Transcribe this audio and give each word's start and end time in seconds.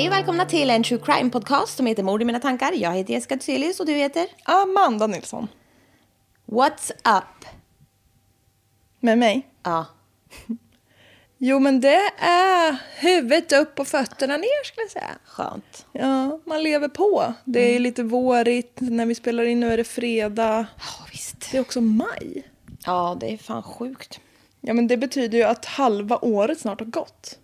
Hej 0.00 0.08
och 0.08 0.14
välkomna 0.14 0.44
till 0.44 0.70
en 0.70 0.82
true 0.82 1.00
crime 1.04 1.30
podcast 1.30 1.76
som 1.76 1.86
heter 1.86 2.02
Mord 2.02 2.22
i 2.22 2.24
mina 2.24 2.40
tankar. 2.40 2.72
Jag 2.72 2.92
heter 2.92 3.12
Jessica 3.12 3.36
Thyselius 3.36 3.80
och 3.80 3.86
du 3.86 3.92
heter? 3.92 4.26
Amanda 4.44 5.06
Nilsson. 5.06 5.48
What's 6.46 6.90
up? 7.18 7.44
Med 9.00 9.18
mig? 9.18 9.48
Ja. 9.62 9.86
Jo, 11.38 11.58
men 11.58 11.80
det 11.80 12.00
är 12.18 12.76
huvudet 13.00 13.52
upp 13.52 13.80
och 13.80 13.86
fötterna 13.86 14.36
ner 14.36 14.64
skulle 14.64 14.84
jag 14.84 14.90
säga. 14.90 15.18
Skönt. 15.24 15.86
Ja, 15.92 16.40
man 16.44 16.62
lever 16.62 16.88
på. 16.88 17.34
Det 17.44 17.76
är 17.76 17.78
lite 17.78 18.02
vårigt. 18.02 18.76
När 18.80 19.06
vi 19.06 19.14
spelar 19.14 19.44
in 19.44 19.60
nu 19.60 19.72
är 19.72 19.76
det 19.76 19.84
fredag. 19.84 20.66
Ja, 20.76 21.06
visst. 21.10 21.50
Det 21.50 21.56
är 21.56 21.60
också 21.60 21.80
maj. 21.80 22.42
Ja, 22.86 23.16
det 23.20 23.32
är 23.32 23.36
fan 23.36 23.62
sjukt. 23.62 24.20
Ja, 24.60 24.74
men 24.74 24.86
det 24.86 24.96
betyder 24.96 25.38
ju 25.38 25.44
att 25.44 25.64
halva 25.64 26.18
året 26.22 26.60
snart 26.60 26.80
har 26.80 26.86
gått. 26.86 27.38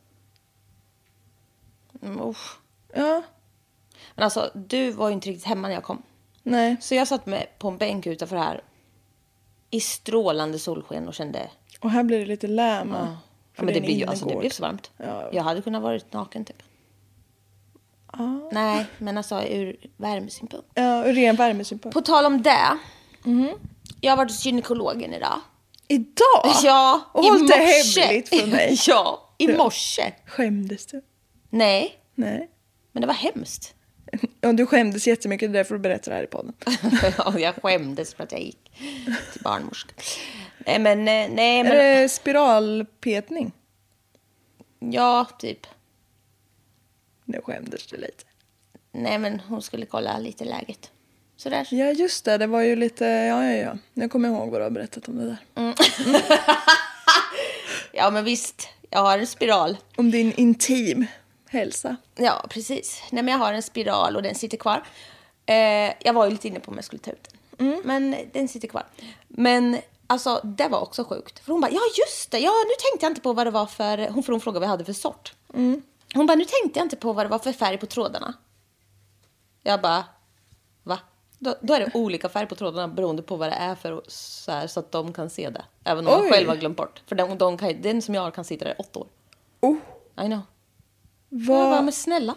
Mm, 2.02 2.28
usch. 2.28 2.59
Ja, 2.94 3.22
Men 4.15 4.25
alltså, 4.25 4.50
du 4.54 4.91
var 4.91 5.09
ju 5.09 5.15
inte 5.15 5.28
riktigt 5.28 5.47
hemma 5.47 5.69
när 5.69 5.75
jag 5.75 5.84
kom. 5.84 6.03
nej. 6.43 6.76
Så 6.81 6.94
jag 6.94 7.09
satt 7.09 7.26
med 7.26 7.47
på 7.59 7.69
en 7.69 7.78
bänk 7.78 8.06
utanför 8.06 8.37
här 8.37 8.62
i 9.71 9.81
strålande 9.81 10.59
solsken 10.59 11.09
och 11.09 11.15
kände... 11.15 11.50
Och 11.81 11.91
här 11.91 12.03
blir 12.03 12.19
det 12.19 12.26
lite 12.26 12.47
läma. 12.47 12.98
Ja, 12.98 13.19
för 13.54 13.65
men 13.65 13.75
det, 13.75 13.81
blir 13.81 13.94
ju, 13.94 14.06
alltså, 14.06 14.26
det 14.26 14.37
blev 14.37 14.50
så 14.50 14.62
varmt. 14.62 14.91
Ja. 14.97 15.28
Jag 15.32 15.43
hade 15.43 15.62
kunnat 15.62 15.82
varit 15.82 16.12
naken 16.12 16.44
typ. 16.44 16.62
Nej, 18.53 18.87
men 18.98 19.19
alltså 19.19 19.42
ur 19.42 19.76
värmesynpunkt. 19.97 20.69
Ja, 20.75 21.06
ur 21.06 21.12
ren 21.12 21.37
värmesynpunkt. 21.37 21.94
På 21.94 22.00
tal 22.00 22.26
om 22.26 22.42
det. 22.42 22.78
Jag 24.00 24.12
har 24.12 24.16
varit 24.16 24.31
hos 24.31 24.47
gynekologen 24.47 25.15
idag. 25.15 25.41
Idag? 25.88 26.54
Ja, 26.65 27.00
Och 27.12 27.25
i 27.25 27.28
hållit 27.28 27.48
det 27.48 27.54
hemligt 27.54 28.28
för 28.28 28.47
mig. 28.47 28.76
ja, 28.87 29.31
i 29.38 29.48
morse. 29.48 30.12
Skämdes 30.26 30.87
du? 30.87 31.03
Nej, 31.51 31.99
Nej. 32.15 32.49
men 32.93 33.01
det 33.01 33.07
var 33.07 33.15
hemskt. 33.15 33.75
Ja, 34.41 34.53
du 34.53 34.67
skämdes 34.67 35.07
jättemycket, 35.07 35.53
det 35.53 35.59
är 35.59 35.61
därför 35.61 35.75
du 35.75 35.81
berättar 35.81 36.11
det 36.11 36.17
här 36.17 36.25
i 36.25 36.27
podden. 36.27 36.53
Ja, 37.19 37.39
jag 37.39 37.55
skämdes 37.62 38.15
för 38.15 38.25
att 38.25 38.33
jag 38.33 38.41
gick 38.41 38.73
till 39.33 39.43
barnmorska. 39.43 39.93
Nej, 40.59 40.79
men... 40.79 40.99
eh, 40.99 41.34
Nej, 41.34 41.61
Är 41.61 41.65
men... 41.65 41.73
det 42.03 42.09
spiralpetning? 42.09 43.53
Ja, 44.79 45.27
typ. 45.39 45.67
Nu 47.25 47.41
skämdes 47.45 47.87
du 47.87 47.97
lite. 47.97 48.25
Nej, 48.93 49.19
men 49.19 49.41
hon 49.41 49.63
skulle 49.63 49.87
kolla 49.87 50.19
lite 50.19 50.45
läget. 50.45 50.91
Sådär. 51.37 51.67
Ja, 51.71 51.91
just 51.93 52.25
det. 52.25 52.39
Det 52.39 52.47
var 52.47 52.61
ju 52.63 52.77
lite... 52.77 53.05
Ja, 53.05 53.45
ja, 53.45 53.53
ja. 53.57 53.78
Jag 53.95 54.11
kommer 54.11 54.28
ihåg 54.28 54.51
vad 54.51 54.61
du 54.61 54.65
har 54.65 54.71
berättat 54.71 55.09
om 55.09 55.19
det 55.19 55.25
där. 55.55 55.75
Ja, 57.93 58.11
men 58.11 58.25
visst. 58.25 58.69
Jag 58.91 58.99
har 59.03 59.19
en 59.19 59.27
spiral. 59.27 59.77
Om 59.97 60.11
din 60.11 60.33
intim 60.33 61.07
hälsa. 61.56 61.97
Ja, 62.15 62.44
precis. 62.50 63.03
Nej, 63.11 63.22
men 63.22 63.33
jag 63.33 63.39
har 63.39 63.53
en 63.53 63.62
spiral 63.62 64.17
och 64.17 64.22
den 64.22 64.34
sitter 64.34 64.56
kvar. 64.56 64.83
Eh, 65.47 65.93
jag 66.00 66.12
var 66.12 66.25
ju 66.25 66.31
lite 66.31 66.49
inne 66.49 66.61
på 66.61 66.71
om 66.71 66.77
jag 66.77 66.84
skulle 66.84 67.00
ta 67.03 67.11
ut 67.11 67.28
den. 67.56 67.81
Men 67.84 68.17
den 68.33 68.49
sitter 68.49 68.69
kvar. 68.69 68.87
Men 69.28 69.78
alltså, 70.06 70.41
det 70.45 70.69
var 70.69 70.81
också 70.81 71.05
sjukt. 71.05 71.39
För 71.39 71.53
hon 71.53 71.61
bara, 71.61 71.71
ja 71.71 71.81
just 71.99 72.31
det, 72.31 72.39
ja, 72.39 72.53
nu 72.66 72.75
tänkte 72.91 73.06
jag 73.06 73.11
inte 73.11 73.21
på 73.21 73.33
vad 73.33 73.47
det 73.47 73.50
var 73.50 73.66
för... 73.66 74.09
Hon, 74.09 74.22
för 74.22 74.33
hon 74.33 74.41
frågade 74.41 74.61
vad 74.61 74.66
jag 74.66 74.71
hade 74.71 74.84
för 74.84 74.93
sort. 74.93 75.34
Hon 76.15 76.27
bara, 76.27 76.34
nu 76.34 76.45
tänkte 76.45 76.78
jag 76.78 76.84
inte 76.84 76.97
på 76.97 77.12
vad 77.12 77.27
det 77.27 77.31
var 77.31 77.39
för 77.39 77.53
färg 77.53 77.78
på 77.78 77.87
trådarna. 77.87 78.34
Jag 79.62 79.81
bara, 79.81 80.05
va? 80.83 80.99
Då, 81.39 81.55
då 81.61 81.75
är 81.75 81.81
det 81.81 81.91
olika 81.95 82.28
färg 82.28 82.47
på 82.47 82.55
trådarna 82.55 82.89
beroende 82.89 83.22
på 83.22 83.37
vad 83.37 83.49
det 83.49 83.55
är 83.55 83.75
för 83.75 84.03
så, 84.09 84.53
här, 84.53 84.66
så 84.66 84.81
att 84.81 84.93
de 84.93 85.12
kan 85.12 85.31
se 85.31 85.50
det. 85.50 85.65
Även 85.84 86.06
om 86.06 86.15
Oj. 86.15 86.22
de 86.22 86.31
själva 86.31 86.53
har 86.53 86.56
glömt 86.56 86.77
bort. 86.77 87.03
För 87.06 87.16
de, 87.16 87.39
de 87.39 87.59
kan, 87.59 87.83
den 87.83 88.03
som 88.03 88.15
jag 88.15 88.22
har 88.22 88.31
kan 88.31 88.45
sitta 88.45 88.65
där 88.65 88.72
i 88.72 88.77
åtta 88.78 88.99
år. 88.99 89.06
Oh, 89.61 89.77
I 90.21 90.27
know. 90.27 90.41
Jag 91.36 91.47
bara, 91.47 91.70
vad... 91.70 91.84
men 91.84 91.92
snälla. 91.92 92.34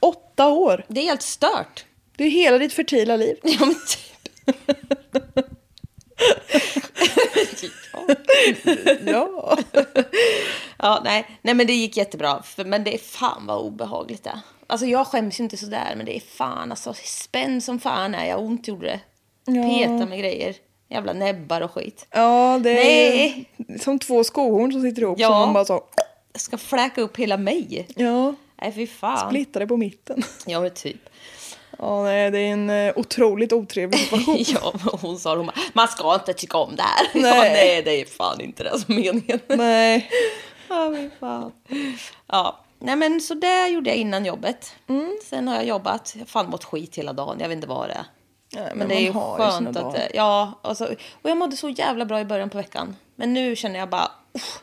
Åtta 0.00 0.48
år! 0.48 0.84
Det 0.88 1.00
är 1.00 1.04
helt 1.04 1.22
stört. 1.22 1.84
Det 2.16 2.24
är 2.24 2.30
hela 2.30 2.58
ditt 2.58 2.72
fertila 2.72 3.16
liv. 3.16 3.36
Ja, 3.42 3.66
men 3.66 3.74
typ. 3.74 4.46
Ja. 9.06 9.58
Ja, 10.78 11.00
nej. 11.04 11.38
nej, 11.42 11.54
men 11.54 11.66
det 11.66 11.72
gick 11.72 11.96
jättebra. 11.96 12.42
Men 12.56 12.84
det 12.84 12.94
är 12.94 12.98
fan 12.98 13.46
vad 13.46 13.58
obehagligt 13.58 14.24
det. 14.24 14.40
Alltså 14.66 14.86
jag 14.86 15.06
skäms 15.06 15.40
ju 15.40 15.44
inte 15.44 15.56
sådär, 15.56 15.94
men 15.96 16.06
det 16.06 16.16
är 16.16 16.20
fan 16.20 16.70
alltså 16.70 16.94
spänn 16.94 17.60
som 17.60 17.80
fan 17.80 18.14
är 18.14 18.28
jag. 18.28 18.40
Ont 18.40 18.68
gjorde 18.68 18.86
det. 18.86 19.00
Peta 19.52 20.06
med 20.06 20.18
grejer. 20.18 20.54
Jävla 20.90 21.12
näbbar 21.12 21.60
och 21.60 21.70
skit. 21.70 22.06
Ja, 22.10 22.60
det 22.62 22.70
är 22.70 23.10
Nej. 23.10 23.50
som 23.80 23.98
två 23.98 24.24
skohorn 24.24 24.72
som 24.72 24.82
sitter 24.82 25.02
ihop. 25.02 25.18
Ja. 25.20 25.28
Som 25.28 25.38
man 25.38 25.52
bara 25.52 25.64
så... 25.64 25.84
Jag 26.32 26.40
ska 26.40 26.58
fläka 26.58 27.00
upp 27.00 27.16
hela 27.16 27.36
mig. 27.36 27.86
Ja, 27.96 28.34
Nej, 28.62 28.72
fy 28.72 28.86
fan. 28.86 29.28
splittar 29.30 29.60
det 29.60 29.66
på 29.66 29.76
mitten. 29.76 30.22
Ja, 30.46 30.60
men 30.60 30.70
typ. 30.74 31.08
Ja, 31.78 32.02
nej, 32.02 32.30
det 32.30 32.38
är 32.38 32.52
en 32.52 32.70
eh, 32.70 32.92
otroligt 32.96 33.52
otrevlig 33.52 34.00
situation. 34.00 34.36
Ja, 34.62 34.72
hon 35.02 35.18
sa 35.18 35.36
hon 35.36 35.46
bara, 35.46 35.56
man 35.72 35.88
ska 35.88 36.14
inte 36.14 36.32
tycka 36.32 36.58
om 36.58 36.76
det 36.76 36.82
här. 36.82 37.06
Nej. 37.22 37.36
Ja, 37.36 37.42
nej, 37.42 37.82
det 37.82 38.00
är 38.00 38.04
fan 38.04 38.40
inte 38.40 38.62
det 38.62 38.78
som 38.78 38.94
är 38.94 38.98
meningen. 38.98 39.40
nej. 39.48 40.10
Ja, 40.68 40.94
fan. 41.20 41.52
Ja, 42.26 42.60
nej 42.78 42.96
men 42.96 43.20
så 43.20 43.34
det 43.34 43.68
gjorde 43.68 43.90
jag 43.90 43.96
innan 43.96 44.24
jobbet. 44.24 44.74
Mm. 44.88 45.18
Sen 45.24 45.48
har 45.48 45.54
jag 45.54 45.64
jobbat, 45.64 46.14
jag 46.18 46.28
fan 46.28 46.50
mått 46.50 46.64
skit 46.64 46.96
hela 46.98 47.12
dagen, 47.12 47.36
jag 47.40 47.48
vet 47.48 47.56
inte 47.56 47.68
vad 47.68 47.88
det 47.88 47.94
är. 47.94 48.04
Nej, 48.52 48.64
men 48.68 48.78
men 48.78 48.88
det 48.88 48.94
är 48.94 49.00
ju 49.00 49.12
skönt 49.12 49.68
att 49.68 49.74
dagar. 49.74 49.92
det, 49.92 50.10
ja, 50.14 50.58
alltså, 50.62 50.84
och 51.22 51.30
jag 51.30 51.36
mådde 51.36 51.56
så 51.56 51.68
jävla 51.68 52.04
bra 52.04 52.20
i 52.20 52.24
början 52.24 52.50
på 52.50 52.58
veckan. 52.58 52.96
Men 53.16 53.32
nu 53.34 53.56
känner 53.56 53.78
jag 53.78 53.88
bara, 53.88 54.10
uff. 54.32 54.62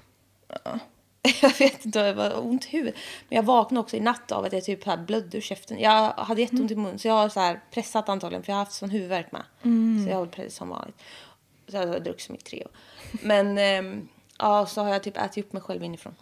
Jag 1.41 1.59
vet 1.59 1.85
inte, 1.85 2.03
det 2.03 2.13
var 2.13 2.45
ont 2.45 2.65
i 2.65 2.69
huvudet. 2.69 2.95
Men 3.29 3.35
jag 3.35 3.43
vaknade 3.43 3.79
också 3.79 3.95
i 3.95 3.99
natt 3.99 4.31
av 4.31 4.45
att 4.45 4.53
jag 4.53 4.63
typ 4.63 4.83
här 4.83 4.97
blödde 4.97 5.37
ur 5.37 5.41
käften. 5.41 5.79
Jag 5.79 6.11
hade 6.11 6.41
jätteont 6.41 6.71
i 6.71 6.75
munnen 6.75 6.99
så 6.99 7.07
jag 7.07 7.13
har 7.13 7.29
så 7.29 7.39
här 7.39 7.61
pressat 7.71 8.09
antagligen 8.09 8.43
för 8.43 8.51
jag 8.51 8.57
har 8.57 8.65
haft 8.65 8.77
sån 8.77 8.89
huvudvärk 8.89 9.31
med. 9.31 9.43
Mm. 9.63 10.05
Så 10.05 10.11
jag 10.11 10.17
har 10.17 10.25
pressat 10.25 10.53
som 10.53 10.69
vanligt. 10.69 10.95
Så 11.67 11.75
jag 11.75 11.87
har 11.87 11.99
druckit 11.99 12.21
så 12.21 12.31
mycket 12.31 12.47
Treo. 12.47 12.67
Men 13.11 13.57
ehm, 13.57 14.07
ja, 14.39 14.65
så 14.65 14.81
har 14.81 14.89
jag 14.89 15.03
typ 15.03 15.17
ätit 15.17 15.45
upp 15.45 15.53
mig 15.53 15.61
själv 15.61 15.83
inifrån. 15.83 16.15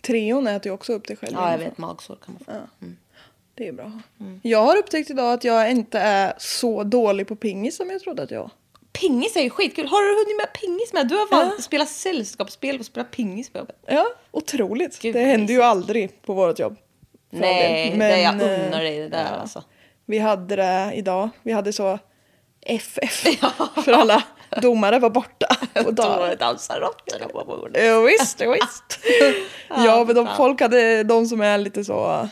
Trion 0.00 0.46
äter 0.46 0.66
ju 0.66 0.74
också 0.74 0.92
upp 0.92 1.06
dig 1.08 1.16
själv. 1.16 1.32
Ja, 1.34 1.40
jag 1.40 1.48
inifrån. 1.48 1.70
vet. 1.70 1.78
Magsår 1.78 2.16
kan 2.16 2.34
man 2.34 2.44
få. 2.44 2.84
Mm. 2.84 2.96
Det 3.60 3.68
är 3.68 3.72
bra. 3.72 3.92
Mm. 4.20 4.40
Jag 4.42 4.62
har 4.62 4.76
upptäckt 4.76 5.10
idag 5.10 5.32
att 5.32 5.44
jag 5.44 5.70
inte 5.70 5.98
är 5.98 6.32
så 6.38 6.84
dålig 6.84 7.28
på 7.28 7.36
pingis 7.36 7.76
som 7.76 7.90
jag 7.90 8.00
trodde 8.00 8.22
att 8.22 8.30
jag 8.30 8.40
var. 8.40 8.50
Pingis 8.92 9.36
är 9.36 9.42
ju 9.42 9.50
skitkul. 9.50 9.86
Har 9.86 10.02
du 10.02 10.24
hunnit 10.24 10.36
med 10.36 10.52
pingis 10.60 10.92
med? 10.92 11.08
Du 11.08 11.14
har 11.14 11.26
fan 11.26 11.62
spelat 11.62 11.88
sällskapsspel 11.88 12.78
och 12.78 12.86
spelat 12.86 13.10
pingis 13.10 13.50
på 13.50 13.58
jobbet. 13.58 13.76
Ja, 13.86 14.06
otroligt. 14.30 14.98
Gud, 14.98 15.14
det 15.14 15.20
händer 15.20 15.54
ju 15.54 15.62
aldrig 15.62 16.22
på 16.22 16.34
vårt 16.34 16.58
jobb. 16.58 16.76
Nej, 17.30 17.90
del. 17.90 17.98
det 17.98 18.20
jag 18.20 18.36
Men, 18.36 18.60
eh, 18.60 18.66
unnar 18.66 18.82
dig 18.82 18.98
det 18.98 19.08
där 19.08 19.38
alltså. 19.40 19.64
Vi 20.06 20.18
hade 20.18 20.56
det 20.56 20.92
idag. 20.94 21.28
Vi 21.42 21.52
hade 21.52 21.72
så 21.72 21.98
FF. 22.60 23.22
För 23.84 23.92
alla 23.92 24.24
domare 24.62 24.98
var 24.98 25.10
borta. 25.10 25.46
Och 25.86 25.94
då, 25.94 26.34
dansar 26.38 26.80
råttorna 26.80 27.28
på 27.28 27.44
bordet. 27.44 27.82
jo, 27.86 28.02
visst, 28.02 28.40
jo, 28.40 28.52
visst. 28.52 29.00
ja, 29.68 30.04
men 30.04 30.14
de, 30.14 30.28
folk 30.36 30.60
hade 30.60 31.02
de 31.02 31.26
som 31.26 31.40
är 31.40 31.58
lite 31.58 31.84
så... 31.84 32.28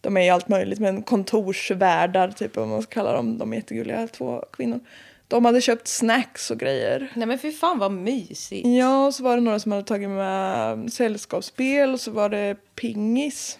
De 0.00 0.16
är 0.16 0.20
ju 0.20 0.28
allt 0.28 0.48
möjligt, 0.48 0.78
men 0.78 1.02
kontorsvärdar, 1.02 2.30
typ 2.30 2.56
om 2.56 2.68
man 2.68 2.82
ska 2.82 2.90
kalla 2.90 3.12
dem. 3.12 3.38
De 3.38 3.52
är 3.52 3.56
jättegulliga, 3.56 4.08
två 4.08 4.44
kvinnor. 4.52 4.80
De 5.28 5.44
hade 5.44 5.60
köpt 5.60 5.88
snacks 5.88 6.50
och 6.50 6.58
grejer. 6.58 7.12
Nej 7.14 7.26
men 7.26 7.38
fy 7.38 7.52
fan 7.52 7.78
vad 7.78 7.92
mysigt. 7.92 8.68
Ja, 8.68 9.06
och 9.06 9.14
så 9.14 9.22
var 9.22 9.36
det 9.36 9.42
några 9.42 9.60
som 9.60 9.72
hade 9.72 9.84
tagit 9.84 10.08
med 10.08 10.92
sällskapsspel 10.92 11.92
och 11.92 12.00
så 12.00 12.10
var 12.10 12.28
det 12.28 12.56
pingis. 12.74 13.58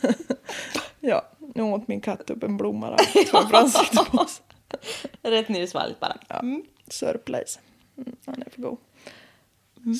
ja, 1.00 1.28
nu 1.54 1.62
åt 1.62 1.88
min 1.88 2.00
katt 2.00 2.30
upp 2.30 2.42
en 2.42 2.56
blomma 2.56 2.90
där 2.90 3.24
framför 3.24 3.56
ansiktet 3.56 4.10
på 4.10 4.18
oss. 4.18 4.42
Rätt 5.22 5.48
ner 5.48 5.60
i 5.60 5.66
svalget 5.66 6.00
bara. 6.00 6.16
Ja, 6.28 6.42
Sörplejs. 6.88 7.58
Mm, 7.96 8.16
han 8.26 8.42
är 8.46 8.50
för 8.50 8.62
god. 8.62 8.78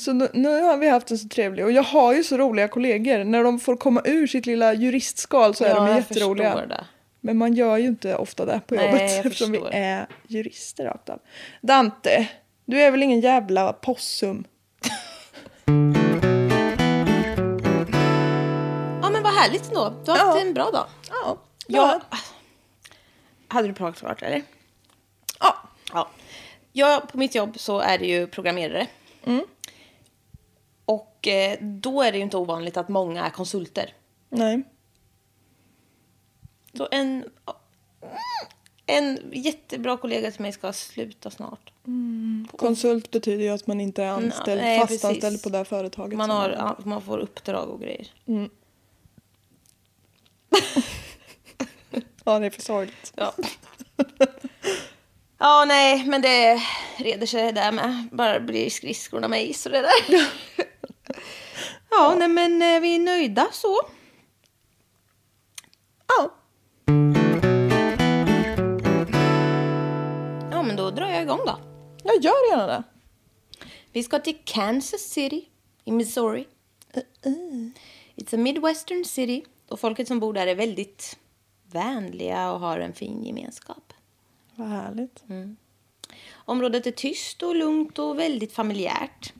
Så 0.03 0.13
nu, 0.13 0.29
nu 0.33 0.61
har 0.61 0.77
vi 0.77 0.89
haft 0.89 1.11
en 1.11 1.17
så 1.17 1.27
trevlig 1.27 1.65
och 1.65 1.71
jag 1.71 1.83
har 1.83 2.13
ju 2.13 2.23
så 2.23 2.37
roliga 2.37 2.67
kollegor. 2.67 3.23
När 3.23 3.43
de 3.43 3.59
får 3.59 3.75
komma 3.77 4.01
ur 4.05 4.27
sitt 4.27 4.45
lilla 4.45 4.73
juristskal 4.73 5.55
så 5.55 5.65
är 5.65 5.75
de 5.75 5.87
jätteroliga. 5.95 6.65
det. 6.65 6.85
Men 7.21 7.37
man 7.37 7.53
gör 7.53 7.77
ju 7.77 7.87
inte 7.87 8.15
ofta 8.15 8.45
det 8.45 8.61
på 8.67 8.75
Nej, 8.75 8.85
jobbet 8.85 9.25
eftersom 9.25 9.51
vi 9.51 9.59
är 9.71 10.07
jurister 10.27 10.85
rakt 10.85 11.09
av. 11.09 11.19
Dante, 11.61 12.27
du 12.65 12.81
är 12.81 12.91
väl 12.91 13.03
ingen 13.03 13.19
jävla 13.21 13.73
possum? 13.73 14.43
Ja 19.01 19.09
men 19.09 19.23
vad 19.23 19.33
härligt 19.33 19.67
ändå. 19.67 19.93
Du 20.05 20.11
har 20.11 20.17
haft 20.17 20.35
Ja. 20.39 20.41
en 20.41 20.53
bra 20.53 20.71
dag. 20.71 20.85
Ja. 21.09 21.37
Jag... 21.67 22.01
Hade 23.47 23.67
du 23.67 23.73
pratat 23.73 23.99
klart 23.99 24.21
eller? 24.21 24.41
ja. 25.39 25.55
Ja. 25.93 26.09
Jag, 26.73 27.07
på 27.11 27.17
mitt 27.17 27.35
jobb 27.35 27.59
så 27.59 27.79
är 27.79 27.97
det 27.97 28.05
ju 28.05 28.27
programmerare. 28.27 28.87
Och 31.21 31.27
eh, 31.27 31.57
då 31.61 32.01
är 32.01 32.11
det 32.11 32.17
ju 32.17 32.23
inte 32.23 32.37
ovanligt 32.37 32.77
att 32.77 32.89
många 32.89 33.25
är 33.25 33.29
konsulter. 33.29 33.93
Nej. 34.29 34.63
Så 36.73 36.87
en, 36.91 37.25
en 38.85 39.19
jättebra 39.33 39.97
kollega 39.97 40.31
till 40.31 40.41
mig 40.41 40.51
ska 40.51 40.73
sluta 40.73 41.31
snart. 41.31 41.71
Konsult 42.57 43.11
betyder 43.11 43.43
ju 43.43 43.49
att 43.49 43.67
man 43.67 43.81
inte 43.81 44.03
är 44.03 44.09
anställd, 44.09 44.61
nej, 44.61 44.79
fastanställd 44.79 45.21
precis. 45.21 45.43
på 45.43 45.49
det 45.49 45.57
här 45.57 45.65
företaget. 45.65 46.17
Man, 46.17 46.29
har, 46.29 46.57
man- 46.57 46.81
man 46.85 47.01
får 47.01 47.17
uppdrag 47.17 47.69
och 47.69 47.81
grejer. 47.81 48.07
Ja, 52.23 52.39
det 52.39 52.45
är 52.45 52.49
för 52.49 52.61
sorgligt. 52.61 53.13
Ja. 53.15 53.33
ja, 55.37 55.65
nej, 55.67 56.05
men 56.05 56.21
det 56.21 56.61
reder 56.97 57.25
sig 57.25 57.43
det 57.43 57.51
där 57.51 57.71
med. 57.71 58.07
Bara 58.11 58.39
blir 58.39 58.69
skridskorna 58.69 59.27
med 59.27 59.45
is 59.45 59.65
och 59.65 59.71
det 59.71 59.81
där. 59.81 60.27
ja, 61.89 62.15
nej, 62.19 62.27
men 62.27 62.61
eh, 62.61 62.81
vi 62.81 62.95
är 62.95 62.99
nöjda 62.99 63.47
så. 63.51 63.79
Ja. 66.07 66.33
Ja, 70.51 70.63
men 70.63 70.75
då 70.75 70.91
drar 70.91 71.09
jag 71.09 71.21
igång 71.21 71.39
då. 71.45 71.59
Jag 72.03 72.23
gör 72.23 72.49
gärna 72.51 72.67
det. 72.67 72.83
Vi 73.91 74.03
ska 74.03 74.19
till 74.19 74.37
Kansas 74.45 75.01
City 75.01 75.49
i 75.83 75.91
Missouri. 75.91 76.47
It's 78.15 78.33
a 78.33 78.37
midwestern 78.37 79.05
city 79.05 79.45
och 79.67 79.79
folket 79.79 80.07
som 80.07 80.19
bor 80.19 80.33
där 80.33 80.47
är 80.47 80.55
väldigt 80.55 81.17
vänliga 81.71 82.51
och 82.51 82.59
har 82.59 82.79
en 82.79 82.93
fin 82.93 83.23
gemenskap. 83.23 83.93
Vad 84.55 84.67
härligt. 84.67 85.23
Området 86.33 86.87
är 86.87 86.91
tyst 86.91 87.43
och 87.43 87.55
lugnt 87.55 87.99
och 87.99 88.19
väldigt 88.19 88.53
familjärt. 88.53 89.33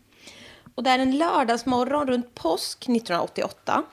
Och 0.81 0.85
det 0.85 0.91
är 0.91 0.99
en 0.99 1.17
lördagsmorgon 1.17 2.07
runt 2.07 2.35
påsk 2.35 2.83
1988 2.83 3.83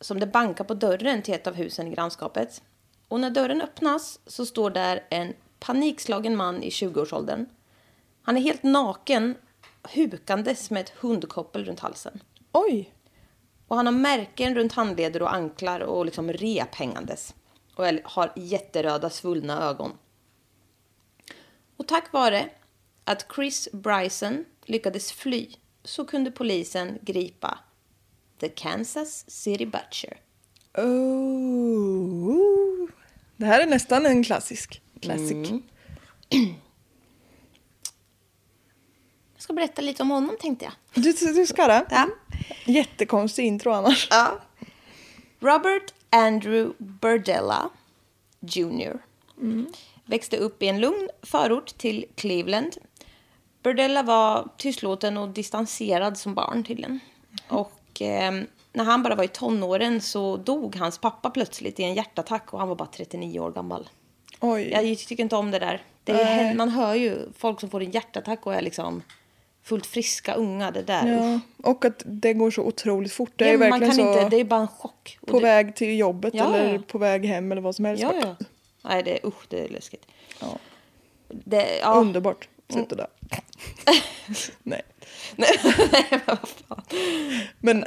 som 0.00 0.20
det 0.20 0.26
bankar 0.26 0.64
på 0.64 0.74
dörren 0.74 1.22
till 1.22 1.34
ett 1.34 1.46
av 1.46 1.54
husen 1.54 1.86
i 1.86 1.90
grannskapet. 1.90 2.62
Och 3.08 3.20
när 3.20 3.30
dörren 3.30 3.62
öppnas 3.62 4.20
så 4.26 4.46
står 4.46 4.70
där 4.70 5.04
en 5.10 5.34
panikslagen 5.58 6.36
man 6.36 6.62
i 6.62 6.70
20-årsåldern. 6.70 7.46
Han 8.22 8.36
är 8.36 8.40
helt 8.40 8.62
naken, 8.62 9.34
hukandes 9.82 10.70
med 10.70 10.80
ett 10.80 10.90
hundkoppel 10.90 11.64
runt 11.64 11.80
halsen. 11.80 12.20
Oj. 12.52 12.92
Och 13.68 13.76
han 13.76 13.86
har 13.86 13.92
märken 13.92 14.54
runt 14.54 14.72
handleder 14.72 15.22
och 15.22 15.34
anklar 15.34 15.80
och 15.80 16.04
liksom 16.04 16.32
rep 16.32 16.74
hängandes. 16.74 17.34
Och 17.74 17.84
har 18.04 18.32
jätteröda 18.36 19.10
svullna 19.10 19.62
ögon. 19.68 19.92
Och 21.76 21.88
tack 21.88 22.12
vare 22.12 22.48
att 23.04 23.26
Chris 23.34 23.68
Bryson 23.72 24.44
lyckades 24.64 25.12
fly 25.12 25.48
så 25.84 26.04
kunde 26.04 26.30
polisen 26.30 26.98
gripa 27.02 27.58
The 28.40 28.48
Kansas 28.48 29.30
City 29.30 29.66
Butcher. 29.66 30.16
Oh. 30.74 32.88
Det 33.36 33.46
här 33.46 33.60
är 33.60 33.66
nästan 33.66 34.06
en 34.06 34.24
klassisk. 34.24 34.82
Classic. 35.00 35.32
Mm. 35.32 35.62
Jag 39.34 39.42
ska 39.42 39.52
berätta 39.52 39.82
lite 39.82 40.02
om 40.02 40.10
honom 40.10 40.36
tänkte 40.40 40.64
jag. 40.64 41.04
Du, 41.04 41.12
du 41.12 41.46
ska 41.46 41.66
det? 41.66 41.86
Ja. 41.90 42.08
Jättekonstig 42.64 43.44
intro 43.44 43.72
annars. 43.72 44.08
Ja. 44.10 44.40
Robert 45.40 45.94
Andrew 46.10 46.74
Burdella 46.78 47.70
Jr. 48.40 48.98
Växte 50.04 50.36
upp 50.36 50.62
i 50.62 50.68
en 50.68 50.80
lugn 50.80 51.08
förort 51.22 51.78
till 51.78 52.04
Cleveland. 52.14 52.76
Burdella 53.62 54.02
var 54.02 54.48
tystlåten 54.56 55.16
och 55.16 55.28
distanserad 55.28 56.18
som 56.18 56.34
barn 56.34 56.64
tydligen. 56.64 57.00
Och 57.48 58.02
eh, 58.02 58.32
när 58.72 58.84
han 58.84 59.02
bara 59.02 59.14
var 59.14 59.24
i 59.24 59.28
tonåren 59.28 60.00
så 60.00 60.36
dog 60.36 60.76
hans 60.76 60.98
pappa 60.98 61.30
plötsligt 61.30 61.80
i 61.80 61.82
en 61.82 61.94
hjärtattack 61.94 62.52
och 62.52 62.58
han 62.58 62.68
var 62.68 62.76
bara 62.76 62.88
39 62.88 63.40
år 63.40 63.50
gammal. 63.50 63.88
Oj. 64.40 64.70
Jag 64.70 64.98
tycker 64.98 65.22
inte 65.22 65.36
om 65.36 65.50
det 65.50 65.58
där. 65.58 65.82
Det 66.04 66.12
är, 66.12 66.54
man 66.54 66.68
hör 66.68 66.94
ju 66.94 67.18
folk 67.38 67.60
som 67.60 67.70
får 67.70 67.82
en 67.82 67.90
hjärtattack 67.90 68.46
och 68.46 68.54
är 68.54 68.62
liksom 68.62 69.02
fullt 69.62 69.86
friska 69.86 70.34
unga. 70.34 70.70
Det 70.70 70.82
där. 70.82 71.06
Ja. 71.06 71.40
Och 71.70 71.84
att 71.84 72.02
det 72.06 72.32
går 72.32 72.50
så 72.50 72.62
otroligt 72.62 73.12
fort. 73.12 73.32
Det 73.36 73.48
är 73.48 73.52
Ja, 73.52 73.58
man 73.58 73.70
verkligen 73.70 73.96
kan 73.96 74.14
så 74.14 74.20
inte, 74.20 74.36
det 74.36 74.40
är 74.40 74.44
bara 74.44 74.60
en 74.60 74.68
chock. 74.68 75.18
På 75.26 75.38
det, 75.38 75.42
väg 75.42 75.76
till 75.76 75.98
jobbet 75.98 76.34
Ja, 76.34 76.56
eller 76.56 76.78
på 76.78 76.98
väg 76.98 77.24
hem 77.24 77.52
eller 77.52 77.62
vad 77.62 77.76
som 77.76 77.84
helst. 77.84 78.02
Ja, 78.02 78.14
ja. 78.22 78.36
Nej, 78.82 79.02
det, 79.02 79.18
usch, 79.24 79.46
det 79.48 79.64
är 79.64 79.68
läskigt. 79.68 80.06
Det. 81.28 81.82
Underbart. 81.84 82.48
Sätt 82.72 82.90
det 82.90 82.96
där. 82.96 83.06
Nej. 84.62 84.82
Nej, 85.36 85.56
men 86.10 86.20
vad 86.26 86.38
fan. 86.38 86.82
Men 87.60 87.84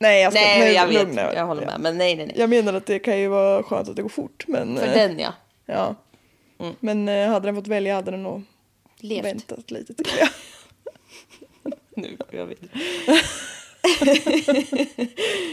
nej, 0.00 0.22
jag 0.22 0.32
ska 0.32 0.40
Nej, 0.42 0.60
nej, 0.60 0.72
jag 0.72 0.86
vet. 0.86 1.16
er. 1.18 1.32
Jag 1.34 1.46
håller 1.46 1.60
med. 1.66 1.74
Ja. 1.74 1.78
Men 1.78 1.98
nej, 1.98 2.16
nej, 2.16 2.26
nej. 2.26 2.36
Jag 2.38 2.50
menar 2.50 2.74
att 2.74 2.86
det 2.86 2.98
kan 2.98 3.18
ju 3.18 3.28
vara 3.28 3.62
skönt 3.62 3.88
att 3.88 3.96
det 3.96 4.02
går 4.02 4.08
fort. 4.08 4.44
Men, 4.48 4.76
För 4.76 4.86
eh, 4.86 4.92
den, 4.92 5.18
ja. 5.18 5.32
ja. 5.66 5.94
Men 6.80 7.08
eh, 7.08 7.28
hade 7.28 7.48
den 7.48 7.54
fått 7.54 7.66
välja 7.66 7.94
hade 7.94 8.10
den 8.10 8.22
nog 8.22 8.42
Levt. 8.98 9.24
väntat 9.24 9.70
lite 9.70 9.94
till. 9.94 10.06
Ja. 10.20 10.28
Nu, 11.96 12.16
jag 12.30 12.46
vet. 12.46 12.60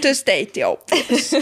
to 0.02 0.14
state 0.16 0.46
the 0.46 0.66
obvious. 0.66 1.34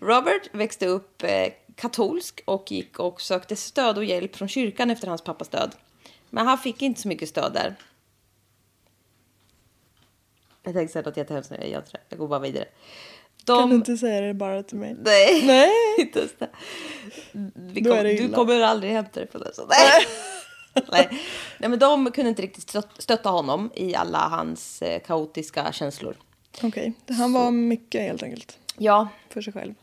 Robert 0.00 0.54
växte 0.54 0.86
upp 0.86 1.22
eh, 1.22 1.48
katolsk 1.78 2.40
och 2.44 2.72
gick 2.72 2.98
och 2.98 3.20
sökte 3.20 3.56
stöd 3.56 3.98
och 3.98 4.04
hjälp 4.04 4.36
från 4.36 4.48
kyrkan 4.48 4.90
efter 4.90 5.08
hans 5.08 5.22
pappas 5.22 5.48
död. 5.48 5.74
Men 6.30 6.46
han 6.46 6.58
fick 6.58 6.82
inte 6.82 7.00
så 7.00 7.08
mycket 7.08 7.28
stöd 7.28 7.52
där. 7.52 7.74
Jag 10.62 10.74
tänkte 10.74 10.92
säga 10.92 11.02
något 11.02 11.16
jättehemskt 11.16 11.50
nu, 11.50 11.56
jag 11.66 11.82
det. 11.92 11.98
Jag 12.08 12.18
går 12.18 12.28
bara 12.28 12.38
vidare. 12.38 12.64
De... 13.44 13.58
Kan 13.60 13.70
du 13.70 13.76
inte 13.76 13.96
säga 13.96 14.20
det 14.20 14.34
bara 14.34 14.62
till 14.62 14.78
mig? 14.78 14.96
Nej, 15.04 15.46
Nej. 15.46 15.70
inte 15.98 16.18
ens 16.18 16.32
det. 16.38 16.48
Vi 17.54 17.82
kom, 17.84 17.96
du 17.96 18.28
kommer 18.28 18.60
aldrig 18.60 18.92
hämta 18.92 19.20
det 19.20 19.26
på 19.26 19.38
det. 19.38 19.54
Så. 19.54 19.66
Nej. 19.66 20.06
Nej. 20.92 21.08
Nej, 21.58 21.70
men 21.70 21.78
de 21.78 22.10
kunde 22.10 22.28
inte 22.28 22.42
riktigt 22.42 22.70
stött- 22.70 23.02
stötta 23.02 23.30
honom 23.30 23.70
i 23.74 23.94
alla 23.94 24.18
hans 24.18 24.82
eh, 24.82 25.00
kaotiska 25.02 25.72
känslor. 25.72 26.16
Okej, 26.62 26.92
han 27.08 27.32
var 27.32 27.50
mycket 27.50 28.00
helt 28.02 28.22
enkelt. 28.22 28.58
Ja, 28.78 29.08
För 29.30 29.42
sig 29.42 29.52
själv. 29.52 29.74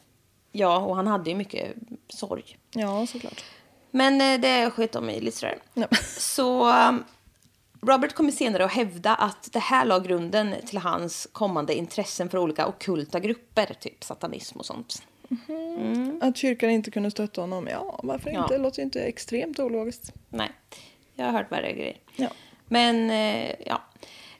Ja, 0.55 0.77
och 0.77 0.95
han 0.95 1.07
hade 1.07 1.29
ju 1.29 1.35
mycket 1.35 1.75
sorg. 2.09 2.57
Ja, 2.71 3.07
såklart. 3.07 3.43
Men 3.91 4.21
eh, 4.21 4.39
det 4.41 4.69
sket 4.71 4.91
de 4.91 5.09
i 5.09 5.19
lite 5.21 5.38
sådär. 5.38 5.57
Ja. 5.74 5.88
Så 6.17 6.69
um, 6.88 7.03
Robert 7.81 8.13
kommer 8.13 8.31
senare 8.31 8.65
att 8.65 8.71
hävda 8.71 9.15
att 9.15 9.50
det 9.53 9.59
här 9.59 9.85
la 9.85 10.00
grunden 10.00 10.55
till 10.65 10.77
hans 10.77 11.27
kommande 11.31 11.74
intressen 11.75 12.29
för 12.29 12.38
olika 12.38 12.67
okulta 12.67 13.19
grupper, 13.19 13.75
typ 13.79 14.03
satanism 14.03 14.59
och 14.59 14.65
sånt. 14.65 15.03
Att 16.21 16.38
kyrkan 16.38 16.69
inte 16.69 16.91
kunde 16.91 17.12
stötta 17.12 17.41
honom, 17.41 17.67
ja 17.67 18.00
varför 18.03 18.29
Ja. 18.29 18.41
inte? 18.43 18.53
Det 18.53 18.63
låter 18.63 18.79
ju 18.79 18.83
inte 18.83 19.01
extremt 19.01 19.59
ologiskt. 19.59 20.13
Nej, 20.29 20.51
jag 21.15 21.25
har 21.25 21.31
hört 21.31 21.51
värre 21.51 21.74
grejer. 21.74 21.97
Ja. 22.15 22.27
Men 22.67 23.09
eh, 23.09 23.55
ja. 23.65 23.81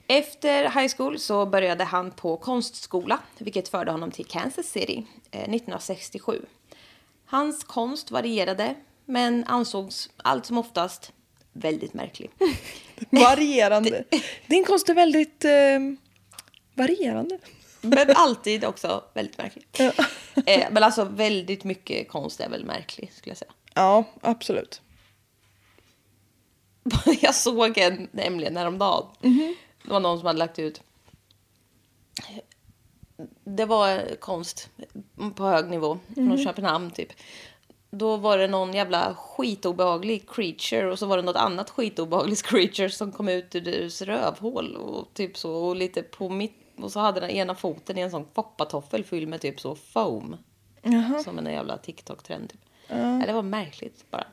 Efter 0.08 0.64
high 0.64 0.96
school 0.96 1.18
så 1.18 1.46
började 1.46 1.84
han 1.84 2.10
på 2.10 2.36
konstskola, 2.36 3.18
vilket 3.38 3.68
förde 3.68 3.90
honom 3.90 4.10
till 4.10 4.24
Kansas 4.24 4.66
City 4.66 5.06
eh, 5.30 5.40
1967. 5.40 6.42
Hans 7.26 7.64
konst 7.64 8.10
varierade, 8.10 8.74
men 9.04 9.44
ansågs 9.44 10.10
allt 10.16 10.46
som 10.46 10.58
oftast 10.58 11.12
väldigt 11.52 11.94
märklig. 11.94 12.30
Varierande. 13.10 14.04
Din 14.46 14.64
konst 14.64 14.88
är 14.88 14.94
väldigt 14.94 15.44
eh, 15.44 15.78
varierande. 16.74 17.38
Men 17.80 18.10
alltid 18.14 18.64
också 18.64 19.04
väldigt 19.14 19.38
märklig. 19.38 19.66
Eh, 20.46 20.66
men 20.70 20.82
alltså 20.82 21.04
väldigt 21.04 21.64
mycket 21.64 22.08
konst 22.08 22.40
är 22.40 22.48
väl 22.48 22.64
märklig, 22.64 23.12
skulle 23.12 23.30
jag 23.30 23.38
säga. 23.38 23.52
Ja, 23.74 24.04
absolut. 24.20 24.80
Jag 27.20 27.34
såg 27.34 27.78
en 27.78 28.08
nämligen 28.12 28.56
häromdagen. 28.56 29.06
Det 29.86 29.92
var 29.92 30.00
någon 30.00 30.18
som 30.18 30.26
hade 30.26 30.38
lagt 30.38 30.58
ut. 30.58 30.82
Det 33.44 33.64
var 33.64 34.16
konst 34.16 34.70
på 35.34 35.44
hög 35.44 35.70
nivå 35.70 35.98
från 36.14 36.38
Köpenhamn 36.38 36.90
typ. 36.90 37.08
Då 37.90 38.16
var 38.16 38.38
det 38.38 38.48
någon 38.48 38.74
jävla 38.74 39.14
skitobehaglig 39.14 40.30
creature 40.30 40.90
och 40.90 40.98
så 40.98 41.06
var 41.06 41.16
det 41.16 41.22
något 41.22 41.36
annat 41.36 41.70
skitobehagligt 41.70 42.42
creature 42.46 42.90
som 42.90 43.12
kom 43.12 43.28
ut 43.28 43.54
ur 43.54 43.60
deras 43.60 44.02
rövhål 44.02 44.76
och 44.76 45.14
typ 45.14 45.36
så 45.36 45.54
och 45.54 45.76
lite 45.76 46.02
på 46.02 46.28
mitt 46.28 46.62
och 46.78 46.92
så 46.92 47.00
hade 47.00 47.20
den 47.20 47.30
ena 47.30 47.54
foten 47.54 47.98
i 47.98 48.00
en 48.00 48.10
sån 48.10 48.26
foppatoffel 48.34 49.04
fylld 49.04 49.28
med 49.28 49.40
typ 49.40 49.60
så 49.60 49.74
foam. 49.74 50.36
Som 51.24 51.38
en 51.38 51.46
jävla 51.46 51.76
TikTok-trend 51.76 52.50
typ. 52.50 52.60
Ja, 52.88 53.22
det 53.26 53.32
var 53.32 53.42
märkligt 53.42 54.10
bara. 54.10 54.26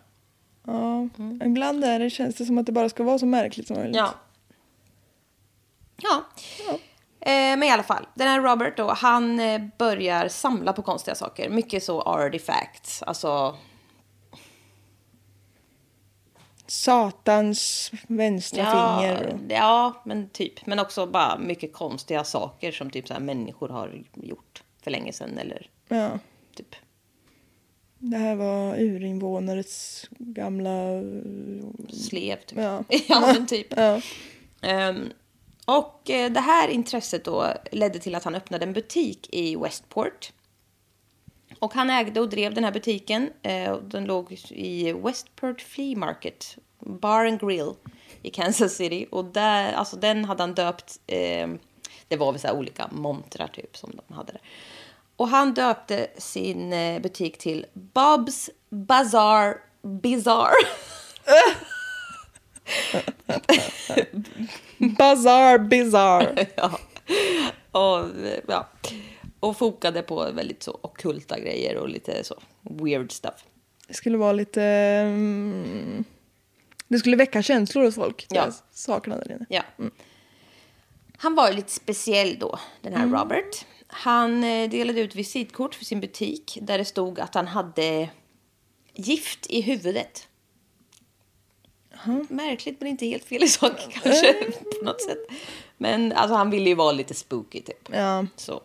Ja. 0.63 1.10
Ibland 1.45 1.83
är 1.83 2.00
det, 2.00 2.10
känns 2.10 2.36
det 2.36 2.45
som 2.45 2.57
att 2.57 2.65
det 2.65 2.72
bara 2.72 2.89
ska 2.89 3.03
vara 3.03 3.19
så 3.19 3.25
märkligt 3.25 3.67
som 3.67 3.77
möjligt. 3.77 3.95
Ja. 3.95 4.13
Ja. 6.01 6.23
Eh, 7.19 7.31
men 7.31 7.63
i 7.63 7.71
alla 7.71 7.83
fall, 7.83 8.07
den 8.13 8.27
här 8.27 8.41
Robert 8.41 8.77
då, 8.77 8.91
han 8.91 9.39
eh, 9.39 9.62
börjar 9.77 10.27
samla 10.27 10.73
på 10.73 10.81
konstiga 10.81 11.15
saker. 11.15 11.50
Mycket 11.50 11.83
så 11.83 12.01
artifacts, 12.01 13.03
alltså 13.03 13.57
Satans 16.67 17.91
vänstra 18.07 18.63
ja, 18.63 19.00
finger. 19.01 19.39
ja, 19.50 20.01
men 20.05 20.29
typ. 20.29 20.65
Men 20.65 20.79
också 20.79 21.05
bara 21.05 21.38
mycket 21.38 21.73
konstiga 21.73 22.23
saker 22.23 22.71
som 22.71 22.89
typ 22.89 23.07
så 23.07 23.13
här 23.13 23.21
människor 23.21 23.69
har 23.69 24.03
gjort 24.13 24.63
för 24.83 24.91
länge 24.91 25.13
sedan 25.13 25.38
eller 25.38 25.69
Ja. 25.88 26.19
typ. 26.55 26.75
Det 27.97 28.17
här 28.17 28.35
var 28.35 28.75
urinvånares 28.75 30.05
gamla... 30.17 31.01
Slev 31.93 32.38
typ. 32.45 32.57
Ja. 32.59 32.83
ja 33.07 33.19
men 33.19 33.47
typ. 33.47 33.67
Ja. 33.77 34.01
Ehm, 34.62 35.09
och 35.65 36.10
eh, 36.10 36.32
det 36.32 36.39
här 36.39 36.67
intresset 36.67 37.25
då 37.25 37.53
ledde 37.72 38.00
till 38.00 38.15
att 38.15 38.24
han 38.24 38.36
öppnade 38.36 38.65
en 38.65 38.74
butik 38.74 39.29
i 39.32 39.55
Westport. 39.55 40.32
Och 41.60 41.74
han 41.74 41.89
ägde 41.89 42.20
och 42.20 42.29
drev 42.29 42.53
den 42.53 42.63
här 42.63 42.72
butiken. 42.72 43.29
Eh, 43.41 43.77
den 43.77 44.05
låg 44.05 44.32
i 44.50 44.93
Westport 44.93 45.62
Flea 45.62 45.98
Market, 45.98 46.58
Bar 46.79 47.25
and 47.25 47.39
Grill 47.39 47.74
i 48.22 48.29
Kansas 48.29 48.75
City. 48.75 49.08
Och 49.12 49.25
där, 49.25 49.74
alltså 49.74 49.96
den 49.96 50.25
hade 50.25 50.43
han 50.43 50.53
döpt, 50.53 51.00
eh, 51.08 51.48
det 52.08 52.17
var 52.17 52.32
väl 52.32 52.41
så 52.41 52.48
här 52.48 52.55
olika 52.55 52.88
montrar 52.91 53.48
typ 53.48 53.77
som 53.77 53.91
de 54.08 54.13
hade 54.13 54.32
där. 54.32 54.41
Och 55.15 55.27
han 55.27 55.53
döpte 55.53 56.08
sin 56.17 56.74
eh, 56.74 57.01
butik 57.01 57.38
till 57.38 57.65
Bob's 57.74 58.50
Bazaar 58.70 59.58
Bizarre. 59.82 60.53
Bazaar 64.98 65.58
bizarre. 65.70 66.48
ja. 66.55 66.79
Och, 67.72 68.10
ja. 68.48 68.70
och 69.39 69.58
fokade 69.58 70.01
på 70.01 70.32
väldigt 70.32 70.63
så 70.63 70.79
ockulta 70.82 71.39
grejer 71.39 71.77
och 71.77 71.89
lite 71.89 72.24
så 72.24 72.36
weird 72.62 73.12
stuff. 73.12 73.46
Det 73.88 73.93
skulle 73.93 74.17
vara 74.17 74.34
lite... 74.34 74.63
mm, 74.63 76.03
det 76.88 77.00
skulle 77.00 77.15
väcka 77.15 77.41
känslor 77.41 77.84
hos 77.84 77.96
folk. 77.96 78.25
Ja. 78.29 78.51
Sakerna 78.72 79.17
där 79.17 79.32
inne. 79.32 79.46
Ja. 79.50 79.63
Han 81.17 81.36
var 81.36 81.50
ju 81.50 81.55
lite 81.55 81.72
speciell 81.72 82.39
då, 82.39 82.60
den 82.82 82.93
här 82.93 83.08
Robert. 83.08 83.65
Han 83.88 84.43
eh, 84.43 84.70
delade 84.70 85.01
ut 85.01 85.15
visitkort 85.15 85.75
för 85.75 85.86
sin 85.86 86.00
butik 86.00 86.58
där 86.62 86.77
det 86.77 86.86
stod 86.86 87.20
att 87.20 87.36
han 87.36 87.48
hade 87.48 88.10
gift 88.93 89.46
i 89.50 89.62
huvudet. 89.62 90.27
Märkligt 92.29 92.81
men 92.81 92.89
inte 92.89 93.05
helt 93.05 93.25
fel 93.25 93.43
i 93.43 93.47
sak 93.47 93.71
kanske 93.89 94.33
på 94.79 94.85
något 94.85 95.01
sätt. 95.01 95.27
Men 95.77 96.12
alltså 96.12 96.35
han 96.35 96.50
ville 96.50 96.69
ju 96.69 96.75
vara 96.75 96.91
lite 96.91 97.13
spooky 97.13 97.62
typ. 97.62 97.89
Ja. 97.91 98.25
Så. 98.35 98.62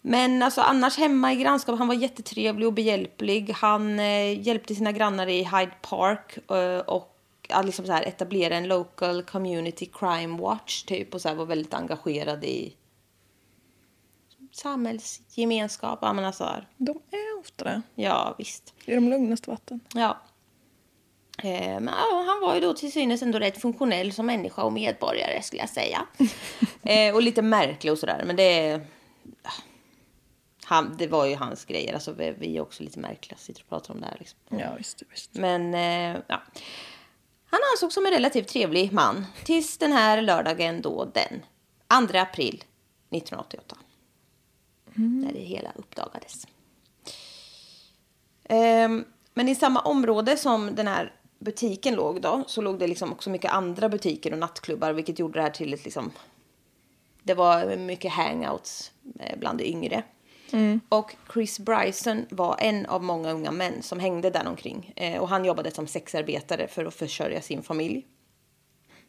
Men 0.00 0.42
alltså 0.42 0.60
annars 0.60 0.98
hemma 0.98 1.32
i 1.32 1.36
grannskap, 1.36 1.78
han 1.78 1.88
var 1.88 1.94
jättetrevlig 1.94 2.66
och 2.66 2.72
behjälplig. 2.72 3.50
Han 3.50 4.00
eh, 4.00 4.46
hjälpte 4.46 4.74
sina 4.74 4.92
grannar 4.92 5.26
i 5.26 5.42
Hyde 5.42 5.72
Park 5.82 6.50
eh, 6.50 6.78
och 6.78 7.14
att 7.48 7.64
liksom 7.64 7.86
så 7.86 7.92
här 7.92 8.02
etablera 8.02 8.56
en 8.56 8.68
local 8.68 9.22
community 9.22 9.86
crime 9.86 10.38
watch 10.38 10.82
typ 10.82 11.14
och 11.14 11.20
så 11.20 11.28
här 11.28 11.34
var 11.34 11.46
väldigt 11.46 11.74
engagerad 11.74 12.44
i 12.44 12.74
samhällsgemenskap. 14.52 15.98
Ja, 16.02 16.12
men 16.12 16.24
alltså, 16.24 16.44
här, 16.44 16.68
De 16.76 16.90
är 17.10 17.40
ofta 17.40 17.64
det. 17.64 17.82
ja 17.94 18.34
visst. 18.38 18.74
I 18.84 18.94
de 18.94 19.08
lugnaste 19.08 19.50
vatten. 19.50 19.80
Ja. 19.94 20.18
Eh, 21.42 21.80
men 21.80 21.94
ja, 21.94 22.24
han 22.26 22.40
var 22.40 22.54
ju 22.54 22.60
då 22.60 22.74
till 22.74 22.92
synes 22.92 23.22
ändå 23.22 23.38
rätt 23.38 23.60
funktionell 23.60 24.12
som 24.12 24.26
människa 24.26 24.62
och 24.62 24.72
medborgare 24.72 25.42
skulle 25.42 25.62
jag 25.62 25.70
säga. 25.70 26.06
eh, 26.82 27.14
och 27.14 27.22
lite 27.22 27.42
märklig 27.42 27.92
och 27.92 27.98
sådär. 27.98 28.22
Men 28.26 28.36
det, 28.36 28.80
han, 30.64 30.96
det 30.98 31.06
var 31.06 31.26
ju 31.26 31.36
hans 31.36 31.64
grejer. 31.64 31.94
Alltså, 31.94 32.12
vi, 32.12 32.34
vi 32.38 32.56
är 32.56 32.60
också 32.60 32.82
lite 32.82 32.98
märkliga, 32.98 33.38
sitter 33.38 33.62
och 33.62 33.68
pratar 33.68 33.94
om 33.94 34.00
det 34.00 34.06
här. 34.06 34.16
Liksom. 34.18 34.38
Ja, 34.48 34.74
visst. 34.78 35.02
visst. 35.10 35.34
Men 35.34 35.74
eh, 35.74 36.20
ja. 36.26 36.42
Han 37.50 37.60
ansågs 37.74 37.94
som 37.94 38.06
en 38.06 38.12
relativt 38.12 38.48
trevlig 38.48 38.92
man 38.92 39.26
tills 39.44 39.78
den 39.78 39.92
här 39.92 40.22
lördagen 40.22 40.82
då 40.82 41.04
den 41.04 41.42
2 42.08 42.18
april 42.18 42.64
1988. 43.10 43.76
När 44.94 45.32
det 45.32 45.38
hela 45.38 45.72
uppdagades. 45.74 46.46
Ehm, 48.44 49.04
men 49.34 49.48
i 49.48 49.54
samma 49.54 49.80
område 49.80 50.36
som 50.36 50.74
den 50.74 50.88
här 50.88 51.17
butiken 51.38 51.94
låg 51.94 52.20
då 52.20 52.44
så 52.46 52.62
låg 52.62 52.78
det 52.78 52.86
liksom 52.86 53.12
också 53.12 53.30
mycket 53.30 53.52
andra 53.52 53.88
butiker 53.88 54.32
och 54.32 54.38
nattklubbar 54.38 54.92
vilket 54.92 55.18
gjorde 55.18 55.38
det 55.38 55.42
här 55.42 55.50
till 55.50 55.74
ett 55.74 55.84
liksom 55.84 56.12
det 57.22 57.34
var 57.34 57.76
mycket 57.76 58.12
hangouts 58.12 58.92
eh, 59.20 59.38
bland 59.38 59.58
de 59.58 59.64
yngre. 59.64 60.02
Och 60.88 61.16
Chris 61.32 61.58
Bryson 61.58 62.26
var 62.30 62.56
en 62.60 62.86
av 62.86 63.02
många 63.02 63.32
unga 63.32 63.50
män 63.50 63.82
som 63.82 64.00
hängde 64.00 64.30
där 64.30 64.46
omkring. 64.46 64.92
Eh, 64.96 65.20
och 65.20 65.28
han 65.28 65.44
jobbade 65.44 65.70
som 65.70 65.86
sexarbetare 65.86 66.68
för 66.68 66.84
att 66.84 66.94
försörja 66.94 67.42
sin 67.42 67.62
familj. 67.62 68.06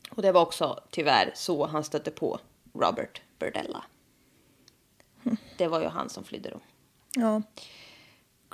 Och 0.09 0.21
det 0.21 0.31
var 0.31 0.41
också 0.41 0.79
tyvärr 0.89 1.31
så 1.35 1.65
han 1.65 1.83
stötte 1.83 2.11
på 2.11 2.39
Robert 2.73 3.21
Burdella. 3.39 3.83
Det 5.57 5.67
var 5.67 5.81
ju 5.81 5.87
han 5.87 6.09
som 6.09 6.23
flydde 6.23 6.49
då. 6.49 6.59
Ja. 7.15 7.41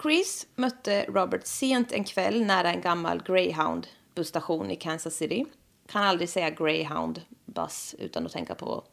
Chris 0.02 0.48
mötte 0.56 1.06
Robert 1.10 1.48
sent 1.48 1.92
en 1.92 2.04
kväll 2.04 2.46
nära 2.46 2.74
en 2.74 2.82
gammal 2.82 3.24
Greyhound 3.25 3.88
busstation 4.16 4.72
i 4.72 4.75
Kansas 4.75 5.16
City. 5.16 5.46
Kan 5.88 6.04
aldrig 6.04 6.30
säga 6.30 6.50
Greyhound 6.50 7.22
bus 7.46 7.96
utan 8.00 8.25
att 8.25 8.32
tänka 8.32 8.56
på 8.56 8.84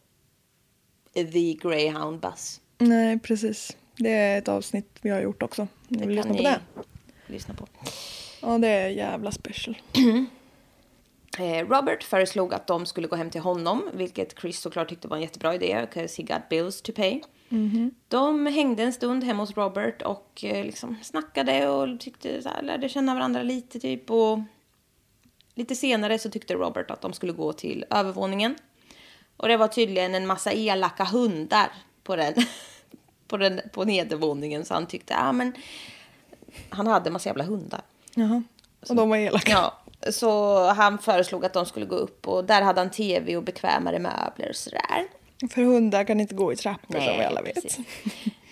The 1.14 1.54
Greyhound 1.54 2.20
bus. 2.20 2.60
Nej, 2.78 3.18
precis. 3.18 3.76
Det 3.96 4.10
är 4.10 4.38
ett 4.38 4.48
avsnitt 4.48 4.98
vi 5.02 5.10
har 5.10 5.20
gjort 5.20 5.42
också. 5.42 5.68
Ni 5.88 6.06
vill 6.06 6.16
lyssna 6.16 6.34
på 6.34 6.42
det? 6.42 6.60
lyssna 7.26 7.54
på. 7.54 7.66
Ja, 8.40 8.58
det 8.58 8.68
är 8.68 8.88
jävla 8.88 9.32
special. 9.32 9.76
Eh, 11.38 11.66
Robert 11.68 12.02
föreslog 12.02 12.54
att 12.54 12.66
de 12.66 12.86
skulle 12.86 13.08
gå 13.08 13.16
hem 13.16 13.30
till 13.30 13.40
honom, 13.40 13.90
vilket 13.94 14.40
Chris 14.40 14.60
såklart 14.60 14.88
tyckte 14.88 15.08
var 15.08 15.16
en 15.16 15.22
jättebra 15.22 15.54
idé, 15.54 15.86
because 15.90 16.22
he 16.22 16.34
got 16.34 16.48
bills 16.48 16.82
to 16.82 16.92
pay. 16.92 17.20
De 18.08 18.46
hängde 18.46 18.82
en 18.82 18.92
stund 18.92 19.24
hemma 19.24 19.42
hos 19.42 19.56
Robert 19.56 20.02
och 20.02 20.44
eh, 20.44 20.64
liksom 20.64 20.96
snackade 21.02 21.68
och 21.68 22.00
tyckte 22.00 22.42
så 22.42 22.48
här, 22.48 22.62
lärde 22.62 22.88
känna 22.88 23.14
varandra 23.14 23.42
lite 23.42 23.80
typ. 23.80 24.10
Och 24.10 24.38
lite 25.54 25.74
senare 25.74 26.18
så 26.18 26.30
tyckte 26.30 26.54
Robert 26.54 26.90
att 26.90 27.00
de 27.00 27.12
skulle 27.12 27.32
gå 27.32 27.52
till 27.52 27.84
övervåningen. 27.90 28.54
Och 29.36 29.48
det 29.48 29.56
var 29.56 29.68
tydligen 29.68 30.14
en 30.14 30.26
massa 30.26 30.52
elaka 30.52 31.04
hundar 31.04 31.72
på 32.02 32.16
den, 32.16 32.34
på 33.28 33.36
den 33.36 33.60
på 33.72 33.84
nedervåningen 33.84 34.64
så 34.64 34.74
han 34.74 34.86
tyckte, 34.86 35.12
ja 35.14 35.32
men 35.32 35.52
han 36.70 36.86
hade 36.86 37.08
en 37.08 37.12
massa 37.12 37.28
jävla 37.28 37.44
hundar. 37.44 37.82
Jaha. 38.14 38.42
Och 38.88 38.96
de 38.96 39.08
var 39.08 39.16
elaka. 39.16 39.50
Ja, 39.50 39.78
Så 40.10 40.58
han 40.68 40.98
föreslog 40.98 41.44
att 41.44 41.52
de 41.52 41.66
skulle 41.66 41.86
gå 41.86 41.96
upp 41.96 42.28
och 42.28 42.44
där 42.44 42.62
hade 42.62 42.80
han 42.80 42.90
tv 42.90 43.36
och 43.36 43.42
bekvämare 43.42 43.98
möbler 43.98 44.48
och 44.48 44.56
sådär. 44.56 45.08
För 45.50 45.62
hundar 45.62 46.04
kan 46.04 46.20
inte 46.20 46.34
gå 46.34 46.52
i 46.52 46.56
trappor 46.56 47.00
som 47.00 47.18
vi 47.18 47.24
alla 47.24 47.42
vet. 47.42 47.78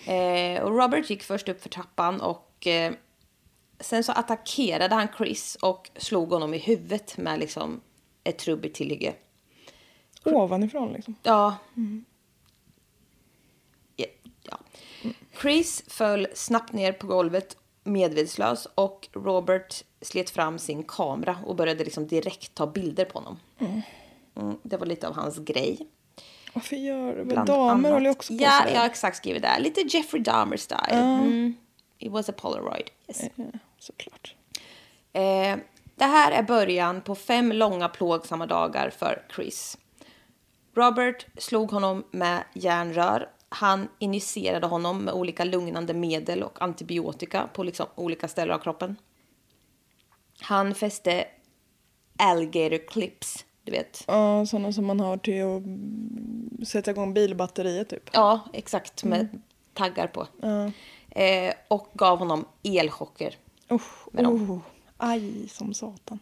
Eh, 0.05 0.63
och 0.63 0.77
Robert 0.77 1.09
gick 1.09 1.23
först 1.23 1.49
upp 1.49 1.61
för 1.61 1.69
trappan 1.69 2.21
och 2.21 2.67
eh, 2.67 2.93
sen 3.79 4.03
så 4.03 4.11
attackerade 4.11 4.95
han 4.95 5.07
Chris 5.17 5.57
och 5.61 5.89
slog 5.95 6.29
honom 6.29 6.53
i 6.53 6.57
huvudet 6.57 7.17
med 7.17 7.39
liksom 7.39 7.81
ett 8.23 8.37
trubbigt 8.37 8.75
tillhygge. 8.75 9.13
Ovanifrån 10.23 10.93
liksom. 10.93 11.15
Ja. 11.23 11.57
Ja, 13.95 14.05
ja. 14.43 14.57
Chris 15.41 15.83
föll 15.87 16.27
snabbt 16.33 16.73
ner 16.73 16.93
på 16.93 17.07
golvet 17.07 17.57
medvetslös 17.83 18.67
och 18.75 19.09
Robert 19.13 19.83
slet 20.01 20.29
fram 20.29 20.59
sin 20.59 20.83
kamera 20.83 21.37
och 21.45 21.55
började 21.55 21.83
liksom 21.83 22.07
direkt 22.07 22.55
ta 22.55 22.67
bilder 22.67 23.05
på 23.05 23.19
honom. 23.19 23.39
Mm, 24.35 24.57
det 24.63 24.77
var 24.77 24.85
lite 24.85 25.07
av 25.07 25.15
hans 25.15 25.37
grej. 25.37 25.87
Varför 26.53 26.75
gör 26.75 27.15
det? 27.15 27.25
bland 27.25 27.47
Damer 27.47 27.91
håller 27.91 28.09
också 28.09 28.33
på 28.37 28.43
Ja, 28.43 28.51
sådär. 28.51 28.73
jag 28.73 28.79
har 28.79 28.85
exakt 28.87 29.17
skrivit 29.17 29.41
där. 29.41 29.59
Lite 29.59 29.81
Jeffrey 29.81 30.23
Dahmer 30.23 30.57
style. 30.57 30.79
Mm. 30.91 31.55
It 31.97 32.11
was 32.11 32.29
a 32.29 32.33
polaroid. 32.37 32.89
Yes. 33.07 33.21
Ja, 33.35 33.45
såklart. 33.79 34.35
Eh, 35.13 35.57
det 35.95 36.05
här 36.05 36.31
är 36.31 36.43
början 36.43 37.01
på 37.01 37.15
fem 37.15 37.51
långa 37.51 37.89
plågsamma 37.89 38.45
dagar 38.45 38.89
för 38.89 39.25
Chris. 39.35 39.77
Robert 40.75 41.25
slog 41.37 41.71
honom 41.71 42.03
med 42.11 42.43
järnrör. 42.53 43.29
Han 43.49 43.87
injicerade 43.99 44.67
honom 44.67 45.03
med 45.05 45.13
olika 45.13 45.43
lugnande 45.43 45.93
medel 45.93 46.43
och 46.43 46.61
antibiotika 46.61 47.47
på 47.53 47.63
liksom 47.63 47.85
olika 47.95 48.27
ställen 48.27 48.55
av 48.55 48.59
kroppen. 48.59 48.95
Han 50.41 50.75
fäste 50.75 51.25
alligator 52.19 52.87
clips, 52.87 53.45
du 53.63 53.71
vet. 53.71 54.03
Ja, 54.07 54.45
sådana 54.45 54.73
som 54.73 54.85
man 54.85 54.99
har 54.99 55.17
till 55.17 55.41
att 55.43 55.63
mm, 55.63 56.65
sätta 56.65 56.91
igång 56.91 57.13
bilbatteriet 57.13 57.89
typ. 57.89 58.09
Ja, 58.13 58.39
exakt, 58.53 59.03
med 59.03 59.41
taggar 59.73 60.07
på. 60.07 60.27
Eh, 61.09 61.53
och 61.67 61.89
gav 61.93 62.19
honom 62.19 62.45
elchocker. 62.63 63.35
Usch, 63.71 64.13
Med 64.13 64.23
dem. 64.23 64.51
oh, 64.51 64.59
aj 64.97 65.47
som 65.49 65.73
satan. 65.73 66.19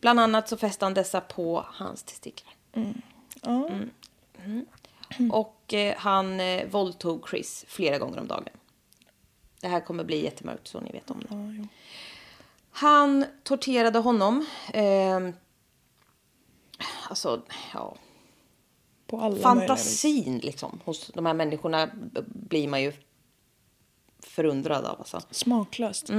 Bland 0.00 0.20
annat 0.20 0.48
så 0.48 0.56
fäste 0.56 0.84
han 0.84 0.94
dessa 0.94 1.20
på 1.20 1.64
hans 1.68 2.02
testiklar. 2.02 2.54
Ja. 3.42 3.68
Mm. 4.44 5.30
Och 5.32 5.74
eh, 5.74 5.94
han 5.98 6.40
eh, 6.40 6.68
våldtog 6.68 7.28
Chris 7.28 7.64
flera 7.68 7.98
gånger 7.98 8.20
om 8.20 8.26
dagen. 8.28 8.44
Det 9.60 9.68
här 9.68 9.80
kommer 9.80 10.04
bli 10.04 10.24
jättemörkt 10.24 10.68
så 10.68 10.80
ni 10.80 10.92
vet 10.92 11.10
om 11.10 11.20
det. 11.28 11.66
Han 12.70 13.24
torterade 13.42 13.98
honom. 13.98 14.46
Eh, 14.72 15.20
alltså, 17.12 17.42
ja. 17.74 17.96
På 19.06 19.20
alla. 19.20 19.36
Fantasin 19.36 20.38
liksom 20.38 20.80
hos 20.84 21.10
de 21.14 21.26
här 21.26 21.34
människorna 21.34 21.90
blir 22.26 22.68
man 22.68 22.82
ju 22.82 22.92
förundrad 24.20 24.84
av. 24.84 24.98
Alltså. 24.98 25.20
Smaklöst. 25.30 26.10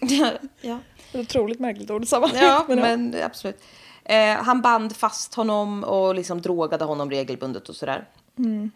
ja. 0.60 0.78
Ett 1.12 1.14
otroligt 1.14 1.60
märkligt 1.60 1.90
ord. 1.90 2.04
Ja, 2.10 2.64
men 2.68 2.78
ja. 2.78 2.84
men 2.84 3.14
absolut. 3.22 3.62
Eh, 4.04 4.34
han 4.34 4.62
band 4.62 4.96
fast 4.96 5.34
honom 5.34 5.84
och 5.84 6.14
liksom 6.14 6.40
drogade 6.40 6.84
honom 6.84 7.10
regelbundet 7.10 7.68
och 7.68 7.76
sådär. 7.76 8.08
Mm. 8.38 8.70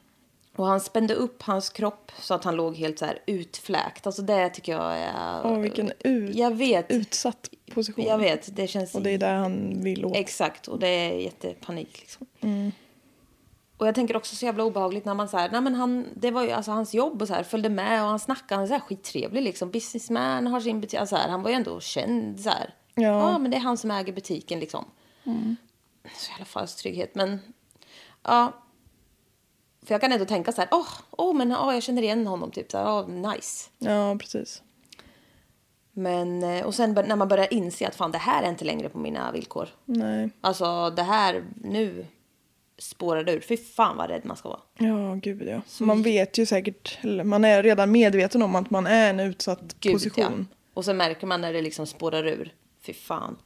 Och 0.59 0.67
han 0.67 0.81
spände 0.81 1.15
upp 1.15 1.43
hans 1.43 1.71
kropp 1.71 2.13
så 2.21 2.35
att 2.35 2.45
han 2.45 2.57
låg 2.57 2.77
helt 2.77 2.99
så 2.99 3.05
här 3.05 3.19
utfläkt. 3.27 4.07
Alltså 4.07 4.23
det 4.23 4.49
tycker 4.49 4.73
jag 4.73 4.99
är... 4.99 5.41
Åh, 5.45 5.59
vilken 5.59 5.93
ut, 5.99 6.37
Jag 6.37 6.57
vet. 6.57 6.91
utsatt 6.91 7.51
position. 7.75 8.05
Jag 8.05 8.19
vet, 8.19 8.57
det 8.57 8.67
känns... 8.67 8.95
Och 8.95 9.03
det 9.03 9.11
är 9.11 9.19
där 9.19 9.35
han 9.35 9.83
vill 9.83 10.05
åt. 10.05 10.17
Exakt, 10.17 10.69
och 10.69 10.79
det 10.79 10.89
är 10.89 11.13
jättepanik 11.13 12.01
liksom. 12.01 12.27
Mm. 12.41 12.73
Och 13.77 13.87
jag 13.87 13.95
tänker 13.95 14.17
också 14.17 14.37
så 14.37 14.45
jävla 14.47 14.65
obehagligt 14.65 15.05
när 15.05 15.15
man 15.15 15.29
så 15.29 15.37
här, 15.37 15.51
nej 15.51 15.61
men 15.61 15.75
han, 15.75 16.07
det 16.15 16.31
var 16.31 16.43
ju 16.43 16.51
alltså 16.51 16.71
hans 16.71 16.95
jobb 16.95 17.23
och 17.23 17.29
så 17.29 17.35
här, 17.35 17.43
följde 17.43 17.69
med 17.69 18.03
och 18.03 18.09
han 18.09 18.19
snackade, 18.19 18.55
han 18.55 18.63
är 18.63 18.67
så 18.67 18.73
här 18.73 18.81
skittrevlig 18.81 19.43
liksom, 19.43 19.71
businessman, 19.71 20.47
har 20.47 20.61
sin 20.61 20.81
butik, 20.81 21.01
alltså 21.01 21.17
här, 21.17 21.29
han 21.29 21.43
var 21.43 21.51
ju 21.51 21.57
ändå 21.57 21.81
känd 21.81 22.41
så 22.41 22.51
här. 22.51 22.75
Ja. 22.95 23.39
men 23.39 23.51
det 23.51 23.57
är 23.57 23.61
han 23.61 23.77
som 23.77 23.91
äger 23.91 24.13
butiken 24.13 24.61
liksom. 24.61 24.85
Så 26.17 26.31
jävla 26.31 26.45
falsk 26.45 26.79
trygghet, 26.79 27.15
men 27.15 27.41
ja. 28.23 28.53
För 29.89 29.95
jag 29.95 30.01
kan 30.01 30.13
ändå 30.13 30.25
tänka 30.25 30.53
så 30.53 30.61
här, 30.61 30.69
åh, 30.73 30.89
oh, 31.11 31.35
men 31.35 31.53
åh, 31.53 31.75
jag 31.75 31.83
känner 31.83 32.03
igen 32.03 32.27
honom 32.27 32.51
typ, 32.51 32.71
så 32.71 32.79
här, 32.79 32.93
åh, 32.93 33.09
nice. 33.09 33.71
Ja, 33.79 34.17
precis. 34.21 34.63
Men, 35.93 36.43
eh, 36.43 36.67
och 36.67 36.75
sen 36.75 36.93
när 36.93 37.17
man 37.17 37.29
börjar 37.29 37.53
inse 37.53 37.89
att 37.89 37.95
fan 37.95 38.13
det 38.13 38.19
här 38.19 38.43
är 38.43 38.49
inte 38.49 38.65
längre 38.65 38.89
på 38.89 38.99
mina 38.99 39.33
villkor. 39.33 39.69
Nej. 39.85 40.31
Alltså 40.41 40.91
det 40.91 41.03
här, 41.03 41.45
nu 41.65 42.07
spårar 42.79 43.25
det 43.25 43.33
ur. 43.33 43.41
Fy 43.41 43.57
fan 43.57 43.97
vad 43.97 44.11
rädd 44.11 44.25
man 44.25 44.37
ska 44.37 44.49
vara. 44.49 44.61
Ja, 44.79 45.15
gud 45.15 45.43
ja. 45.49 45.61
Så 45.67 45.85
man 45.85 46.03
vet 46.03 46.39
ju 46.39 46.47
säkert, 46.47 46.99
man 47.25 47.45
är 47.45 47.63
redan 47.63 47.91
medveten 47.91 48.43
om 48.43 48.55
att 48.55 48.71
man 48.71 48.87
är 48.87 49.07
i 49.07 49.11
en 49.11 49.21
utsatt 49.21 49.77
Gud, 49.81 49.93
position. 49.93 50.49
Ja. 50.51 50.57
Och 50.75 50.85
så 50.85 50.95
märker 50.95 51.27
man 51.27 51.41
när 51.41 51.53
det 51.53 51.63
liksom 51.63 51.87
spårar 51.87 52.27
ur. 52.27 52.53
Fy 52.83 52.93
fan. 52.93 53.37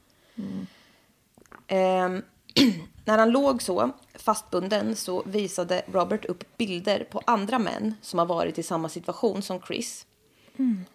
Ehm, 1.67 2.21
när 3.05 3.17
han 3.17 3.31
låg 3.31 3.61
så 3.61 3.91
fastbunden 4.15 4.95
så 4.95 5.23
visade 5.25 5.81
Robert 5.91 6.25
upp 6.25 6.57
bilder 6.57 7.03
på 7.11 7.21
andra 7.25 7.59
män 7.59 7.95
som 8.01 8.19
har 8.19 8.25
varit 8.25 8.57
i 8.57 8.63
samma 8.63 8.89
situation 8.89 9.41
som 9.41 9.61
Chris. 9.61 10.05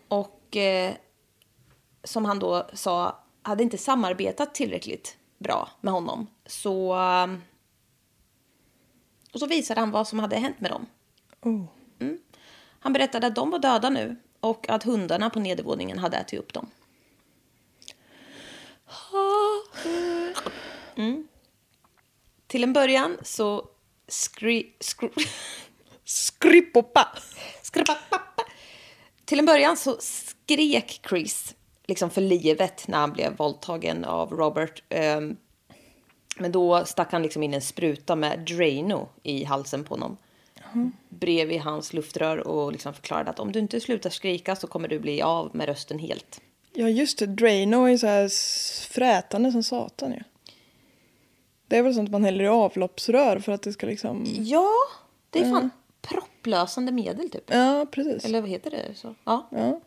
Och 0.09 0.57
eh, 0.57 0.95
som 2.05 2.25
han 2.25 2.39
då 2.39 2.67
sa 2.73 3.19
hade 3.43 3.63
inte 3.63 3.79
samarbetat 3.79 4.55
tillräckligt 4.55 5.17
bra 5.39 5.69
med 5.81 5.93
honom. 5.93 6.27
Så, 6.47 6.93
ehm, 6.93 7.43
och 9.33 9.41
så 9.41 9.47
visade 9.47 9.81
han 9.81 9.91
vad 9.91 10.09
som 10.09 10.19
hade 10.19 10.37
hänt 10.37 10.61
med 10.61 10.71
dem. 10.71 10.87
Oh. 11.43 11.65
Han 12.81 12.93
berättade 12.93 13.27
att 13.27 13.35
de 13.35 13.51
var 13.51 13.59
döda 13.59 13.91
nu 13.91 14.17
och 14.41 14.69
att 14.69 14.83
hundarna 14.83 15.31
på 15.31 15.41
nedervåningen 15.41 15.99
hade 15.99 16.17
ätit 16.17 16.41
upp 16.41 16.53
dem. 16.53 16.71
Mm. 20.97 21.28
Till 22.49 22.63
en 22.63 22.73
början 22.73 23.17
så 23.23 23.65
skri, 24.09 24.73
skri, 24.81 25.09
Skrippopa! 26.05 27.09
skripapappa. 27.63 28.43
Till 29.25 29.39
en 29.39 29.47
början 29.47 29.77
så 29.77 29.97
skrek 30.01 31.01
Chris 31.09 31.55
liksom 31.87 32.11
för 32.11 32.21
livet 32.21 32.89
när 32.89 32.99
han 32.99 33.13
blev 33.13 33.37
våldtagen 33.37 34.05
av 34.05 34.31
Robert. 34.33 34.83
Ehm, 34.89 35.37
Men 36.37 36.53
då 36.53 36.85
stack 36.85 37.13
han 37.13 37.23
liksom 37.23 37.43
in 37.43 37.55
en 37.55 37.61
spruta 37.61 38.17
med 38.17 38.39
Drano 38.41 39.09
i 39.23 39.45
halsen 39.45 39.85
på 39.85 39.95
honom. 39.95 40.17
Bredvid 41.09 41.61
hans 41.61 41.93
luftrör 41.93 42.37
och 42.49 42.73
liksom 42.73 42.95
förklarade 42.95 43.31
att 43.31 43.41
om 43.41 43.53
du 43.53 43.59
inte 43.59 43.81
slutar 43.81 44.11
skrika 44.11 44.57
så 44.57 44.67
kommer 44.67 44.89
du 44.89 44.99
bli 44.99 45.23
av 45.23 45.57
med 45.57 45.67
rösten 45.67 45.99
helt. 45.99 46.41
Ja 46.73 46.89
just 46.89 47.19
det, 47.19 47.27
Drano 47.27 47.85
är 47.85 47.97
så 47.97 48.07
här 48.07 48.29
frätande 48.89 49.53
som 49.53 49.63
satan 49.63 50.13
ju. 50.13 50.23
Det 51.69 51.77
är 51.77 51.83
väl 51.83 51.95
sånt 51.95 52.11
man 52.11 52.25
häller 52.25 52.45
i 52.45 52.49
avloppsrör 52.49 53.39
för 53.39 53.53
att 53.53 53.63
det 53.63 53.73
ska 53.73 53.87
liksom... 53.87 54.25
Ja, 54.27 54.73
det 55.31 55.39
är 55.39 55.51
fan 55.51 55.71
propplösande 56.01 56.93
medel 56.93 57.31
typ. 57.31 57.45
Ja, 57.47 57.87
precis. 57.91 58.25
Eller 58.25 58.41
vad 58.41 58.51
heter 58.51 58.71
det? 58.71 58.95
Så? 58.95 59.15
Ja. 59.25 59.49
Ja. 59.51 59.81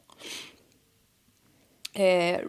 Eh, 1.93 2.39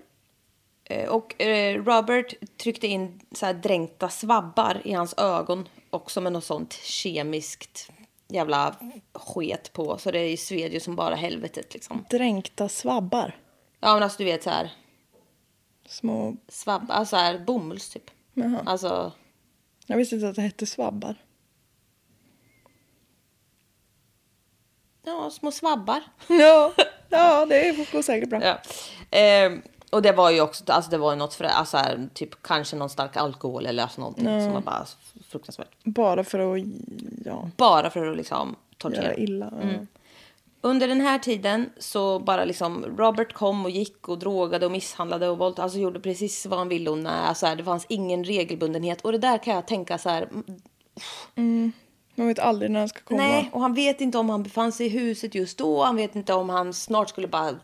eh, 0.85 1.09
och 1.09 1.43
eh, 1.43 1.85
Robert 1.85 2.35
tryckte 2.57 2.87
in 2.87 3.21
så 3.33 3.47
här 3.47 3.55
dränkta 3.55 4.09
svabbar 4.09 4.81
i 4.85 4.93
hans 4.93 5.15
ögon 5.19 5.69
också 5.91 6.21
med 6.21 6.33
något 6.33 6.45
sånt 6.45 6.73
kemiskt 6.73 7.91
jävla 8.29 8.77
sket 9.13 9.73
på. 9.73 9.99
Så 9.99 10.11
det 10.11 10.37
sved 10.37 10.73
ju 10.73 10.81
som 10.81 10.97
bara 10.97 11.15
helvetet 11.15 11.75
liksom. 11.75 12.05
Dränkta 12.11 12.69
svabbar. 12.69 13.37
Ja 13.81 13.95
men 13.95 14.03
alltså 14.03 14.19
du 14.19 14.25
vet 14.25 14.43
så 14.43 14.51
här 14.51 14.73
Små... 15.87 16.37
svabb, 16.49 16.87
alltså 16.89 17.17
här 17.17 17.39
bomulls 17.39 17.91
typ. 17.91 18.11
Jaha. 18.35 18.63
Alltså 18.67 19.13
Jag 19.93 19.97
visste 19.99 20.15
inte 20.15 20.29
att 20.29 20.37
det 20.37 20.43
hette 20.43 20.67
svabbar. 20.67 21.15
ja, 25.05 25.31
små 25.31 25.51
svabbar. 25.53 26.03
Ja, 26.29 26.73
ja 27.09 27.47
det 27.47 27.93
går 27.93 28.03
säkert 28.03 28.29
bra. 28.31 28.41
Ja. 28.45 28.59
Eh, 29.19 29.53
och 29.91 30.03
det 30.03 30.13
var 30.13 30.31
ju 30.31 30.41
också, 30.41 30.65
alltså 30.73 30.91
det 30.91 30.99
var 30.99 31.13
ju 31.13 31.19
något 31.19 31.35
för, 31.35 31.45
alltså 31.45 31.77
här, 31.77 32.09
typ 32.15 32.43
kanske 32.43 32.77
någon 32.77 32.91
stark 32.91 33.17
alkohol 33.17 33.67
eller 33.67 33.83
alltså 33.83 34.01
någonting 34.01 34.25
som 34.27 34.53
var 34.53 34.61
bara 34.61 34.87
fruktansvärt. 35.29 35.69
Bara 35.85 36.25
för 36.25 36.57
att 36.57 36.63
ja, 37.25 37.51
Bara 37.57 37.91
för 37.91 38.07
att 38.11 38.17
liksom 38.17 38.57
tortera. 38.79 39.03
göra 39.03 39.17
illa. 39.17 39.53
Ja. 39.63 39.87
Under 40.65 40.89
den 40.89 41.01
här 41.01 41.19
tiden 41.19 41.71
så 41.79 42.19
bara 42.19 42.45
liksom 42.45 42.85
Robert 42.99 43.33
kom 43.33 43.65
och 43.65 43.71
gick 43.71 44.09
och 44.09 44.19
drogade 44.19 44.67
och 44.67 44.73
misshandlade 44.73 45.29
och 45.29 45.39
våld, 45.39 45.59
alltså 45.61 45.79
gjorde 45.79 46.01
precis 46.01 46.47
vad 46.47 46.59
han 46.59 46.69
ville 46.69 46.91
och 46.91 46.99
när, 46.99 47.23
alltså 47.27 47.47
här, 47.47 47.57
det 47.57 47.65
fanns 47.65 47.87
ingen 47.89 48.25
regelbundenhet 48.25 49.01
och 49.01 49.13
det 49.13 49.19
där 49.19 49.39
kan 49.39 49.55
jag 49.55 49.67
tänka 49.67 49.99
så 49.99 50.09
här. 50.09 50.29
mm, 51.35 51.73
Man 52.15 52.27
vet 52.29 52.39
aldrig 52.39 52.71
när 52.71 52.81
han 52.81 52.89
ska 52.89 53.01
komma. 53.01 53.23
Nej, 53.23 53.51
och 53.53 53.61
han 53.61 53.75
vet 53.75 54.01
inte 54.01 54.19
om 54.19 54.31
han 54.31 54.43
befann 54.43 54.73
sig 54.73 54.87
i 54.87 54.89
huset 54.89 55.35
just 55.35 55.59
då. 55.59 55.83
Han 55.85 55.97
vet 55.97 56.17
inte 56.17 56.35
om 56.35 56.49
han 56.49 56.75
snart 56.75 57.09
skulle 57.09 57.29
bara 57.29 57.55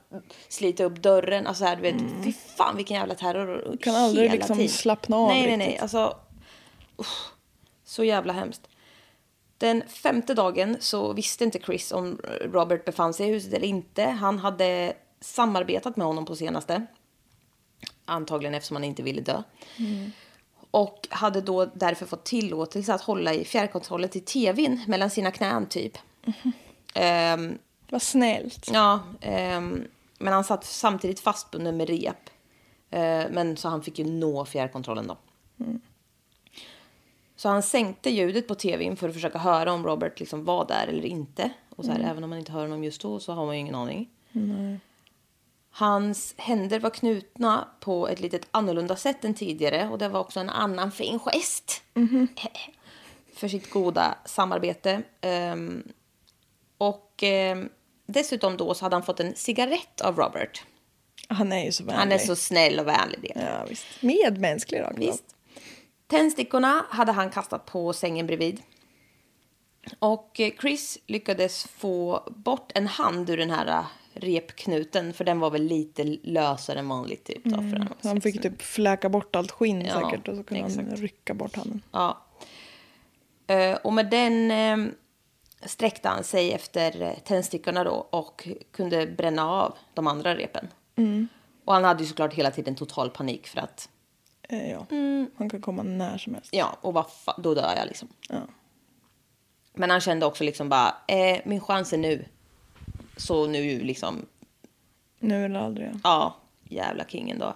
slita 0.48 0.84
upp 0.84 1.02
dörren. 1.02 1.46
Alltså 1.46 1.64
här, 1.64 1.76
du 1.76 1.82
vet, 1.82 1.96
fy 2.24 2.32
fan 2.32 2.76
vilken 2.76 2.96
jävla 2.96 3.14
terror. 3.14 3.64
Mm. 3.66 3.78
kan 3.78 3.94
aldrig 3.94 4.32
liksom 4.32 4.56
tiden. 4.56 4.68
slappna 4.68 5.16
av 5.16 5.28
Nej, 5.28 5.46
nej, 5.46 5.56
nej. 5.56 5.66
riktigt. 5.66 5.82
Alltså, 5.82 6.16
usch, 7.00 7.30
så 7.84 8.04
jävla 8.04 8.32
hemskt. 8.32 8.67
Den 9.58 9.82
femte 9.88 10.34
dagen 10.34 10.76
så 10.80 11.12
visste 11.12 11.44
inte 11.44 11.58
Chris 11.58 11.92
om 11.92 12.20
Robert 12.40 12.84
befann 12.84 13.14
sig 13.14 13.28
i 13.28 13.32
huset 13.32 13.52
eller 13.52 13.66
inte. 13.66 14.04
Han 14.04 14.38
hade 14.38 14.92
samarbetat 15.20 15.96
med 15.96 16.06
honom 16.06 16.24
på 16.24 16.36
senaste. 16.36 16.86
Antagligen 18.04 18.54
eftersom 18.54 18.76
han 18.76 18.84
inte 18.84 19.02
ville 19.02 19.20
dö. 19.20 19.42
Och 20.70 21.08
hade 21.10 21.40
då 21.40 21.64
därför 21.64 22.06
fått 22.06 22.24
tillåtelse 22.24 22.94
att 22.94 23.00
hålla 23.00 23.34
i 23.34 23.44
fjärrkontrollen 23.44 24.08
till 24.10 24.24
tvn 24.24 24.80
mellan 24.86 25.10
sina 25.10 25.30
knän 25.30 25.66
typ. 25.66 25.98
Ehm, 26.94 27.58
Vad 27.90 28.02
snällt. 28.02 28.70
ja, 28.72 29.00
ehm, 29.20 29.84
men 30.18 30.32
han 30.32 30.44
satt 30.44 30.64
samtidigt 30.64 31.20
fastbunden 31.20 31.76
med 31.76 31.88
rep. 31.88 32.30
Eh, 32.90 33.24
men 33.30 33.56
så 33.56 33.68
han 33.68 33.82
fick 33.82 33.98
ju 33.98 34.04
nå 34.04 34.44
fjärrkontrollen 34.44 35.06
då. 35.06 35.16
Så 37.38 37.48
han 37.48 37.62
sänkte 37.62 38.10
ljudet 38.10 38.48
på 38.48 38.54
tvn 38.54 38.96
för 38.96 39.08
att 39.08 39.14
försöka 39.14 39.38
höra 39.38 39.72
om 39.72 39.86
Robert 39.86 40.20
liksom 40.20 40.44
var 40.44 40.64
där 40.66 40.86
eller 40.86 41.04
inte. 41.04 41.50
Och 41.76 41.84
så 41.84 41.92
här, 41.92 42.00
även 42.00 42.24
om 42.24 42.30
man 42.30 42.38
inte 42.38 42.52
hör 42.52 42.60
honom 42.60 42.84
just 42.84 43.02
då 43.02 43.20
så 43.20 43.32
har 43.32 43.46
man 43.46 43.54
ju 43.54 43.60
ingen 43.60 43.74
aning. 43.74 44.08
Hans 45.70 46.34
händer 46.36 46.80
var 46.80 46.90
knutna 46.90 47.68
på 47.80 48.08
ett 48.08 48.20
litet 48.20 48.48
annorlunda 48.50 48.96
sätt 48.96 49.24
än 49.24 49.34
tidigare 49.34 49.88
och 49.88 49.98
det 49.98 50.08
var 50.08 50.20
också 50.20 50.40
en 50.40 50.50
annan 50.50 50.92
fin 50.92 51.18
gest. 51.18 51.82
För 53.34 53.48
sitt 53.48 53.70
goda 53.70 54.18
samarbete. 54.24 55.02
Ehm, 55.20 55.82
och 56.78 57.22
ehm, 57.22 57.68
dessutom 58.06 58.56
då 58.56 58.74
så 58.74 58.84
hade 58.84 58.96
han 58.96 59.02
fått 59.02 59.20
en 59.20 59.34
cigarett 59.34 60.00
av 60.00 60.16
Robert. 60.16 60.62
Han 61.28 61.52
är 61.52 61.64
ju 61.64 61.72
så 61.72 61.84
vänlig. 61.84 61.98
Han 61.98 62.12
är 62.12 62.18
så 62.18 62.36
snäll 62.36 62.80
och 62.80 62.86
vänlig. 62.86 63.32
Det. 63.34 63.40
Ja, 63.40 63.64
visst. 63.68 63.86
Medmänsklig 64.00 64.80
då. 64.80 64.90
Visst. 64.96 65.34
Tändstickorna 66.08 66.84
hade 66.90 67.12
han 67.12 67.30
kastat 67.30 67.66
på 67.66 67.92
sängen 67.92 68.26
bredvid. 68.26 68.62
Och 69.98 70.40
Chris 70.60 70.98
lyckades 71.06 71.64
få 71.66 72.22
bort 72.36 72.72
en 72.74 72.86
hand 72.86 73.30
ur 73.30 73.36
den 73.36 73.50
här 73.50 73.84
repknuten 74.12 75.12
för 75.12 75.24
den 75.24 75.40
var 75.40 75.50
väl 75.50 75.62
lite 75.62 76.04
lösare 76.22 76.78
än 76.78 76.88
vanligt. 76.88 77.24
Typ, 77.24 77.44
då, 77.44 77.56
var 77.56 77.88
Så 78.00 78.08
han 78.08 78.20
fick 78.20 78.42
typ 78.42 78.62
fläka 78.62 79.08
bort 79.08 79.36
allt 79.36 79.50
skinn 79.50 79.80
Ja, 79.80 79.94
säkert 80.00 80.28
och 80.28 80.36
så 80.36 80.42
kunde 80.42 80.62
han 80.62 80.70
exakt. 80.70 81.00
rycka 81.00 81.34
bort 81.34 81.56
handen. 81.56 81.82
Ja. 81.92 82.26
Eh, 83.46 83.76
och 83.76 83.92
med 83.92 84.10
den 84.10 84.50
eh, 84.50 84.92
sträckte 85.62 86.08
han 86.08 86.24
sig 86.24 86.52
efter 86.52 87.18
tändstickorna 87.24 87.84
då 87.84 88.08
och 88.10 88.48
kunde 88.70 89.06
bränna 89.06 89.50
av 89.50 89.76
de 89.94 90.06
andra 90.06 90.34
repen. 90.34 90.68
Och 91.64 91.74
han 91.74 91.84
hade 91.84 92.02
ju 92.02 92.08
såklart 92.08 92.34
hela 92.34 92.50
tiden 92.50 92.74
total 92.74 93.10
panik 93.10 93.46
för 93.46 93.60
att 93.60 93.88
Eh, 94.48 94.70
ja. 94.70 94.86
Mm. 94.90 95.30
Han 95.36 95.48
kan 95.50 95.60
komma 95.60 95.82
när 95.82 96.18
som 96.18 96.34
helst. 96.34 96.48
Ja, 96.52 96.76
och 96.80 96.94
vad 96.94 97.06
då 97.38 97.54
dör 97.54 97.74
jag 97.76 97.86
liksom. 97.86 98.08
Ja. 98.28 98.36
Men 99.74 99.90
han 99.90 100.00
kände 100.00 100.26
också 100.26 100.44
liksom 100.44 100.68
bara, 100.68 100.94
eh, 101.08 101.40
min 101.44 101.60
chans 101.60 101.92
är 101.92 101.98
nu. 101.98 102.24
Så 103.16 103.46
nu 103.46 103.80
liksom, 103.80 104.26
Nu 105.18 105.44
eller 105.44 105.60
aldrig. 105.60 105.88
ja. 105.88 105.98
ja, 106.02 106.36
jävla 106.68 107.04
kingen 107.04 107.38
då. 107.38 107.54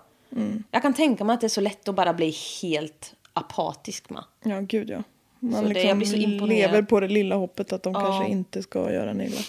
Jag 0.71 0.83
kan 0.83 0.95
tänka 0.95 1.25
mig 1.25 1.35
att 1.35 1.41
det 1.41 1.47
är 1.47 1.49
så 1.49 1.61
lätt 1.61 1.89
att 1.89 1.95
bara 1.95 2.15
bli 2.15 2.35
helt 2.63 3.15
apatisk 3.33 4.11
med. 4.11 4.25
Ja, 4.43 4.61
gud 4.61 4.91
ja. 4.91 5.03
Man 5.41 5.53
Så 5.55 5.63
det- 5.63 5.69
liksom 5.69 5.89
jag 5.89 5.99
blir 5.99 6.07
så 6.09 6.17
imponerad. 6.17 6.49
lever 6.73 6.83
på 6.83 7.01
det 7.01 7.09
lilla 7.09 7.35
hoppet 7.37 7.73
att 7.73 7.83
de 7.83 7.93
Ja. 7.93 8.01
kanske 8.01 8.31
inte 8.33 8.63
ska 8.63 8.93
göra 8.93 9.11
en 9.11 9.21
illa. 9.21 9.41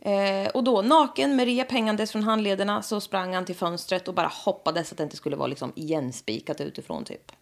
Eh, 0.00 0.48
och 0.48 0.64
då 0.64 0.82
naken 0.82 1.36
med 1.36 1.46
rep 1.46 1.70
hängandes 1.70 2.12
från 2.12 2.22
handlederna 2.22 2.82
så 2.82 3.00
sprang 3.00 3.34
han 3.34 3.44
till 3.44 3.54
fönstret 3.54 4.08
och 4.08 4.14
bara 4.14 4.30
hoppades 4.44 4.92
att 4.92 4.98
det 4.98 5.04
inte 5.04 5.16
skulle 5.16 5.36
vara 5.36 5.46
liksom 5.46 5.72
igenspikat 5.76 6.60
utifrån 6.60 7.04
typ. 7.04 7.32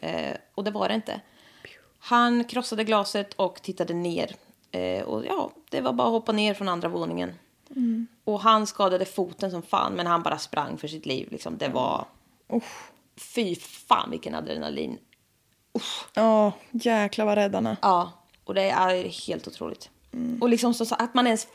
Eh, 0.00 0.36
och 0.54 0.64
det 0.64 0.70
var 0.70 0.88
det 0.88 0.94
inte. 0.94 1.20
Han 1.98 2.44
krossade 2.44 2.84
glaset 2.84 3.34
och 3.34 3.62
tittade 3.62 3.94
ner. 3.94 4.36
Eh, 4.70 5.02
och 5.02 5.26
ja, 5.26 5.50
det 5.70 5.80
var 5.80 5.92
bara 5.92 6.06
att 6.08 6.12
hoppa 6.12 6.32
ner 6.32 6.54
från 6.54 6.68
andra 6.68 6.88
våningen. 6.88 7.34
Och 8.24 8.40
han 8.40 8.66
skadade 8.66 9.04
foten 9.04 9.50
som 9.50 9.62
fan 9.62 9.92
men 9.92 10.06
han 10.06 10.22
bara 10.22 10.38
sprang 10.38 10.78
för 10.78 10.88
sitt 10.88 11.06
liv. 11.06 11.28
Liksom. 11.30 11.58
Det 11.58 11.68
var... 11.68 12.04
Usch. 12.52 12.90
Fy 13.16 13.56
fan 13.56 14.10
vilken 14.10 14.34
adrenalin. 14.34 14.98
Ja, 16.14 16.52
jäklar 16.70 17.24
vad 17.24 17.34
rädd 17.34 17.54
han 17.54 17.66
är. 17.66 17.76
Ja, 17.82 18.12
och 18.44 18.54
det 18.54 18.70
är 18.70 19.26
helt 19.26 19.48
otroligt. 19.48 19.90
Och 20.40 20.48
liksom 20.48 20.74
så, 20.74 20.86
så 20.86 20.94
att 20.94 21.14
man 21.14 21.26
ens 21.26 21.48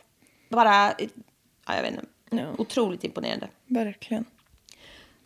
bara... 0.56 0.94
Ja, 1.66 1.74
jag 1.76 1.82
vet 1.82 1.90
inte. 1.90 2.06
Ja. 2.30 2.46
Otroligt 2.58 3.04
imponerande. 3.04 3.48
Verkligen. 3.66 4.24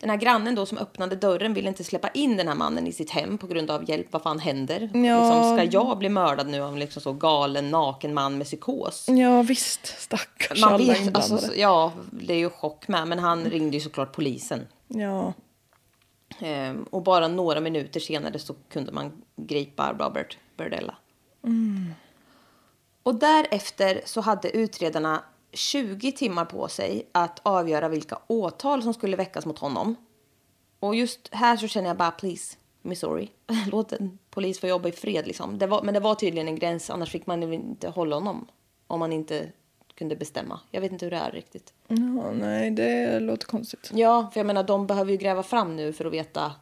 Den 0.00 0.10
här 0.10 0.16
grannen 0.16 0.54
då 0.54 0.66
som 0.66 0.78
öppnade 0.78 1.16
dörren 1.16 1.54
ville 1.54 1.68
inte 1.68 1.84
släppa 1.84 2.08
in 2.08 2.36
den 2.36 2.48
här 2.48 2.54
mannen 2.54 2.86
i 2.86 2.92
sitt 2.92 3.10
hem 3.10 3.38
på 3.38 3.46
grund 3.46 3.70
av 3.70 3.90
hjälp. 3.90 4.06
Vad 4.10 4.22
fan 4.22 4.38
händer? 4.38 4.80
Liksom, 4.80 5.56
ska 5.56 5.64
jag 5.64 5.98
bli 5.98 6.08
mördad 6.08 6.48
nu 6.48 6.60
av 6.60 6.72
en 6.72 6.78
liksom 6.78 7.02
så 7.02 7.12
galen 7.12 7.70
naken 7.70 8.14
man 8.14 8.38
med 8.38 8.46
psykos? 8.46 9.06
Ja, 9.08 9.42
visst. 9.42 9.86
Stackars 9.86 10.60
Man 10.60 10.74
alla 10.74 10.92
vet, 10.92 11.16
alltså, 11.16 11.54
ja, 11.56 11.92
det 12.10 12.34
är 12.34 12.38
ju 12.38 12.50
chock 12.50 12.88
med. 12.88 13.08
Men 13.08 13.18
han 13.18 13.44
ringde 13.44 13.76
ju 13.76 13.80
såklart 13.80 14.12
polisen. 14.12 14.66
Ja. 14.88 15.32
Ehm, 16.40 16.82
och 16.82 17.02
bara 17.02 17.28
några 17.28 17.60
minuter 17.60 18.00
senare 18.00 18.38
så 18.38 18.54
kunde 18.68 18.92
man 18.92 19.22
gripa 19.36 19.92
Robert 19.92 20.38
Berdella. 20.56 20.94
Och 23.08 23.14
därefter 23.14 24.00
så 24.04 24.20
hade 24.20 24.50
utredarna 24.50 25.22
20 25.52 26.12
timmar 26.12 26.44
på 26.44 26.68
sig 26.68 27.08
att 27.12 27.40
avgöra 27.42 27.88
vilka 27.88 28.18
åtal 28.26 28.82
som 28.82 28.94
skulle 28.94 29.16
väckas 29.16 29.46
mot 29.46 29.58
honom. 29.58 29.96
Och 30.80 30.94
just 30.94 31.28
här 31.34 31.56
så 31.56 31.68
känner 31.68 31.88
jag 31.88 31.96
bara 31.96 32.10
please, 32.10 32.56
Missouri, 32.82 33.30
låt 33.70 33.92
en 33.92 34.18
polis 34.30 34.60
få 34.60 34.66
jobba 34.66 34.88
i 34.88 34.92
fred 34.92 35.26
liksom. 35.26 35.58
Det 35.58 35.66
var, 35.66 35.82
men 35.82 35.94
det 35.94 36.00
var 36.00 36.14
tydligen 36.14 36.48
en 36.48 36.56
gräns, 36.56 36.90
annars 36.90 37.10
fick 37.10 37.26
man 37.26 37.52
inte 37.52 37.88
hålla 37.88 38.16
honom 38.16 38.46
om 38.86 39.00
man 39.00 39.12
inte 39.12 39.52
kunde 39.94 40.16
bestämma. 40.16 40.60
Jag 40.70 40.80
vet 40.80 40.92
inte 40.92 41.06
hur 41.06 41.10
det 41.10 41.16
är 41.16 41.30
riktigt. 41.30 41.72
ja, 41.86 42.32
nej, 42.32 42.70
det 42.70 43.20
låter 43.20 43.46
konstigt. 43.46 43.90
Ja, 43.94 44.30
för 44.32 44.40
jag 44.40 44.46
menar 44.46 44.64
de 44.64 44.86
behöver 44.86 45.12
ju 45.12 45.18
gräva 45.18 45.42
fram 45.42 45.76
nu 45.76 45.92
för 45.92 46.04
att 46.04 46.12
veta. 46.12 46.52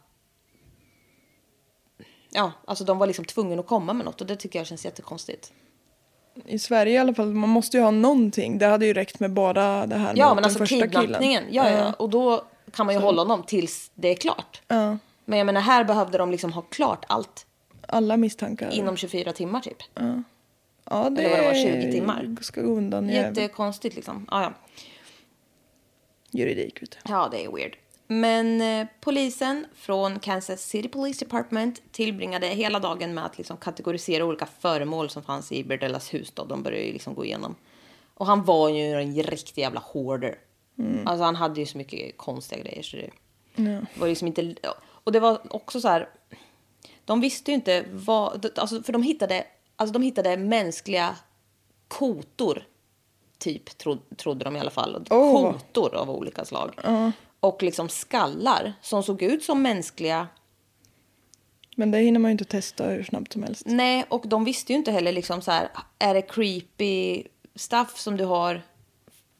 Ja, 2.29 2.51
alltså 2.65 2.83
de 2.83 2.97
var 2.97 3.07
liksom 3.07 3.25
tvungna 3.25 3.59
att 3.59 3.67
komma 3.67 3.93
med 3.93 4.05
något 4.05 4.21
och 4.21 4.27
det 4.27 4.35
tycker 4.35 4.59
jag 4.59 4.67
känns 4.67 4.85
jättekonstigt. 4.85 5.53
I 6.45 6.59
Sverige 6.59 6.93
i 6.93 6.97
alla 6.97 7.13
fall, 7.13 7.33
man 7.33 7.49
måste 7.49 7.77
ju 7.77 7.83
ha 7.83 7.91
någonting. 7.91 8.57
Det 8.57 8.65
hade 8.65 8.85
ju 8.85 8.93
räckt 8.93 9.19
med 9.19 9.31
bara 9.33 9.87
det 9.87 9.95
här 9.95 10.07
med 10.07 10.17
Ja, 10.17 10.25
åt 10.25 10.35
men 10.35 10.35
den 10.35 10.43
alltså 10.43 10.59
första 10.59 10.87
killen. 10.87 11.45
Ja, 11.49 11.69
ja, 11.69 11.93
och 11.93 12.09
då 12.09 12.45
kan 12.71 12.85
man 12.85 12.95
ju 12.95 13.01
hålla 13.01 13.21
honom 13.21 13.43
tills 13.43 13.91
det 13.95 14.07
är 14.07 14.15
klart. 14.15 14.61
Ja. 14.67 14.97
Men 15.25 15.37
jag 15.39 15.45
menar 15.45 15.61
här 15.61 15.83
behövde 15.83 16.17
de 16.17 16.31
liksom 16.31 16.53
ha 16.53 16.61
klart 16.61 17.05
allt 17.07 17.45
Alla 17.87 18.17
misstankar. 18.17 18.69
inom 18.73 18.97
24 18.97 19.33
timmar 19.33 19.59
typ. 19.61 19.77
ja, 19.93 21.09
det 21.09 21.23
eller 21.23 21.29
vad 21.29 21.39
det 21.39 21.45
var, 21.47 21.81
20 21.81 21.91
timmar. 21.91 22.35
ska 22.41 22.61
gå 22.61 22.71
undan. 22.71 23.09
Jättekonstigt 23.09 23.95
liksom. 23.95 24.27
Ja, 24.31 24.41
ja. 24.41 24.53
Juridik, 26.31 26.81
vet 26.81 26.91
du. 26.91 26.97
Ja, 27.11 27.27
det 27.31 27.45
är 27.45 27.51
weird. 27.51 27.77
Men 28.07 28.61
eh, 28.61 28.87
polisen 28.99 29.65
från 29.75 30.19
Kansas 30.19 30.61
City 30.61 30.87
Police 30.87 31.25
Department 31.25 31.81
tillbringade 31.91 32.47
hela 32.47 32.79
dagen 32.79 33.13
med 33.13 33.25
att 33.25 33.37
liksom 33.37 33.57
kategorisera 33.57 34.25
olika 34.25 34.45
föremål 34.45 35.09
som 35.09 35.23
fanns 35.23 35.51
i 35.51 35.63
Berdellas 35.63 36.13
hus. 36.13 36.31
Då. 36.31 36.45
De 36.45 36.63
började 36.63 36.85
ju 36.85 36.93
liksom 36.93 37.13
gå 37.13 37.25
igenom. 37.25 37.55
Och 38.13 38.25
han 38.25 38.43
var 38.43 38.69
ju 38.69 38.91
en 38.93 39.23
riktig 39.23 39.61
jävla 39.61 39.79
hoarder. 39.79 40.39
Alltså 41.05 41.23
han 41.23 41.35
hade 41.35 41.59
ju 41.59 41.65
så 41.65 41.77
mycket 41.77 42.17
konstiga 42.17 42.61
grejer. 42.61 42.83
Så 42.83 42.97
det 42.97 43.11
var 43.99 44.07
liksom 44.07 44.27
inte... 44.27 44.55
Och 44.79 45.11
det 45.11 45.19
var 45.19 45.55
också 45.55 45.81
så 45.81 45.87
här... 45.87 46.09
De 47.05 47.21
visste 47.21 47.51
ju 47.51 47.55
inte 47.55 47.85
vad... 47.91 48.59
Alltså, 48.59 48.83
för 48.83 48.93
de 48.93 49.03
hittade, 49.03 49.45
alltså, 49.75 49.93
de 49.93 50.01
hittade 50.01 50.37
mänskliga 50.37 51.15
kotor. 51.87 52.63
Typ, 53.37 53.77
tro, 53.77 53.97
trodde 54.17 54.45
de 54.45 54.55
i 54.55 54.59
alla 54.59 54.71
fall. 54.71 55.05
Oh. 55.09 55.51
Kotor 55.51 55.95
av 55.95 56.09
olika 56.09 56.45
slag. 56.45 56.75
Och 57.39 57.63
liksom 57.63 57.89
skallar 57.89 58.73
som 58.81 59.03
såg 59.03 59.21
ut 59.21 59.43
som 59.43 59.61
mänskliga. 59.61 60.27
Men 61.75 61.91
det 61.91 61.97
hinner 61.97 62.19
man 62.19 62.29
ju 62.29 62.31
inte 62.31 62.45
testa 62.45 62.87
hur 62.87 63.03
snabbt 63.03 63.33
som 63.33 63.43
helst. 63.43 63.63
Nej, 63.65 64.05
och 64.09 64.27
de 64.27 64.45
visste 64.45 64.71
ju 64.73 64.77
inte 64.77 64.91
heller 64.91 65.11
liksom 65.11 65.41
så 65.41 65.51
här, 65.51 65.69
är 65.99 66.13
det 66.13 66.21
creepy 66.21 67.23
stuff 67.55 67.99
som 67.99 68.17
du 68.17 68.25
har? 68.25 68.61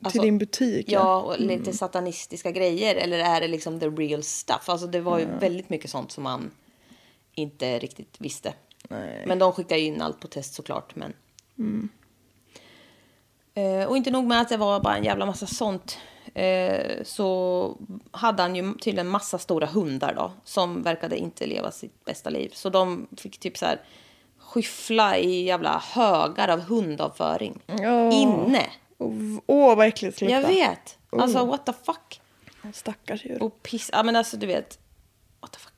Alltså, 0.02 0.20
Till 0.20 0.26
din 0.26 0.38
butik. 0.38 0.92
Ja, 0.92 1.22
och 1.22 1.40
lite 1.40 1.74
satanistiska 1.74 2.52
grejer. 2.52 2.96
Eller 2.96 3.20
är 3.20 3.42
det 3.42 3.48
liksom 3.48 3.80
the 3.80 3.88
real 3.88 4.24
stuff? 4.24 4.70
Alltså 4.70 4.88
det 4.88 5.00
var 5.00 5.20
ju 5.20 5.26
väldigt 5.26 5.70
mycket 5.70 5.92
sånt 5.92 6.12
som 6.12 6.24
man 6.24 6.52
inte 7.36 7.80
riktigt 7.80 8.16
visste. 8.18 8.54
Men 9.26 9.40
de 9.40 9.54
skickade 9.54 9.82
ju 9.82 9.88
in 9.88 10.02
allt 10.02 10.20
på 10.20 10.28
test 10.28 10.54
såklart. 10.54 10.94
Men... 10.96 11.14
Eh, 13.54 13.88
och 13.88 13.98
inte 13.98 14.12
nog 14.12 14.26
med 14.26 14.42
att 14.42 14.50
det 14.50 14.58
var 14.58 14.80
bara 14.80 14.98
en 14.98 15.04
jävla 15.04 15.26
massa 15.26 15.48
sånt. 15.48 15.98
Eh, 16.38 17.04
så 17.04 17.78
hade 18.12 18.42
han 18.42 18.56
ju 18.56 18.74
tydligen 18.74 19.08
massa 19.08 19.38
stora 19.38 19.68
hundar 19.68 20.14
då. 20.16 20.32
Som 20.44 20.84
verkade 20.84 21.18
inte 21.18 21.46
leva 21.46 21.72
sitt 21.72 22.06
bästa 22.06 22.30
liv. 22.30 22.50
Så 22.54 22.70
de 22.70 23.08
fick 23.18 23.38
typ 23.40 23.58
så 23.58 23.66
här 23.66 23.82
skyffla 24.38 25.18
i 25.18 25.44
jävla 25.44 25.80
högar 25.94 26.48
av 26.48 26.60
hundavföring. 26.62 27.60
Ja. 27.66 28.12
Inne. 28.12 28.66
Åh, 29.46 29.76
vad 29.76 29.88
äckligt 29.88 30.20
det 30.20 30.26
Jag 30.26 30.48
vet. 30.48 30.98
Alltså 31.10 31.46
what 31.46 31.66
the 31.66 31.74
fuck. 31.74 32.22
Stackars 32.74 33.26
djur. 33.26 33.44
Och 33.44 33.64
piss. 33.64 33.90
Ja 33.94 34.04
men 34.04 34.16
alltså 34.16 34.38
du 34.38 34.48
vet. 34.48 34.80
What 35.40 35.52
the 35.52 35.60
fuck. 35.60 35.74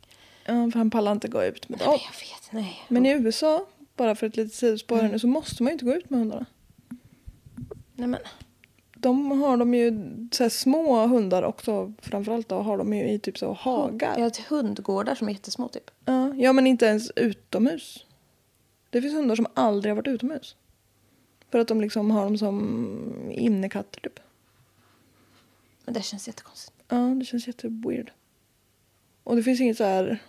Ja, 0.46 0.54
för 0.72 0.78
han 0.78 0.90
pallar 0.90 1.12
inte 1.12 1.28
gå 1.28 1.44
ut 1.44 1.70
med 1.70 1.80
Nej, 1.80 1.86
dem. 1.88 1.98
jag 2.02 2.28
vet. 2.28 2.52
Nej. 2.52 2.82
Men 2.88 3.06
i 3.06 3.12
USA, 3.12 3.66
bara 3.96 4.16
för 4.16 4.28
ett 4.28 4.38
litet 4.38 4.54
sidospår 4.54 5.00
Mm. 5.00 5.12
nu, 5.12 5.20
så 5.20 5.28
måste 5.28 5.64
man 5.64 5.70
ju 5.70 5.74
inte 5.74 5.86
gå 5.86 5.94
ut 5.94 6.10
med 6.10 6.20
hundarna. 6.20 6.46
Nej 7.94 8.08
men. 8.08 8.20
De 9.02 9.42
har 9.42 9.58
de 9.58 9.74
ju, 9.74 9.94
så 10.32 10.50
små 10.50 11.08
hundar 11.08 11.44
också, 11.44 11.94
framförallt 12.02 12.50
då, 12.50 12.56
har 12.56 12.78
de 12.78 12.94
ju 12.94 13.10
i 13.10 13.20
typ 13.20 13.38
så 13.38 13.54
hagar. 13.54 14.14
Jag 14.18 14.24
har 14.24 14.50
hundgårdar 14.50 15.16
som 15.16 15.28
är 15.30 15.32
jättesmå 15.32 15.68
typ. 15.68 15.92
Ja, 16.06 16.36
ja, 16.36 16.54
men 16.54 16.68
inte 16.68 16.86
ens 16.86 17.12
utomhus. 17.16 18.06
Det 18.90 19.02
finns 19.02 19.14
hundar 19.14 19.36
som 19.36 19.48
aldrig 19.54 19.92
har 19.92 19.96
varit 19.96 20.08
utomhus. 20.08 20.56
För 21.52 21.60
att 21.60 21.68
de 21.68 21.82
liksom 21.82 22.12
har 22.12 22.24
dem 22.24 22.38
som 22.38 23.32
innekatter 23.32 24.02
typ. 24.02 24.20
Men 25.86 25.94
det 25.94 26.02
känns 26.02 26.28
jättekonstigt. 26.28 26.78
Ja, 26.88 26.98
det 26.98 27.26
känns 27.26 27.48
jätteweird. 27.48 28.12
Och 29.24 29.36
det 29.36 29.44
finns 29.44 29.62
inget 29.62 29.78
så 29.78 29.84
här... 29.84 30.20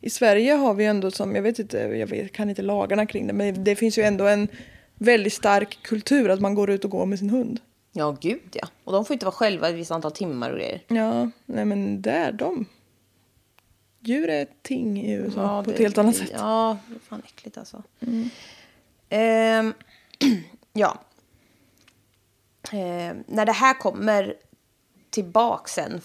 I 0.00 0.10
Sverige 0.10 0.52
har 0.52 0.74
vi 0.74 0.84
ändå 0.84 1.10
som, 1.10 1.34
jag 1.34 1.42
vet 1.42 1.58
inte, 1.58 1.78
jag 1.78 2.06
vet, 2.06 2.32
kan 2.32 2.48
inte 2.48 2.62
lagarna 2.62 3.06
kring 3.06 3.26
det, 3.26 3.32
men 3.32 3.64
det 3.64 3.76
finns 3.76 3.98
ju 3.98 4.02
ändå 4.02 4.26
en 4.26 4.48
väldigt 4.94 5.32
stark 5.32 5.82
kultur 5.82 6.30
att 6.30 6.40
man 6.40 6.54
går 6.54 6.70
ut 6.70 6.84
och 6.84 6.90
går 6.90 7.06
med 7.06 7.18
sin 7.18 7.30
hund. 7.30 7.60
Ja 7.96 8.16
gud 8.20 8.40
ja. 8.52 8.68
Och 8.84 8.92
de 8.92 9.04
får 9.04 9.14
inte 9.14 9.26
vara 9.26 9.34
själva 9.34 9.68
ett 9.68 9.74
visst 9.74 9.90
antal 9.90 10.12
timmar 10.12 10.50
och 10.50 10.56
grejer. 10.58 10.80
Ja, 10.88 11.30
nej 11.46 11.64
men 11.64 12.02
där 12.02 12.32
de. 12.32 12.66
Djur 14.00 14.28
är 14.28 14.42
ett 14.42 14.62
ting 14.62 15.00
i 15.02 15.12
USA 15.12 15.62
på 15.62 15.70
det- 15.70 15.74
ett 15.74 15.80
helt 15.82 15.98
annat 15.98 16.16
sätt. 16.16 16.30
Ja, 16.32 16.78
det 16.88 16.94
är 16.94 16.98
fan 16.98 17.22
äckligt 17.26 17.58
alltså. 17.58 17.82
Ehm, 19.08 19.74
ja. 20.72 20.98
Ehm, 22.72 23.24
när 23.26 23.46
det 23.46 23.52
här 23.52 23.74
kommer 23.74 24.34
tillbaka 25.10 25.68
sen. 25.68 26.00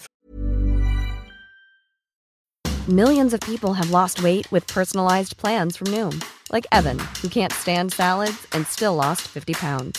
Millions 2.88 3.34
of 3.34 3.40
people 3.40 3.72
have 3.72 3.90
lost 3.90 4.20
weight 4.20 4.52
with 4.52 4.74
personalized 4.74 5.36
plans 5.38 5.76
from 5.76 5.90
Noom, 5.90 6.20
like 6.52 6.66
Evan, 6.72 6.98
who 7.22 7.28
can't 7.28 7.52
stand 7.52 7.92
salads 7.92 8.46
and 8.54 8.66
still 8.66 8.94
lost 8.96 9.20
50 9.20 9.54
pounds. 9.54 9.98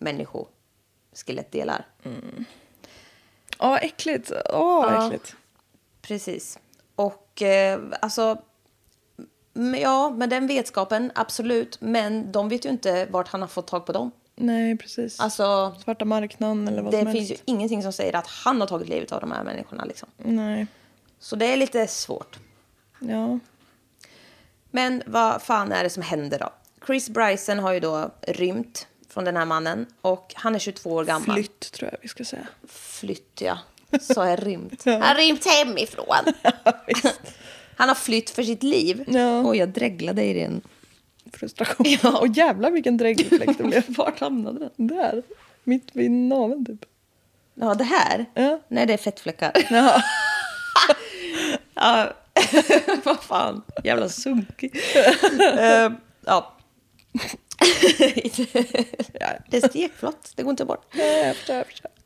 människoskelettdelar. 0.00 1.86
Åh, 3.58 3.84
äckligt. 3.84 4.32
Åh, 4.50 4.86
Ja. 4.92 5.06
äckligt. 5.06 5.36
Precis. 6.02 6.58
Och 6.94 7.42
eh, 7.42 7.80
alltså... 8.00 8.42
Ja, 9.80 10.10
med 10.10 10.30
den 10.30 10.46
vetskapen, 10.46 11.12
absolut. 11.14 11.80
Men 11.80 12.32
de 12.32 12.48
vet 12.48 12.64
ju 12.64 12.68
inte 12.70 13.06
vart 13.10 13.28
han 13.28 13.40
har 13.40 13.48
fått 13.48 13.66
tag 13.66 13.86
på 13.86 13.92
dem. 13.92 14.10
Nej, 14.36 14.76
precis. 14.76 15.20
Alltså, 15.20 15.74
Svarta 15.84 16.04
marknaden 16.04 16.68
eller 16.68 16.82
vad 16.82 16.92
det 16.92 17.02
som 17.02 17.12
finns 17.12 17.24
ju 17.30 17.32
helst. 17.32 17.42
ingenting 17.46 17.82
som 17.82 17.92
säger 17.92 18.16
att 18.16 18.26
han 18.26 18.60
har 18.60 18.68
tagit 18.68 18.88
livet 18.88 19.12
av 19.12 19.20
de 19.20 19.32
här 19.32 19.44
människorna. 19.44 19.84
Liksom. 19.84 20.08
Nej. 20.16 20.66
Så 21.18 21.36
det 21.36 21.46
är 21.52 21.56
lite 21.56 21.86
svårt. 21.86 22.38
Ja. 23.00 23.38
Men 24.70 25.02
vad 25.06 25.42
fan 25.42 25.72
är 25.72 25.82
det 25.84 25.90
som 25.90 26.02
händer 26.02 26.38
då? 26.38 26.50
Chris 26.86 27.08
Bryson 27.08 27.58
har 27.58 27.72
ju 27.72 27.80
då 27.80 28.10
rymt 28.22 28.86
från 29.10 29.24
den 29.24 29.36
här 29.36 29.44
mannen 29.44 29.86
och 30.00 30.32
han 30.36 30.54
är 30.54 30.58
22 30.58 30.90
år 30.90 31.04
gammal. 31.04 31.36
Flytt 31.36 31.72
tror 31.72 31.90
jag 31.92 31.98
vi 32.02 32.08
ska 32.08 32.24
säga. 32.24 32.46
Flytt, 32.68 33.40
ja. 33.40 33.58
Så 34.00 34.22
är 34.22 34.36
rymt. 34.36 34.82
Han 34.84 35.02
har 35.02 35.14
rymt 35.14 35.46
hemifrån. 35.46 36.24
Han 37.76 37.88
har 37.88 37.94
flytt 37.94 38.30
för 38.30 38.42
sitt 38.42 38.62
liv. 38.62 39.04
Ja. 39.08 39.42
Oj, 39.46 39.58
jag 39.58 39.68
dreglade 39.68 40.24
i 40.24 40.34
den. 40.34 40.60
Frustration. 41.32 41.86
Ja. 42.02 42.18
Och 42.20 42.28
jävlar 42.28 42.70
vilken 42.70 42.96
dräglig 42.96 43.28
fläck 43.28 43.58
det 43.58 43.64
blev. 43.64 43.84
Vart 43.88 44.20
hamnade 44.20 44.58
den? 44.58 44.86
Där. 44.86 45.22
Mitt 45.64 45.88
vid 45.92 46.10
naveln 46.10 46.66
typ. 46.66 46.84
Ja, 47.54 47.74
det 47.74 47.84
här? 47.84 48.26
Ja. 48.34 48.60
Nej, 48.68 48.86
det 48.86 48.92
är 48.92 48.96
fettfläckar. 48.96 49.52
Ja. 49.70 50.02
Ja, 51.74 52.12
vad 53.04 53.22
fan. 53.22 53.62
Jävla 53.84 54.08
sunkig. 54.08 54.80
Eh, 55.58 55.92
ja. 56.24 56.56
det 59.48 59.56
är 59.56 59.68
stekflott. 59.68 60.32
Det 60.36 60.42
går 60.42 60.50
inte 60.50 60.64
bort. 60.64 60.94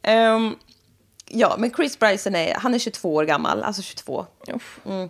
Ehm, 0.02 0.56
ja, 1.26 1.54
men 1.58 1.70
Chris 1.70 1.98
Bryson 1.98 2.34
är, 2.34 2.54
han 2.54 2.74
är 2.74 2.78
22 2.78 3.14
år 3.14 3.24
gammal, 3.24 3.62
alltså 3.62 3.82
22. 3.82 4.26
Uff. 4.48 4.80
Mm. 4.86 5.08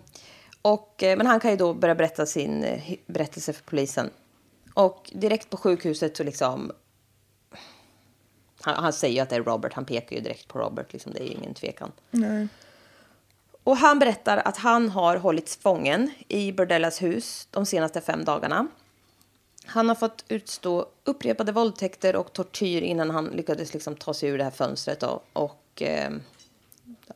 Och, 0.62 1.02
eh, 1.02 1.16
men 1.16 1.26
han 1.26 1.40
kan 1.40 1.50
ju 1.50 1.56
då 1.56 1.74
börja 1.74 1.94
berätta 1.94 2.26
sin 2.26 2.64
eh, 2.64 2.94
berättelse 3.06 3.52
för 3.52 3.62
polisen. 3.62 4.10
Och 4.74 5.10
direkt 5.14 5.50
på 5.50 5.56
sjukhuset 5.56 6.16
så 6.16 6.24
liksom... 6.24 6.72
Han, 8.60 8.74
han 8.74 8.92
säger 8.92 9.14
ju 9.14 9.20
att 9.20 9.30
det 9.30 9.36
är 9.36 9.42
Robert, 9.42 9.72
han 9.72 9.84
pekar 9.84 10.16
ju 10.16 10.22
direkt 10.22 10.48
på 10.48 10.58
Robert, 10.58 10.92
liksom, 10.92 11.12
det 11.12 11.20
är 11.20 11.24
ju 11.24 11.32
ingen 11.32 11.54
tvekan. 11.54 11.92
Nej. 12.10 12.48
Och 13.64 13.76
han 13.76 13.98
berättar 13.98 14.42
att 14.44 14.56
han 14.56 14.88
har 14.88 15.16
hållits 15.16 15.56
fången 15.56 16.10
i 16.28 16.52
Bordellas 16.52 17.02
hus 17.02 17.48
de 17.50 17.66
senaste 17.66 18.00
fem 18.00 18.24
dagarna. 18.24 18.66
Han 19.66 19.88
har 19.88 19.94
fått 19.94 20.24
utstå 20.28 20.86
upprepade 21.04 21.52
våldtäkter 21.52 22.16
och 22.16 22.32
tortyr 22.32 22.82
innan 22.82 23.10
han 23.10 23.26
lyckades 23.26 23.74
liksom 23.74 23.96
ta 23.96 24.14
sig 24.14 24.28
ur 24.28 24.38
det 24.38 24.44
här 24.44 24.50
fönstret. 24.50 25.00
Då. 25.00 25.20
Och, 25.32 25.82
eh, 25.82 26.12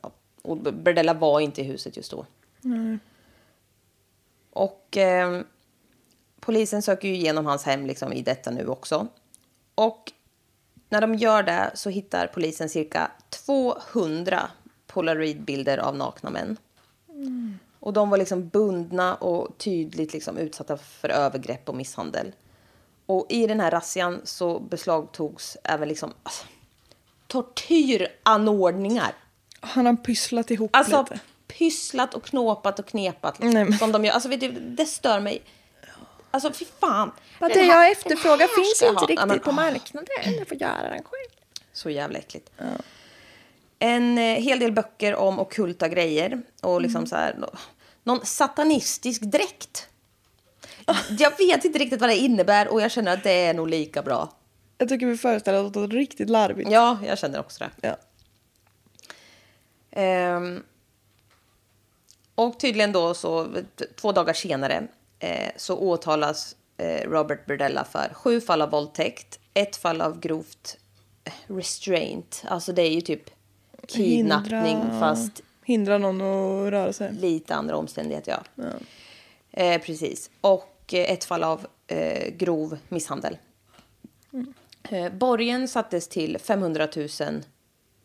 ja, 0.01 0.11
och 0.41 0.57
Bordella 0.57 1.13
var 1.13 1.39
inte 1.39 1.61
i 1.61 1.63
huset 1.63 1.97
just 1.97 2.11
då. 2.11 2.25
Och 4.51 4.97
eh, 4.97 5.41
polisen 6.39 6.81
söker 6.81 7.07
ju 7.07 7.15
igenom 7.15 7.45
hans 7.45 7.63
hem 7.63 7.85
liksom, 7.85 8.13
i 8.13 8.21
detta 8.21 8.51
nu 8.51 8.67
också. 8.67 9.07
Och 9.75 10.11
när 10.89 11.01
de 11.01 11.15
gör 11.15 11.43
det 11.43 11.71
så 11.73 11.89
hittar 11.89 12.27
polisen 12.27 12.69
cirka 12.69 13.11
200 13.29 14.49
polaroidbilder 14.87 15.77
av 15.77 15.95
nakna 15.95 16.29
män. 16.29 16.57
Och 17.79 17.93
de 17.93 18.09
var 18.09 18.17
liksom 18.17 18.47
bundna 18.47 19.15
och 19.15 19.57
tydligt 19.57 20.13
liksom 20.13 20.37
utsatta 20.37 20.77
för 20.77 21.09
övergrepp 21.09 21.69
och 21.69 21.75
misshandel. 21.75 22.31
Och 23.05 23.25
i 23.29 23.47
den 23.47 23.59
här 23.59 23.71
razzian 23.71 24.21
så 24.23 24.59
beslagtogs 24.59 25.57
även 25.63 25.87
liksom 25.87 26.13
alltså, 26.23 26.45
tortyranordningar. 27.27 29.13
Han 29.59 29.85
har 29.85 29.95
pysslat 29.95 30.51
ihop 30.51 30.75
Alltså 30.75 31.01
lite. 31.01 31.19
pysslat 31.47 32.13
och 32.13 32.23
knåpat 32.23 32.79
och 32.79 32.85
knepat. 32.87 33.39
Liksom, 33.39 33.53
Nej, 33.53 33.65
men- 33.65 33.77
Som 33.79 33.91
de 33.91 34.05
gör. 34.05 34.13
Alltså 34.13 34.29
vet 34.29 34.39
du, 34.39 34.51
det 34.51 34.85
stör 34.85 35.19
mig. 35.19 35.41
Alltså 36.31 36.53
fy 36.53 36.65
fan. 36.79 37.11
Vad 37.39 37.51
det 37.53 37.59
här- 37.59 37.83
jag 37.83 37.91
efterfrågar 37.91 38.47
finns 38.47 38.81
inte 38.81 38.95
ha. 38.95 39.01
riktigt 39.01 39.19
Ja, 39.19 39.25
men, 39.25 39.39
på 39.39 39.51
marknaden. 39.51 40.07
Jag 40.37 40.47
får 40.47 40.57
göra 40.57 40.81
den 40.89 41.03
själv. 41.03 41.29
Så 41.73 41.89
jävla 41.89 42.19
äckligt. 42.19 42.49
En 43.79 44.17
eh, 44.17 44.23
hel 44.23 44.59
del 44.59 44.71
böcker 44.71 45.15
om 45.15 45.39
ockulta 45.39 45.87
grejer. 45.87 46.41
Och 46.61 46.71
Mm. 46.71 46.83
liksom 46.83 47.07
så 47.07 47.15
här, 47.15 47.35
nå- 47.37 47.53
någon 48.03 48.25
satanistisk 48.25 49.21
dräkt. 49.21 49.87
Jag 51.19 51.37
vet 51.37 51.65
inte 51.65 51.79
riktigt 51.79 51.99
vad 52.01 52.09
det 52.09 52.15
innebär 52.17 52.67
och 52.67 52.81
jag 52.81 52.91
känner 52.91 53.13
att 53.13 53.23
det 53.23 53.31
är 53.31 53.53
nog 53.53 53.69
lika 53.69 54.01
bra. 54.01 54.33
Jag 54.77 54.89
tycker 54.89 55.05
vi 55.05 55.17
föreställer 55.17 55.63
oss 55.63 55.75
något 55.75 55.91
riktigt 55.93 56.29
larvigt. 56.29 56.71
Ja, 56.71 56.99
jag 57.05 57.19
känner 57.19 57.39
också 57.39 57.63
det. 57.63 57.87
Ja. 57.87 57.97
Ehm, 59.91 60.63
och 62.35 62.59
tydligen 62.59 62.91
då 62.91 63.13
så 63.13 63.47
två 63.95 64.11
dagar 64.11 64.33
senare 64.33 64.87
eh, 65.19 65.51
så 65.57 65.77
åtalas 65.77 66.55
eh, 66.77 67.09
Robert 67.09 67.45
Burdella 67.45 67.83
för 67.85 68.11
sju 68.13 68.41
fall 68.41 68.61
av 68.61 68.69
våldtäkt, 68.69 69.39
ett 69.53 69.75
fall 69.75 70.01
av 70.01 70.19
grovt 70.19 70.77
eh, 71.23 71.33
restraint. 71.55 72.43
Alltså 72.47 72.71
det 72.73 72.81
är 72.81 72.91
ju 72.91 73.01
typ 73.01 73.29
kidnappning 73.89 74.77
Hindra- 74.77 74.99
fast 74.99 75.41
Hindra 75.63 75.97
någon 75.97 76.21
att 76.21 76.71
röra 76.71 76.93
sig. 76.93 77.13
lite 77.13 77.55
andra 77.55 77.77
omständigheter. 77.77 78.39
Ja. 78.55 78.63
Eh, 79.51 79.81
precis. 79.81 80.29
Och 80.41 80.93
eh, 80.93 81.11
ett 81.11 81.23
fall 81.23 81.43
av 81.43 81.67
eh, 81.87 82.29
grov 82.33 82.77
misshandel. 82.89 83.37
Eh, 84.89 85.11
borgen 85.13 85.67
sattes 85.67 86.07
till 86.07 86.37
500 86.39 86.87
000 86.95 87.07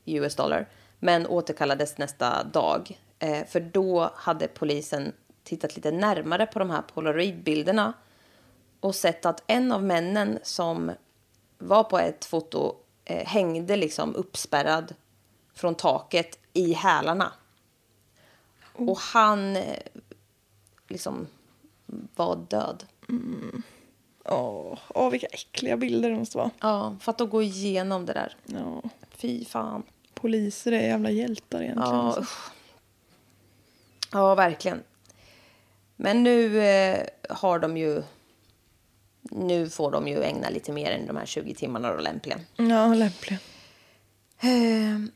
US 0.04 0.34
dollar 0.36 0.68
men 0.98 1.26
återkallades 1.26 1.98
nästa 1.98 2.44
dag. 2.44 2.98
Eh, 3.18 3.44
för 3.46 3.60
då 3.60 4.10
hade 4.14 4.48
polisen 4.48 5.12
tittat 5.44 5.76
lite 5.76 5.90
närmare 5.90 6.46
på 6.46 6.58
de 6.58 6.70
här 6.70 6.82
polaroidbilderna 6.82 7.92
och 8.80 8.94
sett 8.94 9.26
att 9.26 9.42
en 9.46 9.72
av 9.72 9.82
männen 9.84 10.38
som 10.42 10.90
var 11.58 11.84
på 11.84 11.98
ett 11.98 12.24
foto 12.24 12.74
eh, 13.04 13.26
hängde 13.26 13.76
liksom 13.76 14.14
uppspärrad 14.14 14.94
från 15.54 15.74
taket 15.74 16.38
i 16.52 16.72
hälarna. 16.72 17.32
Och 18.72 18.98
han 18.98 19.56
eh, 19.56 19.78
liksom 20.88 21.26
var 22.14 22.36
död. 22.36 22.84
Åh, 24.24 24.78
åh, 24.88 25.10
vilka 25.10 25.26
äckliga 25.26 25.76
bilder 25.76 26.10
det 26.10 26.16
måste 26.16 26.38
vara. 26.38 26.50
Ja, 26.60 26.96
för 27.00 27.12
att 27.12 27.30
gå 27.30 27.42
igenom 27.42 28.06
det 28.06 28.12
där. 28.12 28.36
Ja. 28.46 28.82
Fy 29.10 29.44
fan. 29.44 29.82
Poliser 30.14 30.72
är 30.72 30.86
jävla 30.86 31.10
hjältar 31.10 31.62
egentligen. 31.62 31.94
Ja, 31.94 32.02
alltså. 32.02 32.24
ja 34.12 34.34
verkligen. 34.34 34.82
Men 35.96 36.22
nu 36.22 36.62
eh, 36.62 37.06
har 37.28 37.58
de 37.58 37.76
ju... 37.76 38.02
Nu 39.20 39.70
får 39.70 39.90
de 39.90 40.08
ju 40.08 40.22
ägna 40.22 40.48
lite 40.48 40.72
mer 40.72 40.90
än 40.90 41.06
de 41.06 41.16
här 41.16 41.26
20 41.26 41.54
timmarna 41.54 41.92
då 41.92 42.00
lämpligen. 42.00 42.40
ja 42.56 42.94
lämpligen. 42.94 43.38
Eh, 44.40 45.10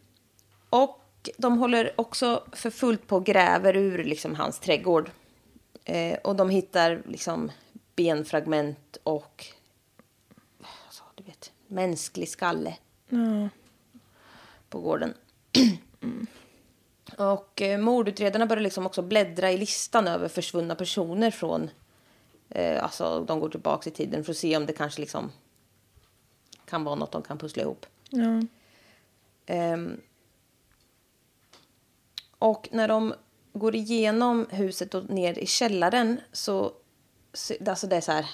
och 0.70 1.30
de 1.36 1.58
håller 1.58 2.00
också 2.00 2.44
för 2.52 2.70
fullt 2.70 3.06
på 3.06 3.16
och 3.16 3.26
gräver 3.26 3.76
ur 3.76 4.04
liksom 4.04 4.34
hans 4.34 4.58
trädgård. 4.60 5.10
Eh, 5.84 6.18
och 6.18 6.36
de 6.36 6.50
hittar 6.50 7.02
liksom 7.06 7.50
benfragment 7.96 8.96
och 9.02 9.46
alltså, 10.86 11.02
du 11.14 11.22
vet, 11.24 11.52
mänsklig 11.66 12.28
skalle 12.28 12.76
Ja. 13.08 13.48
på 14.68 14.80
gården. 14.80 15.14
Och 17.18 17.62
eh, 17.62 17.78
mordutredarna 17.80 18.46
börjar 18.46 18.62
liksom 18.62 18.86
också 18.86 19.02
bläddra 19.02 19.50
i 19.52 19.58
listan 19.58 20.08
över 20.08 20.28
försvunna 20.28 20.74
personer 20.74 21.30
från... 21.30 21.70
Eh, 22.50 22.82
alltså 22.84 23.24
de 23.24 23.40
går 23.40 23.48
tillbaka 23.48 23.90
i 23.90 23.92
tiden 23.92 24.24
för 24.24 24.32
att 24.32 24.36
se 24.38 24.56
om 24.56 24.66
det 24.66 24.72
kanske 24.72 25.00
liksom 25.00 25.32
kan 26.64 26.84
vara 26.84 26.94
något 26.94 27.12
de 27.12 27.22
kan 27.22 27.38
pussla 27.38 27.62
ihop. 27.62 27.86
Ehm, 29.46 30.00
och 32.38 32.68
när 32.72 32.88
de 32.88 33.14
går 33.52 33.74
igenom 33.74 34.46
huset 34.50 34.94
och 34.94 35.10
ner 35.10 35.38
i 35.38 35.46
källaren 35.46 36.20
så... 36.32 36.72
så 37.32 37.54
alltså 37.66 37.86
det 37.86 37.96
är 37.96 38.00
så 38.00 38.12
här... 38.12 38.26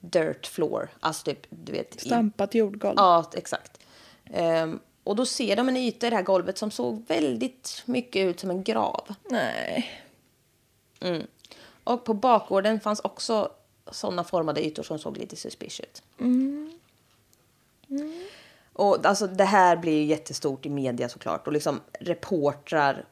Dirt 0.00 0.46
floor. 0.46 0.88
Alltså 1.00 1.24
typ, 1.24 1.46
du 1.50 1.72
vet... 1.72 2.00
Stampat 2.00 2.54
jordgolv. 2.54 2.94
Ja, 2.96 3.30
exakt. 3.34 3.80
Ehm, 4.24 4.80
och 5.04 5.16
då 5.16 5.26
ser 5.26 5.56
de 5.56 5.68
en 5.68 5.76
yta 5.76 6.06
i 6.06 6.10
det 6.10 6.16
här 6.16 6.22
golvet 6.22 6.58
som 6.58 6.70
såg 6.70 7.04
väldigt 7.08 7.82
mycket 7.86 8.26
ut 8.26 8.40
som 8.40 8.50
en 8.50 8.62
grav. 8.62 9.14
Nej. 9.30 9.90
Och 11.84 12.04
på 12.04 12.14
bakgården 12.14 12.80
fanns 12.80 13.00
också 13.00 13.52
sådana 13.90 14.24
formade 14.24 14.66
ytor 14.66 14.82
som 14.82 14.98
såg 14.98 15.18
lite 15.18 15.36
suspicious 15.36 15.80
ut. 15.80 16.02
Och 18.78 19.06
alltså 19.06 19.26
det 19.26 19.44
här 19.44 19.76
blir 19.76 19.92
ju 19.92 20.04
jättestort 20.04 20.66
i 20.66 20.70
media 20.70 21.08
såklart. 21.08 21.46
Och 21.46 21.52
liksom 21.52 21.80
reportrar 22.00 23.04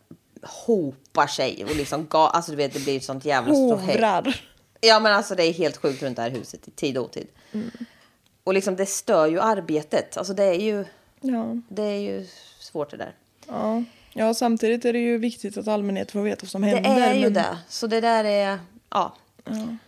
hopar 0.42 1.26
sig 1.26 1.64
och 1.64 1.76
liksom 1.76 2.06
ga- 2.08 2.28
alltså 2.28 2.50
du 2.50 2.56
vet 2.56 2.72
det 2.74 2.80
blir 2.80 2.96
ett 2.96 3.04
sånt 3.04 3.24
jävla 3.24 3.54
ståhej. 3.54 4.34
Ja 4.80 5.00
men 5.00 5.12
alltså 5.12 5.34
det 5.34 5.44
är 5.44 5.52
helt 5.52 5.76
sjukt 5.76 6.02
runt 6.02 6.16
det 6.16 6.22
här 6.22 6.30
huset 6.30 6.68
i 6.68 6.70
tid 6.70 6.98
och 6.98 7.04
otid. 7.04 7.26
Och 8.44 8.54
liksom 8.54 8.76
det 8.76 8.86
stör 8.86 9.26
ju 9.26 9.40
arbetet. 9.40 10.16
Alltså 10.16 10.34
det 10.34 10.44
är 10.44 10.54
ju, 10.60 10.84
Ja. 11.20 11.56
det 11.68 11.82
är 11.82 11.98
ju 12.00 12.26
svårt 12.60 12.90
det 12.90 12.96
där. 12.96 13.14
Ja. 13.48 13.82
ja, 14.12 14.34
samtidigt 14.34 14.84
är 14.84 14.92
det 14.92 14.98
ju 14.98 15.18
viktigt 15.18 15.56
att 15.58 15.68
allmänheten 15.68 16.12
får 16.12 16.20
veta 16.22 16.38
vad 16.42 16.50
som 16.50 16.62
Det 16.62 16.68
händer. 16.68 17.08
är 17.08 17.14
ju 17.14 17.20
men... 17.22 17.32
det. 17.34 17.58
Så 17.68 17.86
det 17.86 18.00
där 18.00 18.24
är, 18.24 18.58
ja. 18.90 19.16
Ehm, 19.46 19.78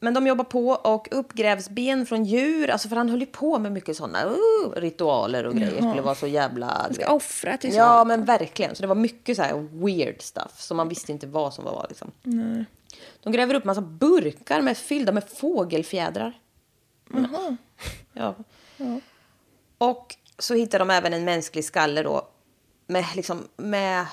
men 0.00 0.14
de 0.14 0.26
jobbar 0.26 0.44
på 0.44 0.68
och 0.68 1.08
uppgrävs 1.10 1.68
ben 1.68 2.06
från 2.06 2.24
djur. 2.24 2.70
Alltså 2.70 2.88
för 2.88 2.96
han 2.96 3.08
höll 3.08 3.20
ju 3.20 3.26
på 3.26 3.58
med 3.58 3.72
mycket 3.72 3.96
sådana 3.96 4.24
uh, 4.24 4.72
ritualer 4.76 5.46
och 5.46 5.54
grejer. 5.54 5.76
Skulle 5.76 6.02
vara 6.02 6.14
så 6.14 6.26
jävla... 6.26 6.86
du 6.88 6.94
Ska 6.94 7.12
offra 7.12 7.56
till 7.56 7.74
Ja 7.74 7.98
sånt. 7.98 8.08
men 8.08 8.24
verkligen. 8.24 8.74
Så 8.74 8.82
det 8.82 8.86
var 8.86 8.94
mycket 8.94 9.36
så 9.36 9.42
här 9.42 9.68
weird 9.84 10.22
stuff. 10.22 10.60
Som 10.60 10.76
man 10.76 10.88
visste 10.88 11.12
inte 11.12 11.26
vad 11.26 11.54
som 11.54 11.64
var 11.64 11.86
liksom. 11.88 12.10
De 13.22 13.32
gräver 13.32 13.54
upp 13.54 13.64
massa 13.64 13.80
burkar 13.80 14.60
med, 14.60 14.76
fyllda 14.76 15.12
med 15.12 15.24
fågelfjädrar. 15.28 16.32
Ja. 18.16 18.34
Och 19.78 20.16
så 20.38 20.54
hittar 20.54 20.78
de 20.78 20.90
även 20.90 21.12
en 21.14 21.24
mänsklig 21.24 21.64
skalle 21.64 22.02
då. 22.02 22.28
Med 22.86 23.04
liksom, 23.14 23.48
med 23.56 24.06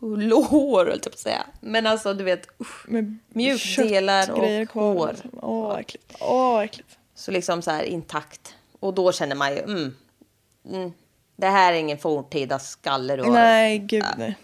lår 0.00 0.84
höll 0.84 0.88
jag 0.88 1.02
på 1.02 1.08
att 1.08 1.18
säga. 1.18 1.46
Men 1.60 1.86
alltså 1.86 2.14
du 2.14 2.24
vet, 2.24 2.48
usch. 2.60 2.88
Med 2.88 3.18
Mjukdelar 3.28 4.30
och 4.30 4.68
kvar. 4.68 4.94
hår. 4.94 5.08
liksom. 5.12 5.30
Åh, 5.42 5.68
vad 5.68 5.80
äckligt. 5.80 6.16
Åh, 6.20 6.60
äckligt. 6.62 6.98
Så 7.14 7.30
liksom 7.30 7.62
så 7.62 7.70
här 7.70 7.82
intakt. 7.82 8.54
Och 8.80 8.94
då 8.94 9.12
känner 9.12 9.36
man 9.36 9.52
ju, 9.52 9.58
mm, 9.58 9.94
mm, 10.68 10.92
det 11.36 11.46
här 11.46 11.72
är 11.72 11.76
ingen 11.76 11.98
forntida 11.98 12.58
skalle 12.58 13.16
du 13.16 13.22
har. 13.22 13.30
Nej, 13.30 13.78
gud 13.78 14.04
nej. 14.18 14.36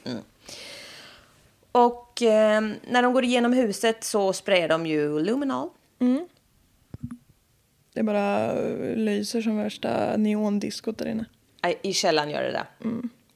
Och 1.73 2.23
eh, 2.23 2.61
när 2.89 3.03
de 3.03 3.13
går 3.13 3.25
igenom 3.25 3.53
huset 3.53 4.05
så 4.05 4.33
sprayar 4.33 4.69
de 4.69 4.87
ju 4.87 5.21
luminol. 5.21 5.71
Det 7.95 8.03
bara 8.03 8.53
eh, 8.53 8.97
lyser 8.97 9.43
som 9.43 9.57
värsta 9.57 10.17
neondiskot 10.17 10.99
där 10.99 11.07
inne. 11.07 11.25
Nej, 11.63 11.79
I 11.83 11.93
källaren 11.93 12.31
gör 12.31 12.43
det 12.43 12.53
det. 12.53 12.67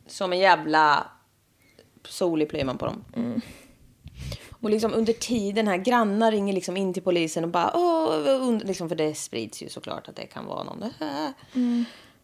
Som 0.06 0.32
en 0.32 0.38
jävla 0.38 1.06
solig 2.04 2.48
plymer 2.48 2.64
man 2.64 2.78
på 2.78 2.86
dem. 2.86 3.04
Och 4.60 4.70
liksom 4.70 4.94
under 4.94 5.12
tiden 5.12 5.68
här, 5.68 5.76
grannar 5.76 6.30
ringer 6.32 6.52
liksom 6.52 6.76
in 6.76 6.94
till 6.94 7.02
polisen 7.02 7.44
och 7.44 7.50
bara 7.50 7.72
åh, 7.74 8.42
und-" 8.42 8.64
liksom, 8.66 8.88
för 8.88 8.96
det 8.96 9.14
sprids 9.14 9.62
ju 9.62 9.68
såklart 9.68 10.08
att 10.08 10.16
det 10.16 10.26
kan 10.26 10.46
vara 10.46 10.64
någon. 10.64 10.84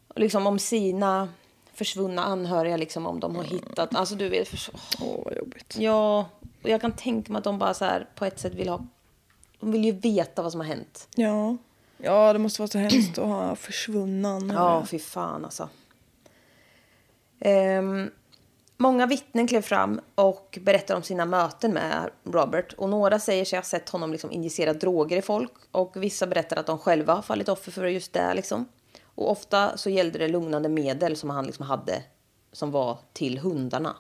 Och 0.09 0.21
liksom 0.21 0.47
om 0.47 0.59
sina 0.59 1.29
försvunna 1.73 2.25
anhöriga, 2.25 2.77
liksom 2.77 3.07
om 3.07 3.21
de 3.21 3.37
har 3.37 3.43
hittat, 3.45 3.95
alltså 3.95 4.15
du 4.15 4.29
vet, 4.29 4.49
Åh, 5.01 5.25
vad 5.25 5.37
jobbigt. 5.37 5.77
ja, 5.79 6.29
och 6.63 6.69
jag 6.71 6.81
kan 6.81 6.93
tänka 6.93 7.33
mig 7.33 7.39
att 7.39 7.45
de 7.45 7.59
bara 7.59 7.75
så 7.75 7.85
här 7.85 8.09
på 8.15 8.25
ett 8.25 8.41
sätt 8.41 8.55
vill 8.55 8.69
ha, 8.69 8.87
de 9.61 9.73
vill 9.73 9.85
ju 9.85 9.93
veta 9.93 10.43
vad 10.43 10.53
som 10.53 10.61
har 10.61 10.69
hänt. 10.69 11.09
Ja. 11.15 11.57
Ja, 11.99 12.33
det 12.33 12.39
måste 12.39 12.61
vara 12.63 12.69
så 12.69 12.79
hemskt 12.79 13.19
att 13.19 13.27
ha 13.27 13.57
försvunna 13.57 14.29
anhöriga. 14.29 14.63
Ja, 14.63 14.87
fy 14.87 14.99
fan 14.99 15.45
alltså. 15.45 15.69
Ehm, 17.41 18.11
många 18.77 19.07
vittnen 19.07 19.47
klev 19.47 19.63
fram 19.63 20.01
och 20.15 20.59
berättade 20.63 20.97
om 20.97 21.03
sina 21.03 21.25
möten 21.25 21.73
med 21.73 22.11
Robert. 22.25 22.73
Och 22.73 22.89
några 22.89 23.19
säger 23.19 23.45
sig 23.45 23.59
ha 23.59 23.65
sett 23.65 23.89
honom 23.89 24.13
liksom 24.13 24.33
injicera 24.33 24.73
droger 24.73 25.17
i 25.17 25.23
folk. 25.23 25.53
Och 25.71 26.03
vissa 26.03 26.27
berättar 26.27 26.57
att 26.57 26.67
de 26.67 26.79
själva 26.79 27.15
har 27.15 27.23
fallit 27.23 27.49
offer 27.49 27.73
för 27.73 27.87
just 27.87 28.13
det. 28.13 28.35
Liksom. 28.35 28.69
Och 29.15 29.31
ofta 29.31 29.77
så 29.77 29.91
gällde 29.91 30.19
det 30.19 30.29
lugnande 30.29 30.69
medel 30.69 31.17
som 31.17 31.31
han 31.31 31.47
liksom 31.47 31.67
hade 31.67 32.03
som 32.53 32.71
var 32.71 32.99
till 33.13 33.39
hundarna. 33.39 33.97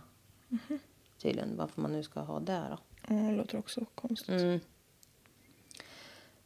Tydligen, 1.22 1.56
varför 1.56 1.80
man 1.80 1.92
nu 1.92 2.02
ska 2.02 2.20
ha 2.20 2.40
det 2.40 2.62
då. 2.70 2.78
Ja, 3.08 3.14
det 3.14 3.37
låter 3.37 3.58
också 3.58 3.84
konstigt. 3.94 4.28
Mm. 4.28 4.60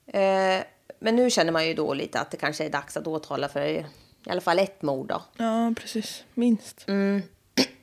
Eh, 0.07 0.65
men 0.99 1.17
nu 1.17 1.31
känner 1.31 1.53
man 1.53 1.67
ju 1.67 1.75
då 1.75 1.95
lite 1.95 2.21
att 2.21 2.31
det 2.31 2.37
kanske 2.37 2.65
är 2.65 2.71
dags 2.71 2.97
att 2.97 3.07
åtala 3.07 3.49
för 3.49 3.61
i 3.67 3.85
alla 4.27 4.41
fall 4.41 4.59
ett 4.59 4.83
mord 4.83 5.09
då. 5.09 5.23
Ja, 5.37 5.73
precis. 5.77 6.25
Minst. 6.35 6.85
Mm. 6.89 7.23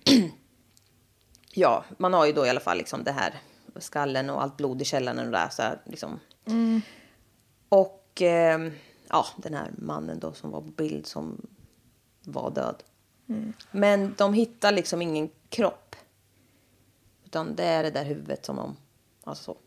Ja, 1.57 1.85
man 1.97 2.13
har 2.13 2.25
ju 2.25 2.33
då 2.33 2.45
i 2.45 2.49
alla 2.49 2.59
fall 2.59 2.77
liksom 2.77 3.03
det 3.03 3.11
här 3.11 3.33
skallen 3.79 4.29
och 4.29 4.41
allt 4.41 4.57
blod 4.57 4.81
i 4.81 4.85
källaren 4.85 5.25
och 5.25 5.31
där. 5.31 5.49
Så 5.49 5.61
här, 5.61 5.81
liksom. 5.85 6.19
Och 7.69 8.21
eh, 8.21 8.71
ja, 9.09 9.25
den 9.37 9.53
här 9.53 9.71
mannen 9.77 10.19
då 10.19 10.33
som 10.33 10.51
var 10.51 10.61
på 10.61 10.71
bild 10.71 11.07
som 11.07 11.41
var 12.23 12.51
död. 12.51 12.83
Men 13.71 14.13
de 14.17 14.33
hittar 14.33 14.71
liksom 14.71 15.01
ingen 15.01 15.29
kropp. 15.49 15.95
Utan 17.25 17.55
det 17.55 17.63
är 17.63 17.83
det 17.83 17.91
där 17.91 18.05
huvudet 18.05 18.45
som 18.45 18.55
de... 18.55 18.77
Alltså 19.23 19.43
så. 19.43 19.57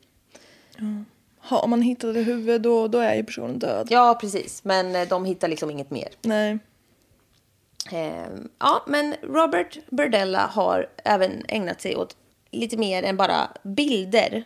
Har 1.38 1.66
man 1.66 1.82
hittat 1.82 2.16
ett 2.16 2.26
huvud 2.26 2.62
då, 2.62 2.88
då 2.88 2.98
är 2.98 3.14
ju 3.14 3.24
personen 3.24 3.58
död. 3.58 3.86
Ja, 3.90 4.18
precis. 4.20 4.64
Men 4.64 4.96
eh, 4.96 5.08
de 5.08 5.24
hittar 5.24 5.48
liksom 5.48 5.70
inget 5.70 5.90
mer. 5.90 6.08
Nej. 6.22 6.58
Ehm, 7.92 8.48
ja, 8.58 8.84
men 8.86 9.14
Robert 9.22 9.78
Burdella 9.90 10.46
har 10.46 10.90
även 11.04 11.44
ägnat 11.48 11.80
sig 11.80 11.96
åt 11.96 12.16
lite 12.50 12.76
mer 12.76 13.02
än 13.02 13.16
bara 13.16 13.48
bilder. 13.62 14.44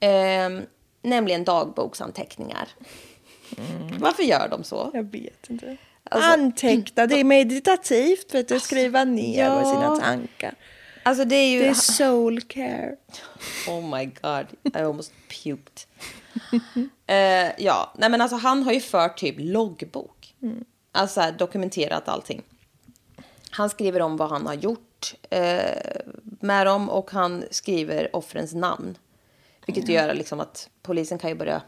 Ehm, 0.00 0.62
nämligen 1.02 1.44
dagboksanteckningar. 1.44 2.68
Varför 3.98 4.22
gör 4.22 4.48
de 4.48 4.64
så? 4.64 4.90
Jag 4.94 5.12
vet 5.12 5.50
inte. 5.50 5.76
Alltså- 6.04 6.30
Anteckna, 6.30 7.06
det 7.06 7.20
är 7.20 7.24
meditativt 7.24 8.30
för 8.30 8.54
att 8.54 8.62
skriva 8.62 9.04
ner 9.04 9.44
ja. 9.44 9.64
sina 9.64 9.96
tankar. 9.96 10.54
Alltså 11.02 11.24
det 11.24 11.36
är 11.36 11.48
ju... 11.48 11.58
Det 11.58 11.68
är 11.68 11.74
soul 11.74 12.40
care. 12.40 12.96
Oh 13.68 13.98
my 13.98 14.04
god, 14.04 14.46
I 14.74 14.78
almost 14.78 15.12
puked. 15.44 15.80
Eh, 17.06 17.50
ja, 17.58 17.94
nej 17.98 18.10
men 18.10 18.20
alltså 18.20 18.36
han 18.36 18.62
har 18.62 18.72
ju 18.72 18.80
fört 18.80 19.18
typ 19.18 19.34
loggbok. 19.38 20.34
Alltså 20.92 21.14
så 21.14 21.20
här, 21.20 21.32
dokumenterat 21.32 22.08
allting. 22.08 22.42
Han 23.50 23.70
skriver 23.70 24.02
om 24.02 24.16
vad 24.16 24.28
han 24.30 24.46
har 24.46 24.54
gjort 24.54 25.14
eh, 25.30 26.00
med 26.22 26.66
dem 26.66 26.90
och 26.90 27.10
han 27.10 27.44
skriver 27.50 28.16
offrens 28.16 28.54
namn. 28.54 28.98
Vilket 29.66 29.88
gör 29.88 30.14
liksom 30.14 30.40
att 30.40 30.70
polisen 30.82 31.18
kan 31.18 31.30
ju 31.30 31.36
börja 31.36 31.62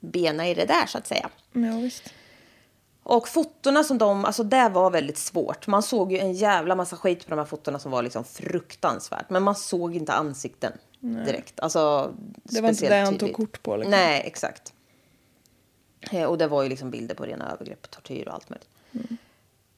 bena 0.00 0.48
i 0.48 0.54
det 0.54 0.64
där 0.64 0.86
så 0.86 0.98
att 0.98 1.06
säga. 1.06 1.30
Ja, 1.52 1.76
visst. 1.82 2.14
Och 3.02 3.28
fotona 3.28 3.84
som 3.84 3.98
de, 3.98 4.24
alltså 4.24 4.42
det 4.42 4.68
var 4.68 4.90
väldigt 4.90 5.18
svårt. 5.18 5.66
Man 5.66 5.82
såg 5.82 6.12
ju 6.12 6.18
en 6.18 6.32
jävla 6.32 6.74
massa 6.74 6.96
skit 6.96 7.24
på 7.24 7.30
de 7.30 7.38
här 7.38 7.46
fotona 7.46 7.78
som 7.78 7.90
var 7.90 8.02
liksom 8.02 8.24
fruktansvärt. 8.24 9.30
Men 9.30 9.42
man 9.42 9.54
såg 9.54 9.96
inte 9.96 10.12
ansikten 10.12 10.72
direkt. 11.00 11.60
Alltså, 11.60 12.14
Det 12.42 12.60
var 12.60 12.68
inte 12.68 12.88
det 12.88 12.96
han 13.04 13.18
tog 13.18 13.32
kort 13.32 13.62
på. 13.62 13.76
Liksom. 13.76 13.90
Nej, 13.90 14.22
exakt. 14.26 14.72
Eh, 16.10 16.24
Och 16.24 16.38
det 16.38 16.46
var 16.46 16.62
ju 16.62 16.68
liksom 16.68 16.90
bilder 16.90 17.14
på 17.14 17.24
rena 17.24 17.52
övergrepp, 17.52 17.90
tortyr 17.90 18.28
och 18.28 18.34
allt 18.34 18.48
möjligt. 18.50 18.68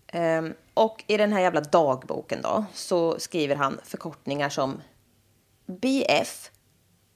Ehm, 0.07 0.55
och 0.81 1.05
i 1.07 1.17
den 1.17 1.33
här 1.33 1.41
jävla 1.41 1.61
dagboken 1.61 2.43
då 2.43 2.65
så 2.75 3.19
skriver 3.19 3.57
han 3.57 3.81
förkortningar 3.85 4.49
som 4.49 4.83
BF, 5.67 6.51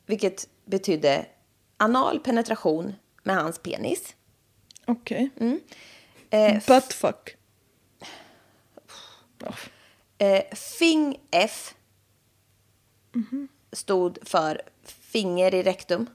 vilket 0.07 0.49
betydde 0.65 1.27
anal 1.77 2.21
penetration 2.21 2.95
med 3.23 3.37
hans 3.37 3.59
penis. 3.59 4.15
Okej. 4.87 5.31
Eh, 6.31 6.63
Buttfuck. 6.67 7.37
Eh, 10.19 10.43
Fing 10.79 11.21
F 11.31 11.75
stod 13.73 14.19
för 14.23 14.63
finger 14.85 15.55
i 15.55 15.63
rektum. 15.63 16.07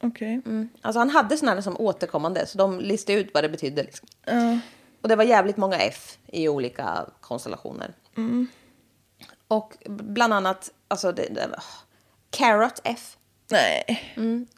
Okej. 0.00 0.40
Alltså 0.82 0.98
han 0.98 1.10
hade 1.10 1.36
sådana 1.36 1.62
som 1.62 1.76
återkommande, 1.76 2.46
så 2.46 2.58
de 2.58 2.80
listade 2.80 3.18
ut 3.18 3.30
vad 3.34 3.44
det 3.44 3.48
betydde. 3.48 3.82
Liksom. 3.82 4.08
Ja. 4.24 4.58
Och 5.00 5.08
det 5.08 5.16
var 5.16 5.24
jävligt 5.24 5.56
många 5.56 5.76
F 5.76 6.18
i 6.26 6.48
olika 6.48 7.06
konstellationer. 7.20 7.94
Och 9.48 9.76
bland 9.86 10.32
annat, 10.34 10.70
alltså 10.88 11.12
det, 11.12 11.28
det, 11.34 11.46
var- 11.46 11.62
Carrot 12.30 12.80
F, 12.84 13.16
Nej. 13.50 14.14